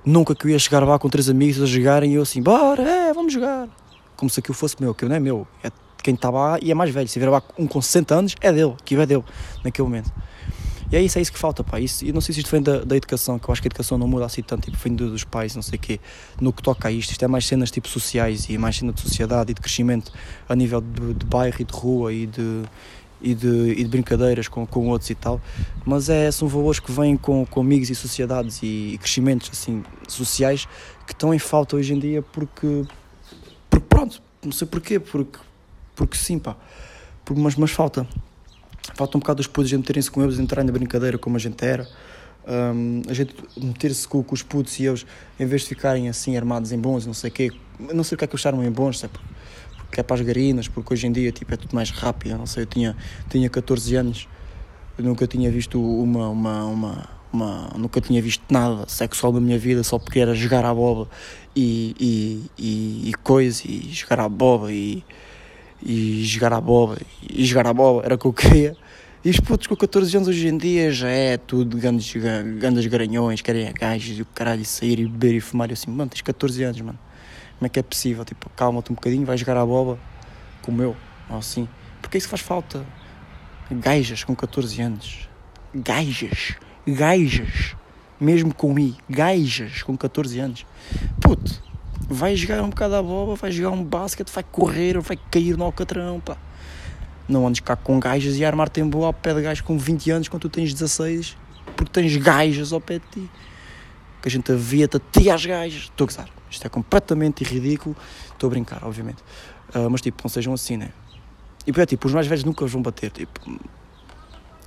Nunca 0.03 0.33
que 0.33 0.47
eu 0.47 0.49
ia 0.49 0.57
chegar 0.57 0.83
lá 0.83 0.97
com 0.97 1.09
três 1.09 1.29
amigos 1.29 1.61
a 1.61 1.65
jogarem 1.65 2.11
e 2.11 2.15
eu 2.15 2.23
assim, 2.23 2.41
bora, 2.41 2.81
é, 2.81 3.13
vamos 3.13 3.33
jogar. 3.33 3.67
Como 4.15 4.29
se 4.29 4.39
aquilo 4.39 4.55
fosse 4.55 4.75
meu, 4.79 4.95
que 4.95 5.05
não 5.05 5.15
é 5.15 5.19
meu, 5.19 5.47
é 5.63 5.69
de 5.69 6.03
quem 6.03 6.15
está 6.15 6.29
lá 6.29 6.57
e 6.61 6.71
é 6.71 6.73
mais 6.73 6.89
velho. 6.91 7.07
Se 7.07 7.19
vier 7.19 7.29
lá 7.29 7.43
um 7.57 7.67
com 7.67 7.81
60 7.81 8.15
anos, 8.15 8.35
é 8.41 8.51
dele, 8.51 8.73
aquilo 8.81 9.01
é 9.01 9.05
dele, 9.05 9.23
naquele 9.63 9.87
momento. 9.87 10.11
E 10.91 10.95
é 10.95 11.01
isso, 11.01 11.19
é 11.19 11.21
isso 11.21 11.31
que 11.31 11.37
falta, 11.37 11.63
pá. 11.63 11.79
Isso, 11.79 12.03
e 12.03 12.11
não 12.11 12.19
sei 12.19 12.33
se 12.33 12.41
isto 12.41 12.49
vem 12.49 12.61
da, 12.61 12.83
da 12.83 12.97
educação, 12.97 13.37
que 13.37 13.47
eu 13.47 13.51
acho 13.51 13.61
que 13.61 13.67
a 13.67 13.69
educação 13.69 13.97
não 13.97 14.07
muda 14.07 14.25
assim 14.25 14.41
tanto, 14.41 14.65
tipo, 14.65 14.77
vem 14.77 14.95
dos 14.95 15.23
pais, 15.23 15.55
não 15.55 15.61
sei 15.61 15.77
o 15.77 15.81
quê, 15.81 15.99
no 16.41 16.51
que 16.51 16.63
toca 16.63 16.87
a 16.87 16.91
isto. 16.91 17.11
Isto 17.11 17.25
é 17.25 17.27
mais 17.27 17.45
cenas 17.45 17.69
tipo 17.69 17.87
sociais 17.87 18.49
e 18.49 18.57
mais 18.57 18.77
cena 18.77 18.91
de 18.91 18.99
sociedade 18.99 19.51
e 19.51 19.53
de 19.53 19.61
crescimento 19.61 20.11
a 20.47 20.55
nível 20.55 20.81
de, 20.81 21.13
de 21.13 21.25
bairro 21.25 21.57
e 21.59 21.63
de 21.63 21.73
rua 21.73 22.11
e 22.11 22.25
de, 22.25 22.63
e 23.21 23.35
de, 23.35 23.73
e 23.73 23.83
de 23.83 23.87
brincadeiras 23.87 24.47
com, 24.47 24.65
com 24.65 24.87
outros 24.87 25.11
e 25.11 25.15
tal. 25.15 25.39
Mas 25.85 26.09
é, 26.09 26.31
são 26.31 26.47
valores 26.47 26.79
que 26.79 26.91
vêm 26.91 27.15
com, 27.15 27.45
com 27.45 27.61
amigos 27.61 27.91
e 27.91 27.95
sociedades 27.95 28.63
e, 28.63 28.93
e 28.93 28.97
crescimentos 28.97 29.49
assim, 29.51 29.83
sociais 30.07 30.67
que 31.05 31.13
estão 31.13 31.31
em 31.33 31.39
falta 31.39 31.75
hoje 31.75 31.93
em 31.93 31.99
dia 31.99 32.23
porque, 32.23 32.83
porque 33.69 33.85
pronto, 33.87 34.21
não 34.43 34.51
sei 34.51 34.67
porquê, 34.67 34.99
porque, 34.99 35.37
porque 35.95 36.17
sim, 36.17 36.39
pá. 36.39 36.55
Mas, 37.35 37.55
mas 37.55 37.69
falta 37.69 38.07
falta 38.95 39.17
um 39.17 39.19
bocado 39.19 39.37
dos 39.37 39.47
putos 39.47 39.73
a 39.73 39.77
meterem-se 39.77 40.09
com 40.09 40.23
eles, 40.23 40.39
entrarem 40.39 40.65
na 40.65 40.71
brincadeira 40.71 41.17
como 41.17 41.35
a 41.35 41.39
gente 41.39 41.63
era. 41.63 41.87
Um, 42.47 43.01
a 43.07 43.13
gente 43.13 43.35
meter-se 43.57 44.07
com, 44.07 44.23
com, 44.23 44.33
os 44.33 44.41
putos 44.41 44.79
e 44.79 44.85
eles, 44.85 45.05
em 45.39 45.45
vez 45.45 45.63
de 45.63 45.67
ficarem 45.67 46.09
assim 46.09 46.35
armados 46.35 46.71
em 46.71 46.79
bons, 46.79 47.05
não 47.05 47.13
sei 47.13 47.29
o 47.29 47.33
quê, 47.33 47.51
não 47.93 48.03
sei 48.03 48.15
o 48.15 48.17
que 48.17 48.23
é 48.23 48.27
que 48.27 48.35
acharam 48.35 48.63
em 48.63 48.71
bons, 48.71 48.99
sabe? 48.99 49.13
porque 49.89 49.99
é 49.99 50.03
para 50.03 50.15
as 50.15 50.21
garinas, 50.21 50.67
porque 50.67 50.93
hoje 50.93 51.07
em 51.07 51.11
dia 51.11 51.31
tipo, 51.31 51.51
é 51.53 51.57
tudo 51.57 51.73
mais 51.73 51.89
rápido. 51.89 52.37
Não 52.37 52.45
sei, 52.45 52.63
eu 52.63 52.67
tinha, 52.67 52.95
tinha 53.27 53.49
14 53.49 53.95
anos, 53.95 54.27
eu 54.97 55.03
nunca 55.03 55.25
tinha 55.25 55.49
visto 55.51 55.81
uma, 55.81 56.29
uma, 56.29 56.65
uma, 56.65 57.09
uma, 57.33 57.69
nunca 57.75 57.99
tinha 57.99 58.21
visto 58.21 58.43
nada 58.51 58.87
sexual 58.87 59.33
na 59.33 59.41
minha 59.41 59.57
vida 59.57 59.83
só 59.83 59.97
porque 59.97 60.19
era 60.19 60.35
jogar 60.35 60.63
à 60.63 60.73
boba 60.73 61.09
e, 61.55 61.95
e, 61.99 62.51
e, 62.57 63.09
e 63.09 63.13
coisa, 63.15 63.63
e 63.65 63.89
jogar 63.91 64.19
à 64.19 64.29
boba 64.29 64.71
e 64.71 65.03
e 65.83 66.23
jogar 66.23 66.53
à 66.53 66.61
boba, 66.61 66.97
e 67.29 67.45
jogar 67.45 67.67
à 67.67 67.73
boba 67.73 68.03
era 68.05 68.15
o 68.15 68.17
que 68.17 68.25
eu 68.25 68.33
queria. 68.33 68.75
E 69.23 69.29
os 69.29 69.39
putos 69.39 69.67
com 69.67 69.75
14 69.75 70.15
anos 70.15 70.29
hoje 70.29 70.47
em 70.47 70.57
dia 70.57 70.91
já 70.91 71.09
é 71.09 71.37
tudo 71.37 71.77
grandes, 71.77 72.13
grandes 72.57 72.85
garanhões, 72.85 73.41
querem 73.41 73.67
a 73.67 73.71
gajos 73.71 74.17
e 74.17 74.21
o 74.21 74.25
caralho 74.25 74.63
sair 74.63 74.99
e 74.99 75.07
beber 75.07 75.35
e 75.35 75.41
fumar. 75.41 75.69
E 75.69 75.73
assim, 75.73 75.91
mano, 75.91 76.09
tens 76.09 76.21
14 76.21 76.63
anos, 76.63 76.81
mano. 76.81 76.99
Como 77.57 77.65
é 77.65 77.69
que 77.69 77.79
é 77.79 77.83
possível? 77.83 78.23
Tipo, 78.23 78.49
calma-te 78.51 78.91
um 78.91 78.95
bocadinho, 78.95 79.25
vai 79.25 79.37
jogar 79.37 79.57
à 79.57 79.65
boba 79.65 79.99
como 80.61 80.81
eu, 80.81 80.95
ou 81.29 81.37
assim. 81.37 81.67
Porque 82.01 82.17
isso 82.17 82.29
faz 82.29 82.41
falta. 82.41 82.85
Gajas 83.69 84.23
com 84.23 84.33
14 84.33 84.81
anos. 84.81 85.29
Gajas. 85.75 86.55
Gajas. 86.87 87.75
Mesmo 88.19 88.53
com 88.53 88.79
I. 88.79 88.95
Gajas 89.09 89.83
com 89.83 89.97
14 89.97 90.39
anos. 90.39 90.65
Puto 91.19 91.68
vai 92.07 92.35
jogar 92.35 92.63
um 92.63 92.69
bocado 92.69 92.95
a 92.95 93.03
bola, 93.03 93.35
vai 93.35 93.51
jogar 93.51 93.71
um 93.71 93.83
basquete, 93.83 94.29
vai 94.29 94.43
correr, 94.43 94.99
vai 94.99 95.17
cair 95.29 95.57
no 95.57 95.63
alcatrão, 95.63 96.19
pá. 96.19 96.37
Não 97.27 97.47
andes 97.47 97.61
cá 97.61 97.75
com 97.75 97.99
gajas 97.99 98.37
e 98.37 98.45
armar-te 98.45 98.79
em 98.79 98.87
boa 98.87 99.07
ao 99.07 99.13
pé 99.13 99.33
de 99.33 99.41
gajos 99.41 99.61
com 99.61 99.77
20 99.77 100.11
anos 100.11 100.27
quando 100.27 100.43
tu 100.43 100.49
tens 100.49 100.73
16, 100.73 101.37
porque 101.75 101.91
tens 101.91 102.15
gajas 102.17 102.73
ao 102.73 102.81
pé 102.81 102.99
de 102.99 103.05
ti. 103.11 103.29
Que 104.21 104.27
a 104.27 104.31
gente 104.31 104.51
avia-te 104.51 104.97
a 104.97 104.99
ti 104.99 105.29
às 105.29 105.45
gajas. 105.45 105.83
Estou 105.83 106.05
a 106.05 106.07
gozar. 106.07 106.29
Isto 106.49 106.65
é 106.65 106.69
completamente 106.69 107.43
ridículo. 107.43 107.95
Estou 108.31 108.47
a 108.47 108.49
brincar, 108.49 108.83
obviamente. 108.83 109.21
Uh, 109.73 109.89
mas 109.89 110.01
tipo, 110.01 110.21
não 110.23 110.29
sejam 110.29 110.53
assim, 110.53 110.75
né? 110.75 110.89
E 111.65 111.81
é 111.81 111.85
tipo, 111.85 112.07
os 112.07 112.13
mais 112.13 112.25
velhos 112.25 112.43
nunca 112.43 112.65
os 112.65 112.71
vão 112.71 112.81
bater. 112.81 113.11
Tipo, 113.11 113.39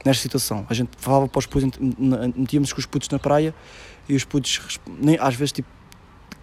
nesta 0.05 0.22
situação, 0.22 0.64
a 0.70 0.74
gente 0.74 0.91
falava 0.97 1.26
para 1.26 1.39
os 1.41 1.47
putos, 1.47 1.68
metíamos 2.37 2.72
com 2.72 2.78
os 2.78 2.87
putos 2.87 3.09
na 3.09 3.18
praia 3.18 3.53
e 4.09 4.14
os 4.14 4.24
putos, 4.24 4.78
nem, 5.01 5.18
às 5.20 5.35
vezes, 5.35 5.53
tipo, 5.53 5.68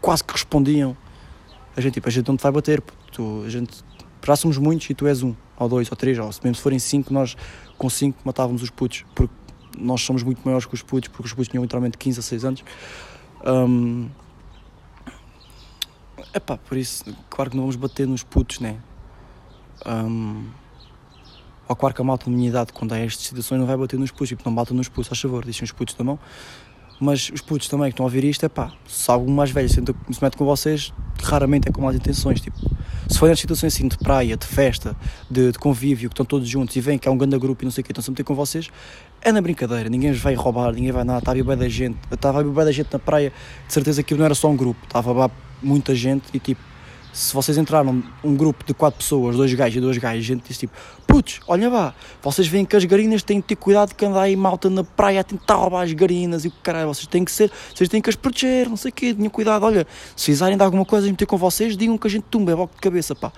quase 0.01 0.23
que 0.23 0.33
respondiam. 0.33 0.95
A 1.75 1.81
gente, 1.81 1.95
tipo, 1.95 2.07
a 2.07 2.11
gente 2.11 2.27
não 2.27 2.35
te 2.35 2.43
vai 2.43 2.51
bater, 2.51 2.81
tu, 3.11 3.43
a 3.45 3.49
gente, 3.49 3.83
já 4.25 4.35
somos 4.35 4.57
muitos 4.57 4.89
e 4.89 4.93
tu 4.93 5.07
és 5.07 5.23
um, 5.23 5.33
ou 5.57 5.69
dois, 5.69 5.89
ou 5.89 5.95
três, 5.95 6.17
ou 6.19 6.25
mesmo 6.25 6.55
se 6.55 6.61
forem 6.61 6.79
cinco, 6.79 7.13
nós 7.13 7.35
com 7.77 7.89
cinco 7.89 8.19
matávamos 8.25 8.61
os 8.61 8.69
putos, 8.69 9.05
porque 9.15 9.33
nós 9.77 10.01
somos 10.01 10.23
muito 10.23 10.41
maiores 10.43 10.65
que 10.65 10.73
os 10.73 10.81
putos, 10.81 11.09
porque 11.09 11.27
os 11.27 11.33
putos 11.33 11.47
tinham 11.47 11.63
literalmente 11.63 11.97
15 11.97 12.19
a 12.19 12.23
6 12.23 12.45
anos. 12.45 12.63
Um, 13.45 14.09
epá, 16.33 16.57
por 16.57 16.77
isso, 16.77 17.05
claro 17.29 17.51
que 17.51 17.55
não 17.55 17.63
vamos 17.63 17.75
bater 17.75 18.07
nos 18.07 18.23
putos, 18.23 18.59
né? 18.59 18.77
Um, 19.85 20.49
ou 21.67 21.75
claro 21.75 21.93
que 21.93 22.01
a 22.01 22.03
malta 22.03 22.25
da 22.25 22.31
minha 22.31 22.49
idade, 22.49 22.73
quando 22.73 22.93
há 22.93 22.97
estas 22.97 23.25
situações, 23.25 23.59
não 23.59 23.67
vai 23.67 23.77
bater 23.77 23.97
nos 23.97 24.11
putos, 24.11 24.29
tipo, 24.29 24.41
não 24.45 24.53
bata 24.53 24.73
nos 24.73 24.89
putos, 24.89 25.11
a 25.11 25.15
favor, 25.15 25.45
deixem 25.45 25.63
os 25.63 25.71
putos 25.71 25.95
da 25.95 26.03
mão. 26.03 26.19
Mas 26.99 27.31
os 27.33 27.41
putos 27.41 27.67
também 27.67 27.87
que 27.87 27.93
estão 27.93 28.05
a 28.05 28.07
ouvir 28.07 28.23
isto, 28.25 28.45
é 28.45 28.49
pá, 28.49 28.71
se 28.87 29.09
algum 29.09 29.31
mais 29.31 29.51
velho 29.51 29.69
se, 29.69 29.81
mete 30.21 30.35
com 30.35 30.45
vocês, 30.45 30.93
raramente 31.23 31.69
é 31.69 31.71
com 31.71 31.81
más 31.81 31.95
intenções, 31.95 32.41
tipo, 32.41 32.57
se 33.07 33.17
for 33.17 33.29
nas 33.29 33.39
situações 33.39 33.73
assim 33.73 33.87
de 33.87 33.97
praia, 33.97 34.35
de 34.35 34.45
festa, 34.45 34.95
de, 35.29 35.51
de, 35.51 35.57
convívio, 35.57 36.09
que 36.09 36.13
estão 36.13 36.25
todos 36.25 36.47
juntos 36.47 36.75
e 36.75 36.81
vêm 36.81 36.97
que 36.97 37.07
é 37.07 37.11
um 37.11 37.17
grande 37.17 37.37
grupo 37.37 37.63
e 37.63 37.65
não 37.65 37.71
sei 37.71 37.81
o 37.81 37.85
que, 37.85 37.91
estão-se 37.91 38.09
a 38.09 38.11
meter 38.11 38.23
com 38.23 38.35
vocês, 38.35 38.69
é 39.21 39.31
na 39.31 39.41
brincadeira, 39.41 39.89
ninguém 39.89 40.11
vai 40.11 40.33
roubar, 40.33 40.73
ninguém 40.73 40.91
vai 40.91 41.05
nada, 41.05 41.19
estava 41.19 41.53
a 41.53 41.55
da 41.55 41.69
gente, 41.69 41.97
estava 42.11 42.41
a 42.41 42.43
bem 42.43 42.65
da 42.65 42.71
gente 42.71 42.89
na 42.91 42.99
praia, 42.99 43.31
de 43.65 43.73
certeza 43.73 44.03
que 44.03 44.13
não 44.13 44.25
era 44.25 44.35
só 44.35 44.49
um 44.49 44.57
grupo, 44.57 44.79
estava 44.85 45.31
muita 45.61 45.95
gente 45.95 46.25
e 46.33 46.39
tipo, 46.39 46.61
se 47.11 47.33
vocês 47.33 47.57
entraram 47.57 48.03
um 48.23 48.35
grupo 48.35 48.63
de 48.63 48.73
quatro 48.73 48.99
pessoas, 48.99 49.35
dois 49.35 49.53
gajos 49.53 49.77
e 49.77 49.81
duas 49.81 49.97
gajas, 49.97 50.23
gente 50.23 50.47
disse 50.47 50.61
tipo, 50.61 50.73
putz, 51.07 51.39
olha 51.47 51.69
vá, 51.69 51.93
vocês 52.21 52.47
veem 52.47 52.65
que 52.65 52.75
as 52.75 52.85
garinas 52.85 53.23
têm 53.23 53.41
que 53.41 53.49
ter 53.49 53.55
cuidado 53.55 53.93
que 53.95 54.05
andar 54.05 54.21
aí 54.21 54.35
malta 54.35 54.69
na 54.69 54.83
praia 54.83 55.21
a 55.21 55.23
tentar 55.23 55.55
roubar 55.55 55.83
as 55.83 55.93
garinas 55.93 56.45
e 56.45 56.49
o 56.49 56.51
caralho, 56.63 56.87
vocês 56.87 57.07
têm 57.07 57.25
que 57.25 57.31
ser, 57.31 57.51
vocês 57.73 57.89
têm 57.89 58.01
que 58.01 58.09
as 58.09 58.15
proteger, 58.15 58.69
não 58.69 58.77
sei 58.77 58.89
o 58.89 58.93
quê, 58.93 59.13
tenham 59.13 59.29
cuidado, 59.29 59.63
olha, 59.65 59.87
se 60.15 60.25
fizerem 60.25 60.55
de 60.55 60.63
alguma 60.63 60.85
coisa 60.85 61.07
e 61.07 61.11
meter 61.11 61.25
com 61.25 61.37
vocês, 61.37 61.75
digam 61.75 61.97
que 61.97 62.07
a 62.07 62.09
gente 62.09 62.23
tumba, 62.23 62.51
é 62.51 62.55
logo 62.55 62.71
de 62.73 62.81
cabeça, 62.81 63.15
pá. 63.15 63.31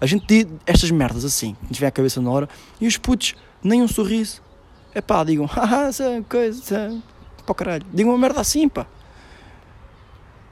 A 0.00 0.06
gente 0.06 0.26
diz 0.26 0.46
estas 0.66 0.90
merdas 0.90 1.24
assim, 1.24 1.56
a 1.62 1.66
gente 1.66 1.78
vem 1.78 1.88
à 1.88 1.92
cabeça 1.92 2.20
na 2.20 2.30
hora, 2.30 2.48
e 2.80 2.86
os 2.86 2.96
putos, 2.96 3.34
nem 3.62 3.82
um 3.82 3.88
sorriso, 3.88 4.42
é 4.94 5.00
pá, 5.02 5.22
digam, 5.22 5.46
haha, 5.46 5.90
coisa, 6.28 7.00
pá 7.46 7.54
caralho, 7.54 7.86
digam 7.92 8.12
uma 8.12 8.18
merda 8.18 8.40
assim, 8.40 8.68
pá 8.68 8.86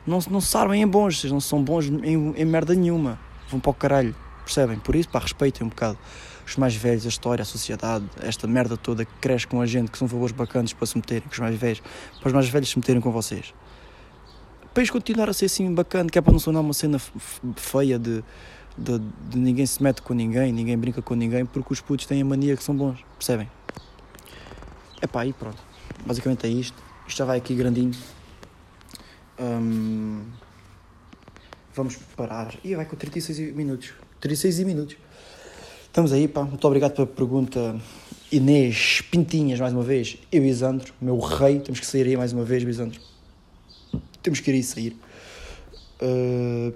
não, 0.07 0.19
não 0.31 0.41
sabem 0.41 0.83
em 0.83 0.87
bons, 0.87 1.21
vocês 1.21 1.33
não 1.33 1.41
são 1.41 1.63
bons 1.63 1.87
em, 1.87 2.35
em 2.37 2.45
merda 2.45 2.75
nenhuma. 2.75 3.19
Vão 3.49 3.61
para 3.61 3.71
o 3.71 3.75
caralho, 3.75 4.15
percebem? 4.45 4.79
Por 4.79 4.95
isso, 4.95 5.09
pá, 5.09 5.19
respeitem 5.19 5.67
um 5.67 5.71
bocado 5.71 5.99
os 6.51 6.57
mais 6.57 6.75
velhos, 6.75 7.07
a 7.07 7.09
história, 7.09 7.43
a 7.43 7.45
sociedade, 7.45 8.05
esta 8.23 8.47
merda 8.47 8.77
toda 8.77 9.05
que 9.05 9.13
cresce 9.21 9.47
com 9.47 9.61
a 9.61 9.67
gente, 9.67 9.91
que 9.91 9.97
são 9.97 10.09
valores 10.09 10.35
bacanas 10.35 10.73
para 10.73 10.87
se 10.87 10.97
meterem 10.97 11.23
com 11.23 11.33
os 11.33 11.39
mais 11.39 11.57
velhos, 11.57 11.81
para 12.19 12.27
os 12.27 12.33
mais 12.33 12.49
velhos 12.49 12.69
se 12.69 12.79
meterem 12.79 13.01
com 13.01 13.11
vocês. 13.13 13.55
Para 14.75 14.83
eles 14.83 14.91
continuar 14.91 15.29
a 15.29 15.33
ser 15.33 15.47
assim 15.47 15.73
bacana, 15.73 16.11
que 16.11 16.19
é 16.19 16.23
para 16.23 16.33
não 16.33 16.41
sonar 16.41 16.63
uma 16.63 16.75
cena 16.75 17.01
feia 17.57 17.99
de, 17.99 18.23
de, 18.77 18.99
de, 19.29 19.39
ninguém 19.39 19.67
se 19.67 19.83
mete 19.83 20.03
com 20.03 20.15
ninguém, 20.15 20.53
ninguém 20.53 20.77
brinca 20.77 21.01
com 21.01 21.15
ninguém, 21.15 21.45
porque 21.47 21.73
os 21.73 21.81
putos 21.81 22.07
têm 22.07 22.23
a 22.23 22.25
mania 22.25 22.57
que 22.57 22.63
são 22.63 22.75
bons, 22.75 22.99
percebem? 23.17 23.51
É 25.01 25.07
pá, 25.07 25.23
aí 25.23 25.33
pronto. 25.33 25.63
Basicamente 26.05 26.47
é 26.47 26.51
isto. 26.51 26.81
Isto 27.07 27.19
já 27.19 27.25
vai 27.25 27.39
aqui 27.39 27.55
grandinho. 27.55 27.93
Vamos 31.75 31.97
parar. 32.17 32.55
E 32.63 32.75
vai 32.75 32.85
com 32.85 32.97
36 32.97 33.55
minutos. 33.55 33.93
36 34.21 34.67
minutos. 34.67 34.97
Estamos 35.85 36.13
aí, 36.13 36.29
pá. 36.29 36.43
Muito 36.43 36.67
obrigado 36.67 36.93
pela 36.93 37.07
pergunta. 37.07 37.81
Inês 38.31 39.01
Pintinhas, 39.11 39.59
mais 39.59 39.73
uma 39.73 39.83
vez. 39.83 40.19
Eu 40.31 40.45
Isandro, 40.45 40.93
meu 41.01 41.19
rei. 41.19 41.59
Temos 41.61 41.81
que 41.81 41.87
sair 41.87 42.07
aí 42.07 42.17
mais 42.17 42.33
uma 42.33 42.45
vez, 42.45 42.63
Isandro. 42.63 43.01
Temos 44.23 44.41
que 44.41 44.51
ir 44.51 44.55
aí 44.55 44.63
sair. 44.63 44.97
Uh, 46.03 46.73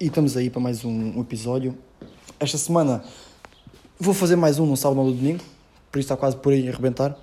e 0.00 0.06
estamos 0.06 0.36
aí 0.36 0.48
para 0.48 0.60
mais 0.60 0.84
um, 0.84 1.18
um, 1.18 1.20
episódio. 1.20 1.76
Esta 2.40 2.56
semana 2.56 3.04
vou 3.98 4.14
fazer 4.14 4.36
mais 4.36 4.58
um 4.58 4.66
no 4.66 4.76
sábado 4.76 5.00
ou 5.00 5.06
no 5.06 5.12
domingo. 5.12 5.44
Por 5.92 5.98
isso 5.98 6.06
está 6.06 6.16
quase 6.16 6.36
por 6.36 6.52
aí 6.52 6.66
a 6.66 6.72
arrebentar. 6.72 7.16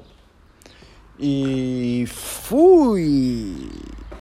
E 1.20 2.06
fui! 2.08 3.70